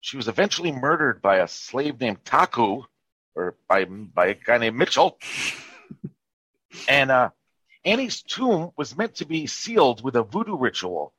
She 0.00 0.16
was 0.16 0.28
eventually 0.28 0.72
murdered 0.72 1.22
by 1.22 1.36
a 1.36 1.48
slave 1.48 2.00
named 2.00 2.24
Taku, 2.24 2.82
or 3.34 3.54
by 3.68 3.84
by 3.84 4.28
a 4.28 4.34
guy 4.34 4.58
named 4.58 4.76
Mitchell. 4.76 5.18
and 6.88 7.10
uh, 7.10 7.30
Annie's 7.84 8.22
tomb 8.22 8.72
was 8.76 8.96
meant 8.96 9.16
to 9.16 9.26
be 9.26 9.46
sealed 9.46 10.02
with 10.02 10.16
a 10.16 10.22
voodoo 10.22 10.56
ritual 10.56 11.12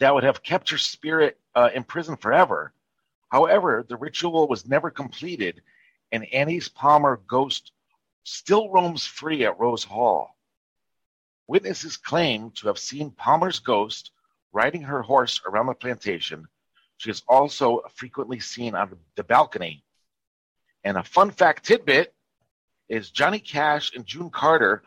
that 0.00 0.14
would 0.14 0.24
have 0.24 0.42
kept 0.42 0.70
her 0.70 0.78
spirit 0.78 1.38
uh, 1.54 1.70
in 1.74 1.84
prison 1.84 2.16
forever. 2.16 2.72
However, 3.30 3.84
the 3.88 3.96
ritual 3.96 4.48
was 4.48 4.66
never 4.66 4.90
completed, 4.90 5.62
and 6.12 6.24
Annie's 6.32 6.68
Palmer 6.68 7.20
ghost 7.26 7.72
still 8.24 8.70
roams 8.70 9.06
free 9.06 9.44
at 9.44 9.58
Rose 9.58 9.84
Hall. 9.84 10.36
Witnesses 11.46 11.96
claim 11.96 12.50
to 12.52 12.68
have 12.68 12.78
seen 12.78 13.10
Palmer's 13.10 13.58
ghost 13.58 14.12
riding 14.52 14.82
her 14.82 15.02
horse 15.02 15.40
around 15.46 15.66
the 15.66 15.74
plantation. 15.74 16.46
She 16.96 17.10
is 17.10 17.22
also 17.28 17.82
frequently 17.94 18.40
seen 18.40 18.74
on 18.74 18.96
the 19.16 19.24
balcony. 19.24 19.84
And 20.84 20.96
a 20.96 21.02
fun 21.02 21.30
fact 21.30 21.64
tidbit 21.66 22.14
is 22.88 23.10
Johnny 23.10 23.40
Cash 23.40 23.94
and 23.94 24.06
June 24.06 24.30
Carter 24.30 24.82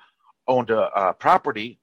owned 0.48 0.70
a, 0.70 1.10
a 1.10 1.14
property 1.14 1.80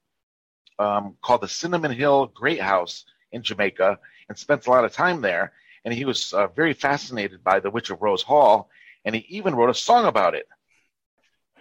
um, 0.79 1.15
called 1.21 1.41
the 1.41 1.47
Cinnamon 1.47 1.91
Hill 1.91 2.27
Great 2.27 2.59
House 2.59 3.05
in 3.35 3.43
Jamaica 3.43 3.99
and 4.27 4.37
spent 4.37 4.65
a 4.65 4.69
lot 4.71 4.85
of 4.85 4.93
time 4.93 5.21
there. 5.21 5.51
And 5.83 5.93
he 5.93 6.05
was 6.05 6.33
uh, 6.33 6.47
very 6.47 6.73
fascinated 6.73 7.43
by 7.43 7.59
the 7.59 7.69
Witch 7.69 7.91
of 7.91 8.01
Rose 8.01 8.23
Hall, 8.23 8.69
and 9.03 9.13
he 9.13 9.23
even 9.29 9.53
wrote 9.53 9.69
a 9.69 9.75
song 9.75 10.05
about 10.05 10.33
it. 10.33 10.47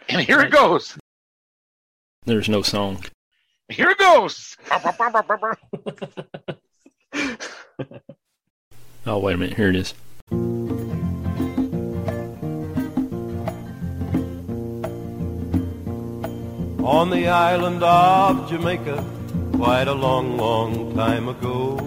And 0.08 0.22
here 0.22 0.40
it 0.40 0.50
goes. 0.50 0.96
There's 2.24 2.48
no 2.48 2.62
song. 2.62 3.04
Here 3.68 3.90
it 3.90 3.98
goes. 3.98 4.56
Oh, 9.06 9.18
wait 9.18 9.34
a 9.34 9.36
minute. 9.36 9.58
Here 9.58 9.68
it 9.68 9.76
is. 9.76 9.92
on 16.84 17.10
the 17.10 17.28
island 17.28 17.82
of 17.82 18.48
Jamaica 18.48 19.13
quite 19.56 19.88
a 19.88 19.92
long, 19.94 20.36
long 20.36 20.94
time 20.94 21.28
ago. 21.28 21.78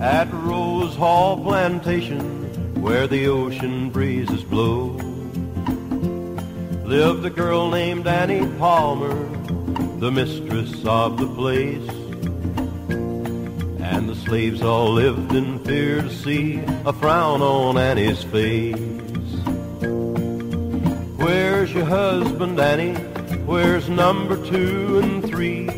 At 0.00 0.32
Rose 0.32 0.94
Hall 0.94 1.42
Plantation, 1.42 2.80
where 2.80 3.06
the 3.06 3.26
ocean 3.26 3.90
breezes 3.90 4.44
blow, 4.44 4.96
lived 6.84 7.24
a 7.24 7.30
girl 7.30 7.70
named 7.70 8.06
Annie 8.06 8.46
Palmer, 8.58 9.14
the 9.98 10.10
mistress 10.10 10.72
of 10.84 11.18
the 11.18 11.28
place. 11.28 11.88
And 13.80 14.08
the 14.08 14.16
slaves 14.16 14.62
all 14.62 14.92
lived 14.92 15.32
in 15.34 15.58
fear 15.64 16.02
to 16.02 16.10
see 16.10 16.62
a 16.84 16.92
frown 16.92 17.42
on 17.42 17.76
Annie's 17.76 18.22
face. 18.22 18.76
Where's 21.18 21.72
your 21.72 21.84
husband, 21.84 22.58
Annie? 22.60 23.11
Where's 23.52 23.86
number 23.86 24.42
two 24.48 25.00
and 25.00 25.22
three? 25.22 25.68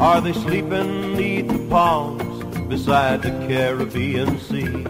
Are 0.00 0.20
they 0.20 0.32
sleeping 0.32 1.14
neath 1.14 1.46
the 1.46 1.64
palms 1.70 2.58
beside 2.66 3.22
the 3.22 3.30
Caribbean 3.46 4.36
Sea? 4.40 4.84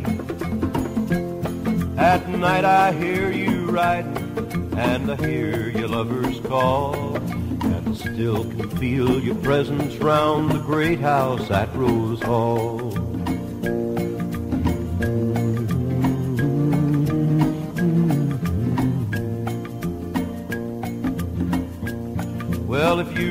At 1.98 2.26
night 2.30 2.64
I 2.64 2.92
hear 2.92 3.30
you 3.30 3.66
riding, 3.66 4.72
and 4.74 5.10
I 5.12 5.16
hear 5.16 5.68
your 5.68 5.88
lovers 5.88 6.40
call, 6.40 7.16
and 7.16 7.88
I 7.90 7.92
still 7.92 8.44
can 8.44 8.70
feel 8.70 9.20
your 9.20 9.36
presence 9.36 9.96
round 9.96 10.52
the 10.52 10.60
great 10.60 11.00
house 11.00 11.50
at 11.50 11.68
Rose 11.76 12.22
Hall. 12.22 12.89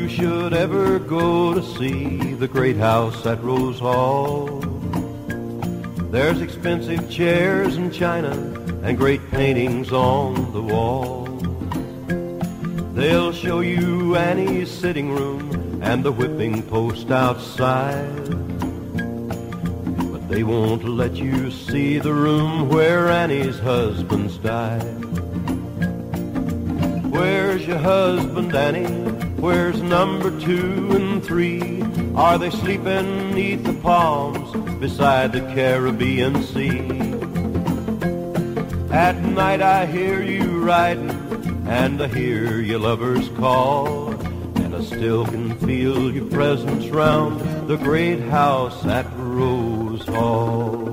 Should 0.10 0.54
ever 0.54 0.98
go 0.98 1.54
to 1.54 1.62
see 1.62 2.34
the 2.34 2.48
great 2.48 2.78
house 2.78 3.26
at 3.28 3.42
Rose 3.44 3.80
Hall, 3.80 4.60
There's 6.12 6.42
expensive 6.42 7.10
chairs 7.12 7.78
and 7.78 7.94
china 7.94 8.32
and 8.84 8.98
great 8.98 9.22
paintings 9.30 9.92
on 9.92 10.52
the 10.52 10.62
wall. 10.62 11.26
They'll 12.96 13.32
show 13.32 13.60
you 13.60 14.16
Annie's 14.16 14.72
sitting 14.72 15.12
room 15.12 15.80
and 15.84 16.04
the 16.04 16.12
whipping 16.12 16.64
post 16.64 17.12
outside. 17.12 18.30
But 20.12 20.28
they 20.28 20.44
won't 20.44 20.86
let 20.86 21.16
you 21.16 21.52
see 21.52 22.00
the 22.00 22.14
room 22.14 22.68
where 22.68 23.10
Annie's 23.10 23.60
husband's 23.60 24.38
died. 24.40 25.06
Where's 27.12 27.68
your 27.68 27.78
husband, 27.78 28.56
Annie? 28.56 29.29
Where's 29.40 29.82
number 29.82 30.38
two 30.42 30.92
and 30.92 31.24
three? 31.24 31.82
Are 32.14 32.38
they 32.38 32.50
sleeping 32.50 33.34
neath 33.34 33.64
the 33.64 33.74
palms 33.74 34.52
beside 34.82 35.32
the 35.32 35.40
Caribbean 35.54 36.44
Sea? 36.44 36.80
At 38.92 39.16
night 39.22 39.62
I 39.62 39.86
hear 39.86 40.22
you 40.22 40.60
riding, 40.60 41.10
and 41.68 42.02
I 42.02 42.08
hear 42.10 42.60
your 42.60 42.80
lovers 42.80 43.30
call, 43.30 44.10
and 44.58 44.76
I 44.76 44.82
still 44.82 45.26
can 45.26 45.56
feel 45.60 46.12
your 46.12 46.26
presence 46.26 46.88
round 46.88 47.70
the 47.70 47.78
great 47.78 48.20
house 48.20 48.86
at 48.86 49.06
Rose 49.16 50.06
Hall. 50.06 50.90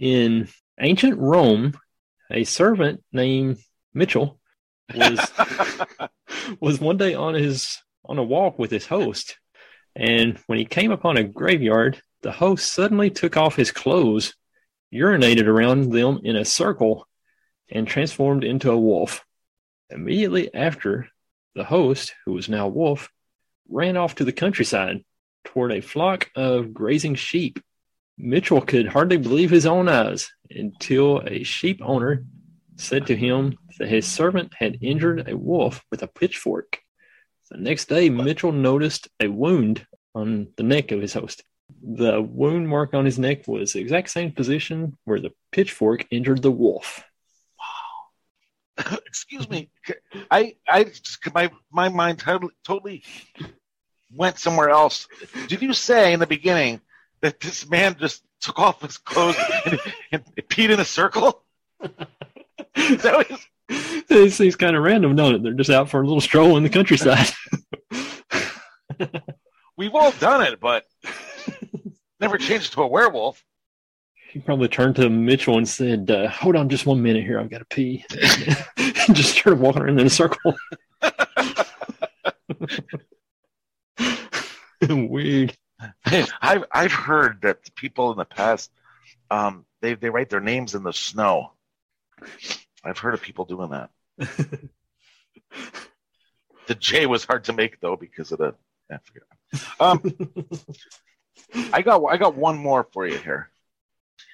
In 0.00 0.48
ancient 0.80 1.18
Rome, 1.18 1.74
a 2.30 2.44
servant 2.44 3.04
named 3.12 3.58
Mitchell 3.92 4.40
was 4.94 6.58
was 6.60 6.80
one 6.80 6.96
day 6.96 7.14
on 7.14 7.34
his 7.34 7.78
on 8.04 8.18
a 8.18 8.22
walk 8.22 8.58
with 8.58 8.70
his 8.70 8.86
host, 8.86 9.38
and 9.94 10.38
when 10.46 10.58
he 10.58 10.64
came 10.64 10.90
upon 10.90 11.16
a 11.16 11.24
graveyard, 11.24 12.02
the 12.22 12.32
host 12.32 12.72
suddenly 12.72 13.10
took 13.10 13.36
off 13.36 13.56
his 13.56 13.70
clothes, 13.70 14.34
urinated 14.92 15.46
around 15.46 15.90
them 15.90 16.20
in 16.24 16.36
a 16.36 16.44
circle, 16.44 17.06
and 17.68 17.86
transformed 17.86 18.44
into 18.44 18.70
a 18.70 18.78
wolf. 18.78 19.24
Immediately 19.90 20.52
after, 20.54 21.08
the 21.54 21.64
host, 21.64 22.14
who 22.24 22.32
was 22.32 22.48
now 22.48 22.68
wolf, 22.68 23.10
ran 23.68 23.96
off 23.96 24.14
to 24.16 24.24
the 24.24 24.32
countryside 24.32 25.04
toward 25.44 25.72
a 25.72 25.80
flock 25.80 26.30
of 26.34 26.72
grazing 26.72 27.14
sheep. 27.14 27.60
Mitchell 28.18 28.60
could 28.60 28.86
hardly 28.86 29.16
believe 29.16 29.50
his 29.50 29.66
own 29.66 29.88
eyes 29.88 30.30
until 30.50 31.22
a 31.26 31.42
sheep 31.42 31.80
owner 31.82 32.24
said 32.76 33.06
to 33.06 33.16
him 33.16 33.58
that 33.78 33.88
his 33.88 34.06
servant 34.06 34.52
had 34.54 34.78
injured 34.80 35.28
a 35.28 35.36
wolf 35.36 35.84
with 35.90 36.02
a 36.02 36.06
pitchfork. 36.08 36.80
The 37.50 37.58
next 37.58 37.88
day, 37.88 38.08
Mitchell 38.08 38.52
noticed 38.52 39.08
a 39.20 39.28
wound 39.28 39.86
on 40.14 40.48
the 40.56 40.62
neck 40.62 40.90
of 40.90 41.00
his 41.00 41.12
host. 41.12 41.44
The 41.82 42.20
wound 42.22 42.68
mark 42.68 42.94
on 42.94 43.04
his 43.04 43.18
neck 43.18 43.46
was 43.46 43.72
the 43.72 43.80
exact 43.80 44.10
same 44.10 44.32
position 44.32 44.96
where 45.04 45.20
the 45.20 45.32
pitchfork 45.50 46.06
injured 46.10 46.42
the 46.42 46.50
wolf. 46.50 47.04
Wow. 48.78 48.98
Excuse 49.06 49.48
me. 49.48 49.70
I, 50.30 50.56
I, 50.68 50.86
my, 51.34 51.50
my 51.70 51.88
mind 51.88 52.18
totally, 52.20 52.54
totally 52.64 53.04
went 54.14 54.38
somewhere 54.38 54.70
else. 54.70 55.08
Did 55.48 55.62
you 55.62 55.72
say 55.72 56.12
in 56.12 56.20
the 56.20 56.26
beginning 56.26 56.80
that 57.20 57.40
this 57.40 57.68
man 57.68 57.96
just 57.98 58.22
took 58.40 58.58
off 58.58 58.82
his 58.82 58.98
clothes 58.98 59.36
and, 59.66 59.78
and 60.10 60.24
peed 60.48 60.70
in 60.70 60.80
a 60.80 60.84
circle? 60.84 61.44
that 63.02 63.26
was, 63.28 63.46
it 63.68 64.32
seems 64.32 64.56
kind 64.56 64.76
of 64.76 64.82
random, 64.82 65.14
don't 65.16 65.34
it? 65.34 65.42
They're 65.42 65.52
just 65.52 65.70
out 65.70 65.88
for 65.88 66.02
a 66.02 66.06
little 66.06 66.20
stroll 66.20 66.56
in 66.56 66.62
the 66.62 66.68
countryside. 66.68 67.28
We've 69.76 69.94
all 69.94 70.12
done 70.12 70.42
it, 70.42 70.60
but 70.60 70.84
never 72.20 72.38
changed 72.38 72.72
to 72.74 72.82
a 72.82 72.86
werewolf. 72.86 73.42
He 74.30 74.38
probably 74.38 74.68
turned 74.68 74.96
to 74.96 75.10
Mitchell 75.10 75.58
and 75.58 75.68
said, 75.68 76.10
uh, 76.10 76.28
"Hold 76.28 76.56
on, 76.56 76.70
just 76.70 76.86
one 76.86 77.02
minute 77.02 77.24
here. 77.24 77.38
I've 77.38 77.50
got 77.50 77.58
to 77.58 77.64
pee." 77.66 78.04
And 79.04 79.16
just 79.16 79.36
started 79.36 79.58
walking 79.58 79.82
around 79.82 79.98
in 79.98 80.06
a 80.06 80.10
circle. 80.10 80.54
Weird. 84.88 85.56
I've 86.40 86.64
I've 86.70 86.92
heard 86.92 87.42
that 87.42 87.74
people 87.74 88.12
in 88.12 88.18
the 88.18 88.24
past, 88.24 88.70
um, 89.30 89.64
they 89.80 89.94
they 89.94 90.08
write 90.08 90.30
their 90.30 90.40
names 90.40 90.76
in 90.76 90.84
the 90.84 90.92
snow. 90.92 91.52
I've 92.84 92.98
heard 92.98 93.14
of 93.14 93.22
people 93.22 93.44
doing 93.44 93.70
that. 93.70 93.90
the 96.66 96.74
J 96.74 97.06
was 97.06 97.24
hard 97.24 97.44
to 97.44 97.52
make 97.52 97.80
though 97.80 97.96
because 97.96 98.32
of 98.32 98.38
the. 98.38 98.54
I 98.90 98.98
forget. 98.98 99.22
Um, 99.80 100.02
I 101.72 101.82
got 101.82 102.04
I 102.04 102.16
got 102.16 102.34
one 102.36 102.58
more 102.58 102.86
for 102.92 103.06
you 103.06 103.18
here. 103.18 103.50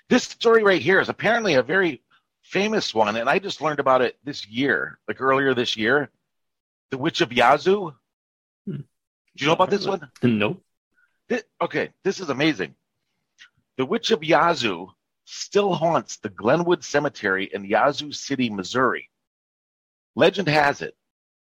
This 0.08 0.24
story 0.24 0.62
right 0.62 0.80
here 0.80 1.00
is 1.00 1.08
apparently 1.08 1.54
a 1.54 1.62
very 1.62 2.02
famous 2.42 2.94
one, 2.94 3.16
and 3.16 3.28
I 3.28 3.38
just 3.38 3.60
learned 3.60 3.80
about 3.80 4.02
it 4.02 4.16
this 4.24 4.46
year, 4.48 4.98
like 5.06 5.20
earlier 5.20 5.54
this 5.54 5.76
year. 5.76 6.10
The 6.90 6.98
Witch 6.98 7.20
of 7.20 7.32
Yazoo. 7.32 7.92
Hmm. 8.66 8.76
Do 8.76 8.84
you 9.36 9.46
know 9.46 9.52
about 9.52 9.70
this 9.70 9.86
one? 9.86 10.10
No. 10.22 10.60
This, 11.28 11.42
okay, 11.60 11.90
this 12.02 12.20
is 12.20 12.30
amazing. 12.30 12.74
The 13.76 13.84
Witch 13.84 14.10
of 14.10 14.24
Yazoo 14.24 14.88
still 15.28 15.74
haunts 15.74 16.16
the 16.16 16.30
Glenwood 16.30 16.82
Cemetery 16.82 17.50
in 17.52 17.64
Yazoo 17.64 18.12
City, 18.12 18.48
Missouri. 18.48 19.10
Legend 20.14 20.48
has 20.48 20.80
it 20.80 20.96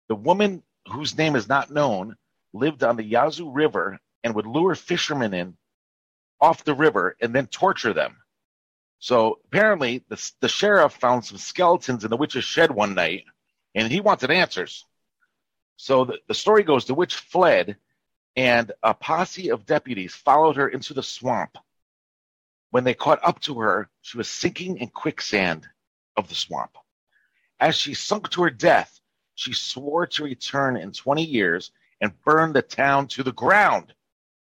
the 0.08 0.14
woman 0.14 0.62
whose 0.88 1.16
name 1.16 1.36
is 1.36 1.48
not 1.48 1.70
known 1.70 2.16
lived 2.52 2.84
on 2.84 2.96
the 2.96 3.04
Yazoo 3.04 3.50
River 3.50 3.98
and 4.22 4.34
would 4.34 4.46
lure 4.46 4.74
fishermen 4.74 5.32
in 5.32 5.56
off 6.38 6.64
the 6.64 6.74
river 6.74 7.16
and 7.20 7.34
then 7.34 7.46
torture 7.46 7.94
them. 7.94 8.18
So 8.98 9.40
apparently, 9.46 10.04
the, 10.08 10.32
the 10.40 10.48
sheriff 10.48 10.92
found 10.92 11.24
some 11.24 11.38
skeletons 11.38 12.04
in 12.04 12.10
the 12.10 12.16
witch's 12.16 12.44
shed 12.44 12.70
one 12.70 12.94
night 12.94 13.24
and 13.74 13.90
he 13.90 14.00
wanted 14.00 14.30
answers. 14.30 14.84
So 15.76 16.04
the, 16.04 16.18
the 16.28 16.34
story 16.34 16.62
goes 16.62 16.84
the 16.84 16.94
witch 16.94 17.16
fled 17.16 17.76
and 18.36 18.70
a 18.82 18.92
posse 18.92 19.48
of 19.48 19.64
deputies 19.64 20.14
followed 20.14 20.56
her 20.56 20.68
into 20.68 20.92
the 20.92 21.02
swamp 21.02 21.56
when 22.72 22.84
they 22.84 22.94
caught 22.94 23.20
up 23.22 23.38
to 23.38 23.60
her, 23.60 23.88
she 24.00 24.16
was 24.16 24.28
sinking 24.28 24.78
in 24.78 24.88
quicksand 24.88 25.68
of 26.16 26.28
the 26.28 26.34
swamp. 26.34 26.78
As 27.60 27.76
she 27.76 27.92
sunk 27.92 28.30
to 28.30 28.42
her 28.42 28.50
death, 28.50 28.98
she 29.34 29.52
swore 29.52 30.06
to 30.06 30.24
return 30.24 30.78
in 30.78 30.90
20 30.90 31.22
years 31.22 31.70
and 32.00 32.18
burn 32.24 32.54
the 32.54 32.62
town 32.62 33.08
to 33.08 33.22
the 33.22 33.32
ground. 33.32 33.92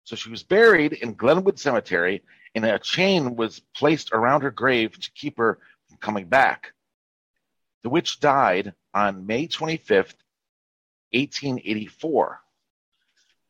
So 0.03 0.15
she 0.15 0.29
was 0.29 0.43
buried 0.43 0.93
in 0.93 1.15
Glenwood 1.15 1.57
Cemetery, 1.59 2.21
and 2.53 2.63
a 2.63 2.77
chain 2.77 3.35
was 3.35 3.59
placed 3.75 4.11
around 4.11 4.43
her 4.43 4.51
grave 4.51 4.99
to 4.99 5.11
keep 5.13 5.39
her 5.39 5.57
from 5.89 5.97
coming 5.97 6.27
back. 6.27 6.73
The 7.81 7.89
witch 7.89 8.19
died 8.19 8.75
on 8.93 9.25
May 9.25 9.47
25th, 9.47 10.13
1884. 11.11 12.39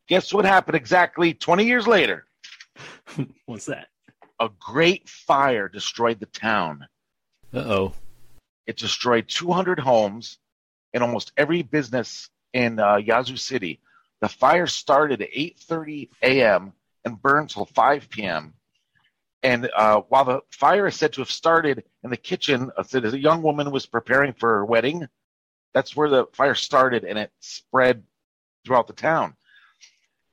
Guess 0.08 0.34
what 0.34 0.46
happened 0.46 0.78
exactly 0.78 1.34
20 1.34 1.66
years 1.66 1.88
later? 1.88 2.26
What's 3.46 3.66
that? 3.66 3.90
A 4.42 4.50
great 4.60 5.08
fire 5.08 5.70
destroyed 5.70 6.20
the 6.20 6.26
town. 6.26 6.88
Uh 7.54 7.60
oh. 7.60 7.94
It 8.66 8.76
destroyed 8.76 9.28
200 9.28 9.80
homes 9.80 10.40
and 10.94 11.04
almost 11.04 11.32
every 11.38 11.62
business 11.62 12.30
in 12.52 12.80
uh, 12.80 12.98
Yazoo 12.98 13.38
City. 13.38 13.80
The 14.20 14.30
fire 14.30 14.68
started 14.68 15.22
at 15.22 15.32
8:30 15.32 16.10
a.m. 16.24 16.74
and 17.06 17.22
burned 17.22 17.52
till 17.52 17.66
5 17.66 18.10
p.m. 18.10 18.54
And 19.44 19.70
uh, 19.76 20.02
while 20.10 20.26
the 20.26 20.42
fire 20.50 20.88
is 20.88 20.96
said 20.96 21.14
to 21.14 21.22
have 21.22 21.32
started 21.32 21.84
in 22.04 22.10
the 22.10 22.18
kitchen, 22.18 22.72
uh, 22.78 22.84
a 22.94 23.18
young 23.18 23.42
woman 23.44 23.72
was 23.72 23.86
preparing 23.86 24.34
for 24.34 24.50
her 24.50 24.66
wedding. 24.66 25.08
That's 25.74 25.96
where 25.96 26.10
the 26.10 26.26
fire 26.34 26.56
started, 26.56 27.04
and 27.04 27.18
it 27.18 27.32
spread 27.40 28.04
throughout 28.66 28.88
the 28.88 28.94
town. 28.94 29.36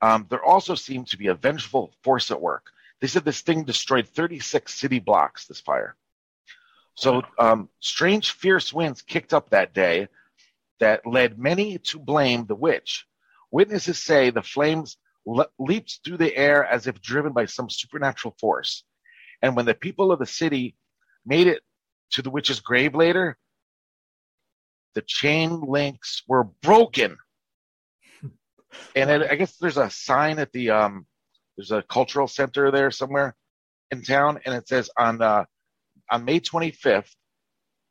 Um, 0.00 0.26
there 0.28 0.44
also 0.44 0.74
seemed 0.74 1.08
to 1.08 1.18
be 1.18 1.28
a 1.28 1.34
vengeful 1.34 1.92
force 2.02 2.30
at 2.30 2.40
work. 2.40 2.72
They 3.00 3.06
said 3.06 3.24
this 3.24 3.42
thing 3.42 3.64
destroyed 3.64 4.08
36 4.08 4.74
city 4.74 4.98
blocks, 4.98 5.46
this 5.46 5.60
fire. 5.60 5.96
So 6.94 7.22
um, 7.38 7.68
strange, 7.78 8.32
fierce 8.32 8.72
winds 8.72 9.02
kicked 9.02 9.32
up 9.32 9.50
that 9.50 9.72
day 9.72 10.08
that 10.80 11.06
led 11.06 11.38
many 11.38 11.78
to 11.78 11.98
blame 11.98 12.46
the 12.46 12.56
witch. 12.56 13.06
Witnesses 13.50 13.98
say 14.02 14.30
the 14.30 14.42
flames 14.42 14.96
le- 15.24 15.48
leaped 15.58 16.00
through 16.04 16.16
the 16.16 16.36
air 16.36 16.64
as 16.64 16.86
if 16.86 17.00
driven 17.00 17.32
by 17.32 17.46
some 17.46 17.70
supernatural 17.70 18.34
force. 18.40 18.84
And 19.42 19.54
when 19.54 19.66
the 19.66 19.74
people 19.74 20.10
of 20.10 20.18
the 20.18 20.26
city 20.26 20.76
made 21.24 21.46
it 21.46 21.62
to 22.12 22.22
the 22.22 22.30
witch's 22.30 22.60
grave 22.60 22.94
later, 22.94 23.38
the 24.94 25.02
chain 25.02 25.60
links 25.60 26.22
were 26.26 26.44
broken. 26.44 27.16
and 28.96 29.10
I 29.10 29.36
guess 29.36 29.56
there's 29.56 29.76
a 29.76 29.90
sign 29.90 30.38
at 30.40 30.52
the 30.52 30.70
um, 30.70 31.06
there's 31.58 31.72
a 31.72 31.82
cultural 31.82 32.28
center 32.28 32.70
there 32.70 32.92
somewhere 32.92 33.34
in 33.90 34.02
town, 34.02 34.38
and 34.46 34.54
it 34.54 34.68
says 34.68 34.88
on 34.96 35.20
uh, 35.20 35.44
on 36.08 36.24
May 36.24 36.38
25th, 36.38 37.12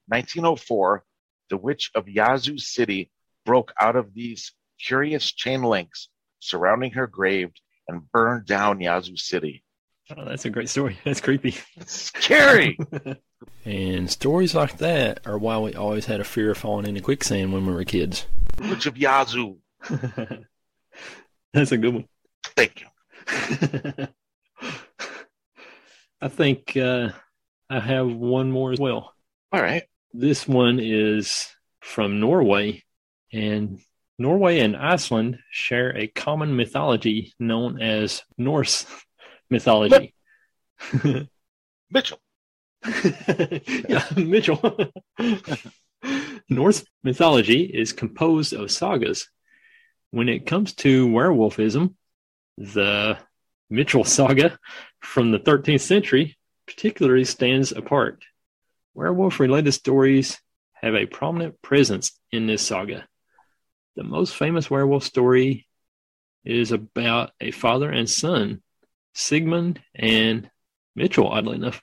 1904, 0.08 1.04
the 1.50 1.58
witch 1.58 1.92
of 1.94 2.08
Yazoo 2.08 2.58
City 2.58 3.12
broke 3.46 3.74
out 3.80 3.98
of 3.98 4.14
these 4.14 4.54
curious 4.80 5.34
chain 5.34 5.64
links 5.64 6.08
surrounding 6.40 6.92
her 6.92 7.08
grave 7.08 7.52
and 7.90 8.10
burned 8.12 8.46
down 8.46 8.80
Yazoo 8.80 9.18
City. 9.18 9.64
Oh, 10.16 10.24
that's 10.24 10.46
a 10.46 10.50
great 10.50 10.70
story. 10.70 10.98
That's 11.04 11.20
creepy. 11.20 11.58
It's 11.76 11.94
scary. 11.94 12.80
And 13.66 14.10
stories 14.10 14.56
like 14.56 14.78
that 14.78 15.20
are 15.28 15.38
why 15.38 15.60
we 15.60 15.74
always 15.76 16.06
had 16.06 16.22
a 16.22 16.24
fear 16.24 16.52
of 16.52 16.58
falling 16.58 16.88
into 16.88 17.02
quicksand 17.02 17.54
when 17.54 17.68
we 17.68 17.74
were 17.74 17.84
kids. 17.84 18.26
Which 18.70 18.86
of 18.86 18.98
Yazoo? 18.98 19.58
that's 21.54 21.72
a 21.72 21.78
good 21.78 21.94
one. 21.94 22.08
Thank 22.56 22.82
you. 22.82 22.88
I 26.22 26.30
think 26.30 26.76
uh, 26.78 27.10
I 27.70 27.80
have 27.80 28.08
one 28.08 28.52
more 28.52 28.72
as 28.72 28.80
well. 28.80 29.14
All 29.52 29.62
right. 29.62 29.84
This 30.14 30.48
one 30.48 30.80
is 30.80 31.48
from 31.82 32.20
Norway, 32.20 32.84
and 33.32 33.80
Norway 34.18 34.60
and 34.60 34.76
Iceland 34.76 35.40
share 35.52 35.96
a 35.96 36.08
common 36.08 36.56
mythology 36.56 37.34
known 37.40 37.82
as 37.82 38.24
Norse 38.38 38.86
mythology. 39.50 40.14
Mitchell. 41.92 42.20
yeah, 43.90 44.06
Mitchell. 44.16 44.92
Norse 46.50 46.86
mythology 47.04 47.64
is 47.64 47.94
composed 47.94 48.54
of 48.54 48.72
sagas. 48.72 49.30
When 50.12 50.30
it 50.30 50.46
comes 50.46 50.74
to 50.76 51.08
werewolfism, 51.08 51.96
the 52.58 53.18
Mitchell 53.70 54.04
saga 54.04 54.58
from 55.00 55.32
the 55.32 55.40
13th 55.40 55.82
century 55.82 56.38
particularly 56.66 57.24
stands 57.24 57.72
apart. 57.72 58.24
Werewolf 58.94 59.40
related 59.40 59.72
stories 59.74 60.40
have 60.74 60.96
a 60.96 61.06
prominent 61.06 61.62
presence 61.62 62.20
in 62.32 62.48
this 62.48 62.62
saga. 62.62 63.08
The 63.96 64.04
most 64.04 64.36
famous 64.36 64.70
werewolf 64.70 65.04
story 65.04 65.68
is 66.46 66.72
about 66.72 67.32
a 67.42 67.52
father 67.52 67.90
and 67.90 68.10
son, 68.10 68.62
Sigmund 69.14 69.82
and 69.96 70.50
Mitchell, 70.96 71.28
oddly 71.28 71.56
enough. 71.56 71.82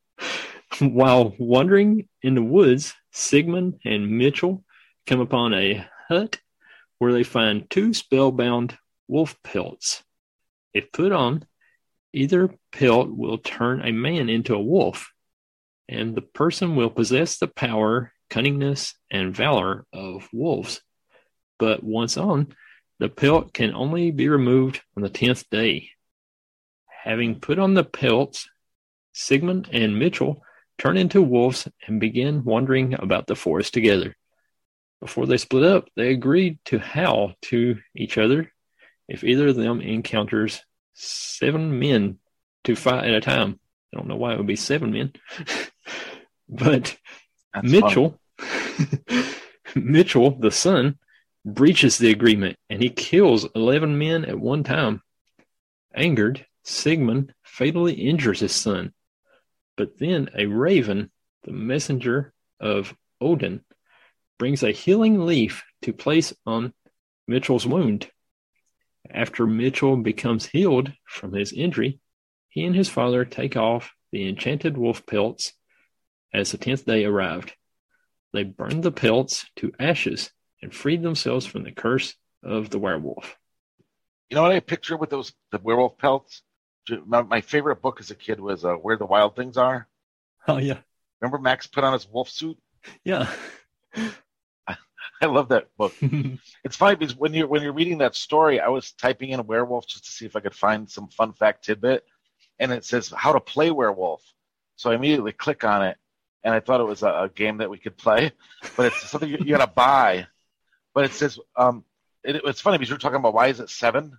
While 0.80 1.34
wandering 1.38 2.08
in 2.22 2.34
the 2.34 2.42
woods, 2.42 2.94
Sigmund 3.12 3.80
and 3.84 4.10
Mitchell 4.18 4.64
come 5.06 5.20
upon 5.20 5.54
a 5.54 5.86
hut 6.08 6.38
where 6.98 7.12
they 7.12 7.22
find 7.22 7.68
two 7.70 7.94
spellbound 7.94 8.76
wolf 9.08 9.36
pelts. 9.42 10.02
If 10.72 10.92
put 10.92 11.12
on, 11.12 11.44
either 12.12 12.50
pelt 12.72 13.08
will 13.10 13.38
turn 13.38 13.80
a 13.80 13.92
man 13.92 14.28
into 14.28 14.54
a 14.54 14.62
wolf, 14.62 15.12
and 15.88 16.14
the 16.14 16.22
person 16.22 16.76
will 16.76 16.90
possess 16.90 17.38
the 17.38 17.46
power, 17.46 18.12
cunningness, 18.30 18.94
and 19.10 19.36
valor 19.36 19.86
of 19.92 20.28
wolves. 20.32 20.80
But 21.58 21.82
once 21.82 22.16
on, 22.16 22.54
the 22.98 23.08
pelt 23.08 23.52
can 23.52 23.74
only 23.74 24.10
be 24.10 24.28
removed 24.28 24.80
on 24.96 25.02
the 25.02 25.10
tenth 25.10 25.48
day. 25.50 25.90
Having 27.04 27.40
put 27.40 27.58
on 27.58 27.74
the 27.74 27.84
pelts, 27.84 28.48
Sigmund 29.12 29.68
and 29.72 29.98
Mitchell 29.98 30.42
turn 30.78 30.96
into 30.96 31.22
wolves 31.22 31.68
and 31.86 32.00
begin 32.00 32.44
wandering 32.44 32.94
about 32.94 33.26
the 33.26 33.36
forest 33.36 33.72
together. 33.72 34.16
Before 35.00 35.26
they 35.26 35.36
split 35.36 35.64
up, 35.64 35.88
they 35.94 36.10
agreed 36.10 36.58
to 36.66 36.78
howl 36.78 37.34
to 37.42 37.78
each 37.94 38.18
other 38.18 38.52
if 39.08 39.24
either 39.24 39.48
of 39.48 39.56
them 39.56 39.80
encounters 39.80 40.62
seven 40.94 41.78
men 41.78 42.18
to 42.64 42.74
fight 42.74 43.04
at 43.04 43.14
a 43.14 43.20
time. 43.20 43.60
I 43.92 43.96
don't 43.96 44.08
know 44.08 44.16
why 44.16 44.32
it 44.32 44.38
would 44.38 44.46
be 44.46 44.56
seven 44.56 44.92
men, 44.92 45.12
but 46.48 46.96
That's 47.54 47.70
Mitchell, 47.70 48.20
Mitchell, 49.74 50.38
the 50.38 50.50
son, 50.50 50.98
breaches 51.44 51.96
the 51.98 52.10
agreement 52.10 52.58
and 52.68 52.82
he 52.82 52.90
kills 52.90 53.46
11 53.54 53.96
men 53.98 54.24
at 54.24 54.38
one 54.38 54.64
time. 54.64 55.02
Angered, 55.94 56.44
Sigmund 56.64 57.32
fatally 57.44 57.94
injures 57.94 58.40
his 58.40 58.54
son. 58.54 58.92
But 59.76 59.98
then 59.98 60.30
a 60.36 60.46
raven, 60.46 61.10
the 61.44 61.52
messenger 61.52 62.32
of 62.58 62.94
Odin, 63.20 63.64
brings 64.38 64.62
a 64.62 64.72
healing 64.72 65.24
leaf 65.24 65.64
to 65.82 65.92
place 65.92 66.34
on 66.44 66.74
Mitchell's 67.28 67.66
wound. 67.66 68.10
After 69.10 69.46
Mitchell 69.46 69.96
becomes 69.96 70.46
healed 70.46 70.92
from 71.04 71.32
his 71.32 71.52
injury, 71.52 72.00
he 72.48 72.64
and 72.64 72.74
his 72.74 72.88
father 72.88 73.24
take 73.24 73.56
off 73.56 73.92
the 74.12 74.28
enchanted 74.28 74.76
wolf 74.76 75.04
pelts 75.06 75.52
as 76.32 76.52
the 76.52 76.58
tenth 76.58 76.84
day 76.86 77.04
arrived. 77.04 77.54
They 78.32 78.44
burned 78.44 78.82
the 78.82 78.92
pelts 78.92 79.46
to 79.56 79.72
ashes 79.78 80.30
and 80.62 80.74
freed 80.74 81.02
themselves 81.02 81.46
from 81.46 81.64
the 81.64 81.72
curse 81.72 82.14
of 82.42 82.70
the 82.70 82.78
werewolf. 82.78 83.36
You 84.30 84.34
know 84.36 84.42
what 84.42 84.52
I 84.52 84.60
picture 84.60 84.96
with 84.96 85.10
those 85.10 85.32
the 85.52 85.58
werewolf 85.58 85.98
pelts? 85.98 86.42
My, 87.04 87.22
my 87.22 87.40
favorite 87.40 87.82
book 87.82 88.00
as 88.00 88.10
a 88.10 88.14
kid 88.14 88.40
was 88.40 88.64
uh, 88.64 88.74
Where 88.74 88.96
the 88.96 89.06
Wild 89.06 89.36
Things 89.36 89.56
Are. 89.56 89.88
Oh 90.48 90.58
yeah, 90.58 90.78
Remember 91.20 91.38
Max 91.38 91.66
put 91.66 91.84
on 91.84 91.92
his 91.92 92.08
wolf 92.08 92.28
suit? 92.28 92.58
yeah. 93.04 93.30
I 95.22 95.26
love 95.26 95.48
that 95.48 95.74
book. 95.76 95.94
It's 96.64 96.76
funny 96.76 96.96
because 96.96 97.14
when 97.14 97.32
you're 97.32 97.46
when 97.46 97.62
you're 97.62 97.72
reading 97.72 97.98
that 97.98 98.16
story, 98.16 98.58
I 98.58 98.68
was 98.68 98.92
typing 98.92 99.30
in 99.30 99.46
werewolf 99.46 99.86
just 99.86 100.04
to 100.04 100.10
see 100.10 100.26
if 100.26 100.34
I 100.34 100.40
could 100.40 100.54
find 100.54 100.90
some 100.90 101.08
fun 101.08 101.32
fact 101.32 101.64
tidbit, 101.64 102.04
and 102.58 102.72
it 102.72 102.84
says 102.84 103.12
how 103.16 103.32
to 103.32 103.40
play 103.40 103.70
werewolf. 103.70 104.20
So 104.74 104.90
I 104.90 104.96
immediately 104.96 105.32
click 105.32 105.62
on 105.62 105.84
it, 105.84 105.96
and 106.42 106.52
I 106.52 106.58
thought 106.58 106.80
it 106.80 106.86
was 106.86 107.04
a, 107.04 107.08
a 107.08 107.30
game 107.32 107.58
that 107.58 107.70
we 107.70 107.78
could 107.78 107.96
play, 107.96 108.32
but 108.76 108.86
it's 108.86 109.08
something 109.08 109.30
you, 109.30 109.38
you 109.38 109.56
got 109.56 109.64
to 109.64 109.72
buy. 109.72 110.26
But 110.92 111.04
it 111.04 111.12
says 111.12 111.38
um, 111.54 111.84
it, 112.24 112.42
it's 112.44 112.60
funny 112.60 112.78
because 112.78 112.90
you're 112.90 112.98
talking 112.98 113.16
about 113.20 113.34
why 113.34 113.46
is 113.46 113.60
it 113.60 113.70
seven? 113.70 114.18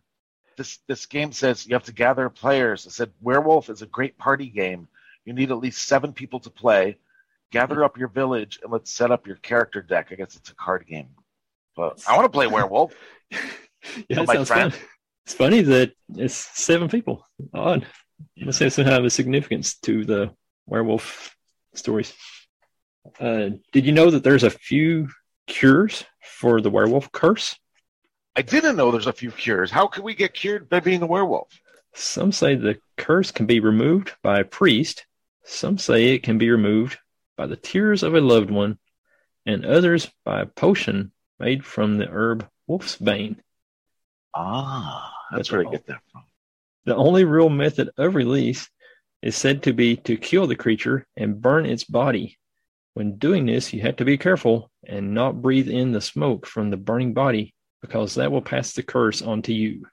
This 0.58 0.80
this 0.88 1.06
game 1.06 1.34
says 1.34 1.68
you 1.68 1.76
have 1.76 1.84
to 1.84 1.94
gather 1.94 2.30
players. 2.30 2.86
It 2.86 2.92
said 2.92 3.12
werewolf 3.22 3.70
is 3.70 3.82
a 3.82 3.88
great 3.88 4.18
party 4.18 4.48
game. 4.48 4.88
You 5.26 5.34
need 5.34 5.52
at 5.52 5.58
least 5.58 5.86
seven 5.86 6.14
people 6.14 6.40
to 6.40 6.50
play. 6.50 6.98
Gather 7.52 7.84
up 7.84 7.98
your 7.98 8.10
village 8.10 8.60
and 8.62 8.72
let's 8.72 8.92
set 8.92 9.12
up 9.12 9.26
your 9.26 9.38
character 9.38 9.82
deck. 9.82 10.10
I 10.12 10.16
guess 10.16 10.36
it's 10.36 10.50
a 10.50 10.56
card 10.56 10.86
game. 10.88 11.10
But 11.76 12.04
I 12.08 12.16
want 12.16 12.26
to 12.26 12.30
play 12.30 12.48
werewolf. 12.48 12.94
yeah, 13.32 13.40
it 14.10 14.28
my 14.28 14.44
friend- 14.44 14.74
fun. 14.74 14.82
It's 15.26 15.34
funny 15.34 15.62
that 15.62 15.92
it's 16.16 16.36
seven 16.36 16.88
people. 16.88 17.26
Odd. 17.54 17.86
Must 18.38 18.60
have 18.60 18.72
some 18.72 18.86
kind 18.86 18.96
of 18.98 19.04
a 19.04 19.10
significance 19.10 19.76
to 19.80 20.06
the 20.06 20.34
werewolf 20.66 21.36
stories. 21.74 22.14
Uh, 23.20 23.50
did 23.72 23.86
you 23.86 23.92
know 23.92 24.10
that 24.10 24.24
there's 24.24 24.44
a 24.44 24.50
few 24.50 25.10
cures 25.46 26.06
for 26.24 26.62
the 26.62 26.70
werewolf 26.70 27.12
curse? 27.12 27.58
I 28.38 28.42
didn't 28.42 28.78
know 28.78 28.92
there's 28.92 29.08
a 29.08 29.14
few 29.14 29.32
cures. 29.32 29.70
How 29.70 29.88
can 29.88 30.04
we 30.04 30.14
get 30.14 30.34
cured 30.34 30.70
by 30.70 30.80
being 30.80 31.02
a 31.02 31.08
werewolf? 31.08 31.60
Some 31.94 32.32
say 32.32 32.56
the 32.56 32.80
curse 32.96 33.32
can 33.32 33.48
be 33.48 33.60
removed 33.60 34.14
by 34.22 34.40
a 34.40 34.46
priest. 34.46 35.06
Some 35.44 35.78
say 35.78 36.14
it 36.14 36.24
can 36.24 36.38
be 36.38 36.50
removed 36.52 37.00
by 37.38 37.48
the 37.48 37.56
tears 37.56 38.04
of 38.04 38.16
a 38.16 38.22
loved 38.22 38.52
one, 38.52 38.78
and 39.46 39.66
others 39.66 40.12
by 40.26 40.42
a 40.42 40.46
potion 40.46 41.12
made 41.40 41.64
from 41.64 41.98
the 41.98 42.08
herb 42.10 42.48
wolfsbane. 42.70 43.38
Ah, 44.36 45.14
that's 45.32 45.50
That's 45.50 45.52
where 45.52 45.68
I 45.68 45.72
get 45.72 45.88
that 45.88 46.02
from. 46.12 46.24
The 46.86 46.96
only 46.96 47.24
real 47.24 47.50
method 47.50 47.90
of 47.98 48.16
release 48.16 48.70
is 49.22 49.36
said 49.36 49.64
to 49.64 49.74
be 49.74 49.96
to 49.98 50.18
kill 50.18 50.48
the 50.48 50.56
creature 50.56 51.06
and 51.16 51.42
burn 51.42 51.66
its 51.66 51.84
body. 51.84 52.38
When 52.94 53.18
doing 53.18 53.46
this, 53.46 53.74
you 53.74 53.82
have 53.82 53.98
to 53.98 54.06
be 54.06 54.18
careful 54.18 54.72
and 54.86 55.14
not 55.14 55.42
breathe 55.42 55.70
in 55.70 55.92
the 55.92 56.02
smoke 56.02 56.46
from 56.46 56.70
the 56.70 56.78
burning 56.78 57.14
body 57.14 57.54
because 57.82 58.16
that 58.16 58.32
will 58.32 58.42
pass 58.42 58.74
the 58.74 58.84
curse 58.84 59.22
on 59.22 59.42
to 59.44 59.54
you. 59.54 59.86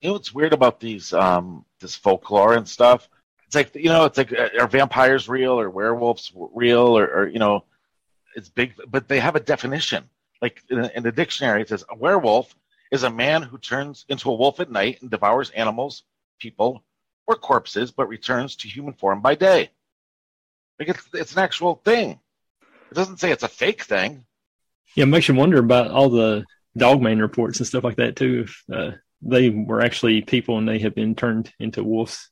You 0.00 0.08
know 0.08 0.12
what's 0.12 0.34
weird 0.34 0.52
about 0.52 0.80
these 0.80 1.12
um 1.12 1.64
this 1.80 1.96
folklore 1.96 2.54
and 2.54 2.68
stuff? 2.68 3.08
It's 3.46 3.54
like 3.54 3.74
you 3.74 3.88
know, 3.88 4.04
it's 4.04 4.18
like 4.18 4.32
uh, 4.32 4.48
are 4.60 4.68
vampires 4.68 5.28
real 5.28 5.58
or 5.58 5.70
werewolves 5.70 6.32
real 6.34 6.98
or, 6.98 7.06
or 7.06 7.28
you 7.28 7.38
know, 7.38 7.64
it's 8.34 8.48
big, 8.48 8.74
but 8.88 9.08
they 9.08 9.20
have 9.20 9.36
a 9.36 9.40
definition. 9.40 10.04
Like 10.42 10.62
in, 10.68 10.84
in 10.96 11.02
the 11.02 11.12
dictionary, 11.12 11.62
it 11.62 11.68
says 11.68 11.84
a 11.88 11.96
werewolf 11.96 12.54
is 12.90 13.02
a 13.02 13.10
man 13.10 13.42
who 13.42 13.58
turns 13.58 14.04
into 14.08 14.30
a 14.30 14.34
wolf 14.34 14.60
at 14.60 14.70
night 14.70 15.00
and 15.00 15.10
devours 15.10 15.50
animals, 15.50 16.02
people, 16.38 16.84
or 17.26 17.36
corpses, 17.36 17.90
but 17.90 18.08
returns 18.08 18.56
to 18.56 18.68
human 18.68 18.94
form 18.94 19.20
by 19.20 19.34
day. 19.34 19.70
Like 20.78 20.88
it's 20.88 21.08
it's 21.14 21.32
an 21.32 21.38
actual 21.38 21.80
thing. 21.84 22.20
It 22.90 22.94
doesn't 22.94 23.18
say 23.18 23.30
it's 23.30 23.42
a 23.42 23.48
fake 23.48 23.84
thing. 23.84 24.24
Yeah, 24.94 25.04
it 25.04 25.08
makes 25.08 25.28
you 25.28 25.34
wonder 25.34 25.58
about 25.58 25.90
all 25.90 26.08
the 26.08 26.44
dogman 26.76 27.20
reports 27.20 27.58
and 27.58 27.66
stuff 27.66 27.84
like 27.84 27.96
that 27.96 28.16
too. 28.16 28.44
If 28.44 28.64
uh, 28.72 28.90
they 29.22 29.50
were 29.50 29.80
actually 29.80 30.22
people 30.22 30.58
and 30.58 30.68
they 30.68 30.78
have 30.80 30.94
been 30.94 31.14
turned 31.14 31.52
into 31.58 31.82
wolves. 31.82 32.30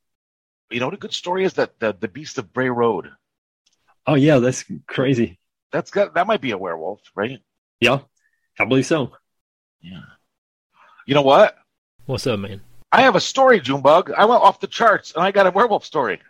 You 0.70 0.80
know 0.80 0.86
what 0.86 0.94
a 0.94 0.98
good 0.98 1.12
story 1.12 1.44
is 1.44 1.54
that 1.54 1.78
the 1.78 1.94
the 1.98 2.08
Beast 2.08 2.38
of 2.38 2.52
Bray 2.52 2.68
Road. 2.68 3.10
Oh 4.06 4.14
yeah, 4.14 4.38
that's 4.38 4.64
crazy. 4.86 5.38
That's 5.72 5.90
got 5.90 6.14
that 6.14 6.26
might 6.26 6.40
be 6.40 6.52
a 6.52 6.58
werewolf, 6.58 7.00
right? 7.14 7.40
Yeah, 7.80 8.00
I 8.58 8.64
believe 8.64 8.86
so. 8.86 9.12
Yeah. 9.80 10.00
You 11.06 11.14
know 11.14 11.22
what? 11.22 11.56
What's 12.06 12.26
up, 12.26 12.38
man? 12.40 12.60
I 12.92 13.02
have 13.02 13.16
a 13.16 13.20
story, 13.20 13.60
Junebug. 13.60 14.12
I 14.12 14.24
went 14.24 14.42
off 14.42 14.60
the 14.60 14.66
charts 14.66 15.12
and 15.14 15.24
I 15.24 15.32
got 15.32 15.46
a 15.46 15.50
werewolf 15.50 15.84
story. 15.84 16.20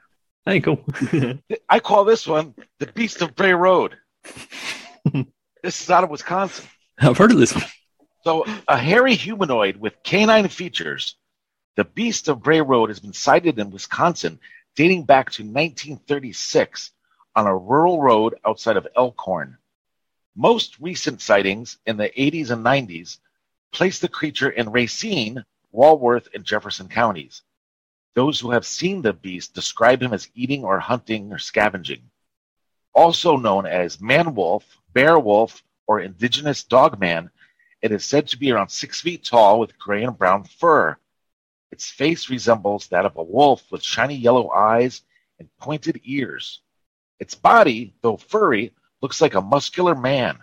Hey, 0.45 0.61
cool. 0.61 0.85
I 1.69 1.81
call 1.81 2.05
this 2.05 2.27
one 2.27 2.55
the 2.79 2.87
Beast 2.87 3.23
of 3.23 3.35
Bray 3.35 3.53
Road. 3.53 3.97
this 5.63 5.83
is 5.83 5.91
out 5.91 6.05
of 6.05 6.11
Wisconsin. 6.11 6.67
I've 6.99 7.19
heard 7.19 7.33
of 7.33 7.39
this 7.39 7.55
one. 7.55 7.65
So, 8.25 8.45
a 8.67 8.79
hairy 8.79 9.15
humanoid 9.15 9.77
with 9.77 10.03
canine 10.03 10.49
features 10.49 11.17
The 11.77 11.85
Beast 11.85 12.29
of 12.29 12.41
Bray 12.41 12.61
Road 12.61 12.91
has 12.91 13.01
been 13.01 13.13
sighted 13.13 13.59
in 13.59 13.73
Wisconsin 13.73 14.39
dating 14.77 15.05
back 15.07 15.33
to 15.33 15.43
1936 15.43 16.93
on 17.35 17.49
a 17.49 17.57
rural 17.57 18.01
road 18.01 18.37
outside 18.45 18.77
of 18.77 18.87
Elkhorn. 18.97 19.59
Most 20.37 20.79
recent 20.79 21.21
sightings 21.21 21.79
in 21.85 21.97
the 21.97 22.11
80s 22.11 22.51
and 22.51 22.65
90s 22.65 23.19
place 23.73 23.99
the 23.99 24.09
creature 24.09 24.51
in 24.51 24.71
Racine, 24.71 25.45
Walworth, 25.73 26.29
and 26.33 26.45
Jefferson 26.45 26.89
counties. 26.89 27.43
Those 28.15 28.39
who 28.39 28.53
have 28.53 28.65
seen 28.65 29.03
the 29.03 29.13
beast 29.13 29.53
describe 29.53 30.01
him 30.01 30.13
as 30.13 30.31
eating 30.33 30.63
or 30.63 30.79
hunting 30.79 31.33
or 31.33 31.39
scavenging. 31.39 32.09
Also 32.95 33.37
known 33.37 33.67
as 33.67 34.01
man 34.01 34.37
wolf, 34.37 34.79
bear 34.93 35.19
wolf, 35.19 35.65
or 35.89 35.99
indigenous 35.99 36.63
dog 36.63 37.01
man, 37.01 37.31
it 37.83 37.91
is 37.91 38.05
said 38.05 38.29
to 38.29 38.39
be 38.39 38.53
around 38.53 38.69
six 38.69 39.01
feet 39.01 39.25
tall 39.25 39.59
with 39.59 39.77
gray 39.77 40.05
and 40.05 40.17
brown 40.17 40.45
fur. 40.45 40.97
Its 41.75 41.91
face 41.91 42.31
resembles 42.31 42.87
that 42.87 43.05
of 43.05 43.17
a 43.17 43.23
wolf 43.25 43.69
with 43.73 43.83
shiny 43.83 44.15
yellow 44.15 44.49
eyes 44.51 45.03
and 45.41 45.49
pointed 45.59 46.01
ears. 46.05 46.61
Its 47.19 47.35
body, 47.35 47.97
though 48.01 48.17
furry, 48.17 48.73
looks 49.03 49.21
like 49.21 49.35
a 49.35 49.41
muscular 49.41 49.97
man. 49.97 50.39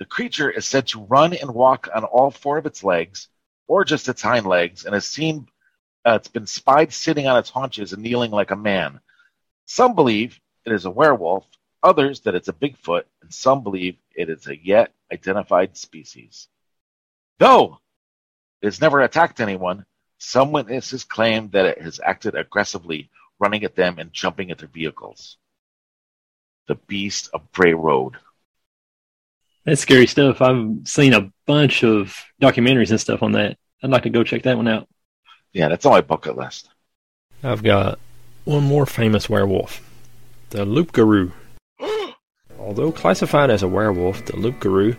The 0.00 0.04
creature 0.04 0.50
is 0.50 0.66
said 0.66 0.88
to 0.88 1.04
run 1.04 1.32
and 1.32 1.54
walk 1.54 1.88
on 1.94 2.02
all 2.02 2.32
four 2.32 2.58
of 2.58 2.66
its 2.66 2.82
legs, 2.82 3.28
or 3.68 3.84
just 3.84 4.08
its 4.08 4.20
hind 4.20 4.46
legs, 4.46 4.84
and 4.84 4.96
is 4.96 5.06
seen 5.06 5.46
uh, 6.04 6.14
it's 6.16 6.26
been 6.26 6.48
spied 6.48 6.92
sitting 6.92 7.28
on 7.28 7.38
its 7.38 7.50
haunches 7.50 7.92
and 7.92 8.02
kneeling 8.02 8.32
like 8.32 8.50
a 8.50 8.56
man. 8.56 8.98
Some 9.66 9.94
believe 9.94 10.40
it 10.66 10.72
is 10.72 10.86
a 10.86 10.90
werewolf, 10.90 11.46
others 11.84 12.18
that 12.22 12.34
it's 12.34 12.48
a 12.48 12.52
Bigfoot, 12.52 13.04
and 13.22 13.32
some 13.32 13.62
believe 13.62 13.96
it 14.16 14.28
is 14.28 14.48
a 14.48 14.56
yet 14.56 14.92
identified 15.12 15.76
species. 15.76 16.48
Though 17.38 17.78
it 18.64 18.68
has 18.68 18.80
never 18.80 19.02
attacked 19.02 19.40
anyone, 19.40 19.84
some 20.16 20.50
witnesses 20.50 21.04
claim 21.04 21.50
that 21.50 21.66
it 21.66 21.82
has 21.82 22.00
acted 22.02 22.34
aggressively, 22.34 23.10
running 23.38 23.62
at 23.62 23.76
them 23.76 23.98
and 23.98 24.10
jumping 24.10 24.50
at 24.50 24.56
their 24.56 24.68
vehicles. 24.68 25.36
The 26.66 26.76
Beast 26.76 27.28
of 27.34 27.52
Bray 27.52 27.74
Road. 27.74 28.14
That's 29.66 29.82
scary 29.82 30.06
stuff. 30.06 30.40
I've 30.40 30.78
seen 30.84 31.12
a 31.12 31.30
bunch 31.44 31.84
of 31.84 32.18
documentaries 32.40 32.88
and 32.88 32.98
stuff 32.98 33.22
on 33.22 33.32
that. 33.32 33.58
I'd 33.82 33.90
like 33.90 34.04
to 34.04 34.08
go 34.10 34.24
check 34.24 34.44
that 34.44 34.56
one 34.56 34.68
out. 34.68 34.88
Yeah, 35.52 35.68
that's 35.68 35.84
on 35.84 35.92
my 35.92 36.00
bucket 36.00 36.38
list. 36.38 36.70
I've 37.42 37.62
got 37.62 37.98
one 38.46 38.64
more 38.64 38.86
famous 38.86 39.28
werewolf, 39.28 39.82
the 40.48 40.64
Loup-Garou. 40.64 41.32
Although 42.58 42.92
classified 42.92 43.50
as 43.50 43.62
a 43.62 43.68
werewolf, 43.68 44.24
the 44.24 44.36
Loup-Garou 44.36 44.96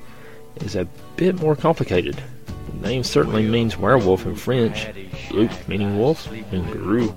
is 0.58 0.76
a 0.76 0.88
bit 1.16 1.42
more 1.42 1.56
complicated. 1.56 2.22
The 2.68 2.88
name 2.88 3.04
certainly 3.04 3.48
means 3.48 3.78
werewolf 3.78 4.26
in 4.26 4.36
French, 4.36 4.88
loup 5.32 5.52
meaning 5.68 5.98
wolf, 5.98 6.32
and 6.52 6.72
garou 6.72 7.14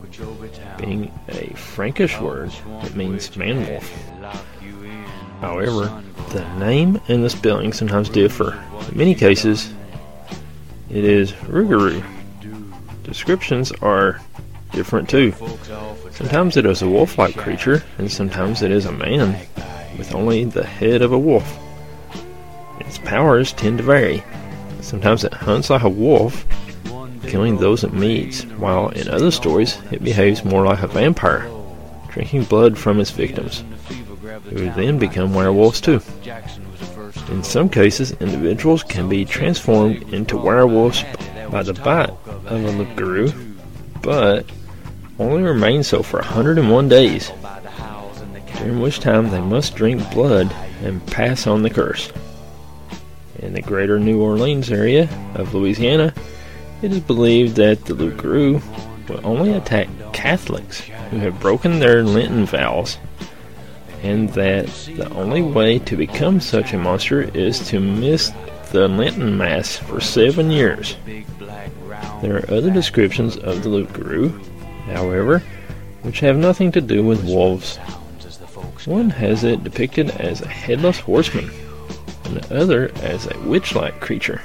being 0.78 1.12
a 1.28 1.54
Frankish 1.54 2.18
word 2.20 2.50
that 2.82 2.94
means 2.94 3.36
man-wolf. 3.36 3.90
However, 5.40 6.02
the 6.30 6.46
name 6.58 7.00
and 7.08 7.22
the 7.24 7.30
spelling 7.30 7.72
sometimes 7.72 8.08
differ. 8.08 8.62
In 8.90 8.96
many 8.98 9.14
cases, 9.14 9.72
it 10.90 11.04
is 11.04 11.32
Rougarou. 11.32 12.02
Descriptions 13.02 13.72
are 13.82 14.20
different 14.72 15.08
too. 15.08 15.32
Sometimes 16.10 16.56
it 16.56 16.66
is 16.66 16.82
a 16.82 16.88
wolf-like 16.88 17.36
creature, 17.36 17.82
and 17.98 18.10
sometimes 18.10 18.62
it 18.62 18.70
is 18.70 18.84
a 18.86 18.92
man 18.92 19.36
with 19.96 20.14
only 20.14 20.44
the 20.44 20.64
head 20.64 21.02
of 21.02 21.12
a 21.12 21.18
wolf. 21.18 21.58
Its 22.80 22.98
powers 22.98 23.52
tend 23.52 23.78
to 23.78 23.84
vary. 23.84 24.22
Sometimes 24.88 25.22
it 25.22 25.34
hunts 25.34 25.68
like 25.68 25.82
a 25.82 25.88
wolf, 25.90 26.46
killing 27.24 27.58
those 27.58 27.84
it 27.84 27.92
meets, 27.92 28.44
while 28.56 28.88
in 28.88 29.06
other 29.08 29.30
stories 29.30 29.76
it 29.90 30.02
behaves 30.02 30.46
more 30.46 30.64
like 30.64 30.80
a 30.82 30.86
vampire, 30.86 31.46
drinking 32.08 32.44
blood 32.44 32.78
from 32.78 32.98
its 32.98 33.10
victims, 33.10 33.62
who 34.44 34.70
then 34.70 34.98
become 34.98 35.34
werewolves 35.34 35.82
too. 35.82 36.00
In 37.28 37.42
some 37.42 37.68
cases, 37.68 38.12
individuals 38.12 38.82
can 38.82 39.10
be 39.10 39.26
transformed 39.26 40.10
into 40.14 40.38
werewolves 40.38 41.04
by 41.50 41.62
the 41.62 41.74
bite 41.74 42.08
of 42.26 42.50
a 42.50 42.56
loup-garou, 42.56 43.30
but 44.00 44.46
only 45.18 45.42
remain 45.42 45.82
so 45.82 46.02
for 46.02 46.20
101 46.20 46.88
days, 46.88 47.30
during 48.56 48.80
which 48.80 49.00
time 49.00 49.28
they 49.28 49.42
must 49.42 49.76
drink 49.76 50.10
blood 50.14 50.50
and 50.82 51.06
pass 51.08 51.46
on 51.46 51.60
the 51.60 51.68
curse. 51.68 52.10
In 53.38 53.52
the 53.52 53.62
greater 53.62 54.00
New 54.00 54.20
Orleans 54.20 54.70
area 54.72 55.08
of 55.34 55.54
Louisiana, 55.54 56.12
it 56.82 56.92
is 56.92 57.00
believed 57.00 57.56
that 57.56 57.84
the 57.84 57.94
loup-garou 57.94 58.60
will 59.08 59.20
only 59.24 59.52
attack 59.52 59.88
Catholics 60.12 60.80
who 61.10 61.18
have 61.18 61.40
broken 61.40 61.78
their 61.78 62.02
Lenten 62.02 62.46
vows, 62.46 62.98
and 64.02 64.28
that 64.30 64.66
the 64.96 65.08
only 65.10 65.42
way 65.42 65.78
to 65.80 65.96
become 65.96 66.40
such 66.40 66.72
a 66.72 66.78
monster 66.78 67.22
is 67.36 67.66
to 67.68 67.80
miss 67.80 68.32
the 68.72 68.88
Lenten 68.88 69.36
Mass 69.36 69.76
for 69.76 70.00
seven 70.00 70.50
years. 70.50 70.96
There 72.20 72.36
are 72.36 72.50
other 72.50 72.70
descriptions 72.70 73.36
of 73.36 73.62
the 73.62 73.68
loup-garou, 73.68 74.30
however, 74.86 75.42
which 76.02 76.20
have 76.20 76.36
nothing 76.36 76.72
to 76.72 76.80
do 76.80 77.04
with 77.04 77.24
wolves. 77.24 77.76
One 78.84 79.10
has 79.10 79.44
it 79.44 79.64
depicted 79.64 80.10
as 80.10 80.40
a 80.40 80.48
headless 80.48 80.98
horseman, 80.98 81.50
and 82.28 82.36
the 82.42 82.60
other 82.60 82.90
as 83.02 83.26
a 83.26 83.38
witch-like 83.40 84.00
creature. 84.00 84.42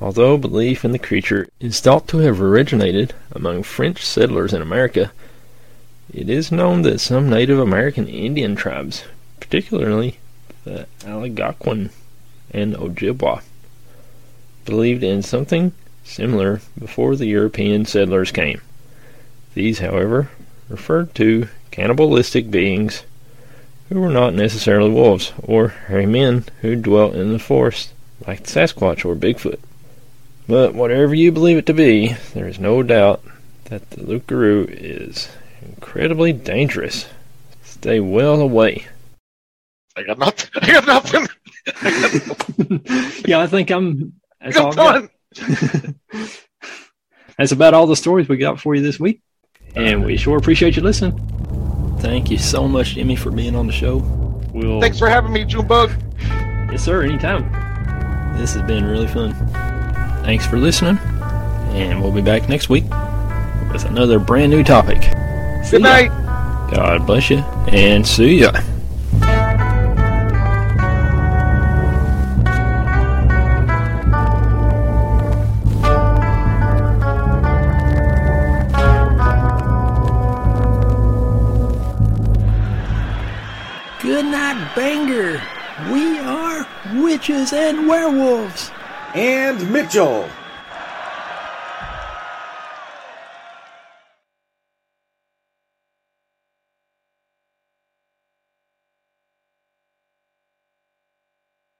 Although 0.00 0.38
belief 0.38 0.84
in 0.84 0.92
the 0.92 0.98
creature 0.98 1.48
is 1.60 1.80
thought 1.80 2.06
to 2.08 2.18
have 2.18 2.40
originated 2.40 3.14
among 3.32 3.62
French 3.62 4.04
settlers 4.04 4.52
in 4.52 4.62
America, 4.62 5.12
it 6.12 6.28
is 6.28 6.52
known 6.52 6.82
that 6.82 7.00
some 7.00 7.28
Native 7.28 7.58
American 7.58 8.06
Indian 8.06 8.56
tribes, 8.56 9.04
particularly 9.40 10.18
the 10.64 10.86
Algonquin 11.04 11.90
and 12.50 12.74
Ojibwa, 12.74 13.42
believed 14.64 15.02
in 15.02 15.22
something 15.22 15.72
similar 16.04 16.60
before 16.78 17.16
the 17.16 17.26
European 17.26 17.84
settlers 17.84 18.30
came. 18.30 18.60
These, 19.54 19.80
however, 19.80 20.30
referred 20.68 21.14
to 21.16 21.48
cannibalistic 21.70 22.50
beings 22.50 23.02
who 23.88 24.00
were 24.00 24.10
not 24.10 24.34
necessarily 24.34 24.90
wolves 24.90 25.32
or 25.42 25.68
hairy 25.68 26.06
men 26.06 26.44
who 26.60 26.76
dwelt 26.76 27.14
in 27.14 27.32
the 27.32 27.38
forest 27.38 27.92
like 28.26 28.42
the 28.42 28.50
Sasquatch 28.50 29.04
or 29.04 29.14
Bigfoot. 29.14 29.58
But 30.46 30.74
whatever 30.74 31.14
you 31.14 31.30
believe 31.32 31.58
it 31.58 31.66
to 31.66 31.74
be, 31.74 32.14
there 32.34 32.48
is 32.48 32.58
no 32.58 32.82
doubt 32.82 33.22
that 33.64 33.90
the 33.90 34.02
loup-garou 34.02 34.66
is 34.70 35.28
incredibly 35.62 36.32
dangerous. 36.32 37.06
Stay 37.62 38.00
well 38.00 38.40
away. 38.40 38.86
I 39.96 40.02
got 40.04 40.18
nothing. 40.18 40.50
I 40.62 40.72
got 40.72 40.86
nothing. 40.86 41.28
yeah, 43.26 43.40
I 43.40 43.46
think 43.46 43.70
I'm. 43.70 44.14
That's 44.40 44.56
Good 44.56 44.64
all 44.64 44.72
got. 44.72 45.10
That's 47.36 47.52
about 47.52 47.74
all 47.74 47.86
the 47.86 47.96
stories 47.96 48.28
we 48.28 48.36
got 48.36 48.58
for 48.60 48.74
you 48.74 48.82
this 48.82 48.98
week. 48.98 49.20
And 49.76 50.04
we 50.04 50.16
sure 50.16 50.38
appreciate 50.38 50.76
you 50.76 50.82
listening. 50.82 51.57
Thank 52.00 52.30
you 52.30 52.38
so 52.38 52.68
much, 52.68 52.94
Jimmy, 52.94 53.16
for 53.16 53.30
being 53.30 53.54
on 53.54 53.66
the 53.66 53.72
show. 53.72 53.98
We'll 54.52 54.80
Thanks 54.80 54.98
for 54.98 55.08
having 55.08 55.32
me, 55.32 55.44
Junebug. 55.44 55.90
Yes, 56.70 56.84
sir, 56.84 57.02
anytime. 57.02 57.50
This 58.38 58.54
has 58.54 58.62
been 58.62 58.84
really 58.84 59.08
fun. 59.08 59.34
Thanks 60.24 60.46
for 60.46 60.58
listening, 60.58 60.98
and 61.72 62.00
we'll 62.02 62.12
be 62.12 62.22
back 62.22 62.48
next 62.48 62.68
week 62.68 62.84
with 63.72 63.84
another 63.84 64.18
brand 64.18 64.50
new 64.50 64.62
topic. 64.62 65.02
See 65.64 65.72
Good 65.72 65.82
ya. 65.82 65.88
night. 65.88 66.08
God 66.72 67.06
bless 67.06 67.30
you, 67.30 67.38
and 67.68 68.06
see 68.06 68.40
ya. 68.40 68.52
Good 84.18 84.32
night, 84.32 84.74
Banger. 84.74 85.40
We 85.92 86.18
are 86.18 86.66
witches 86.92 87.52
and 87.52 87.86
werewolves. 87.86 88.72
And 89.14 89.70
Mitchell. 89.70 90.28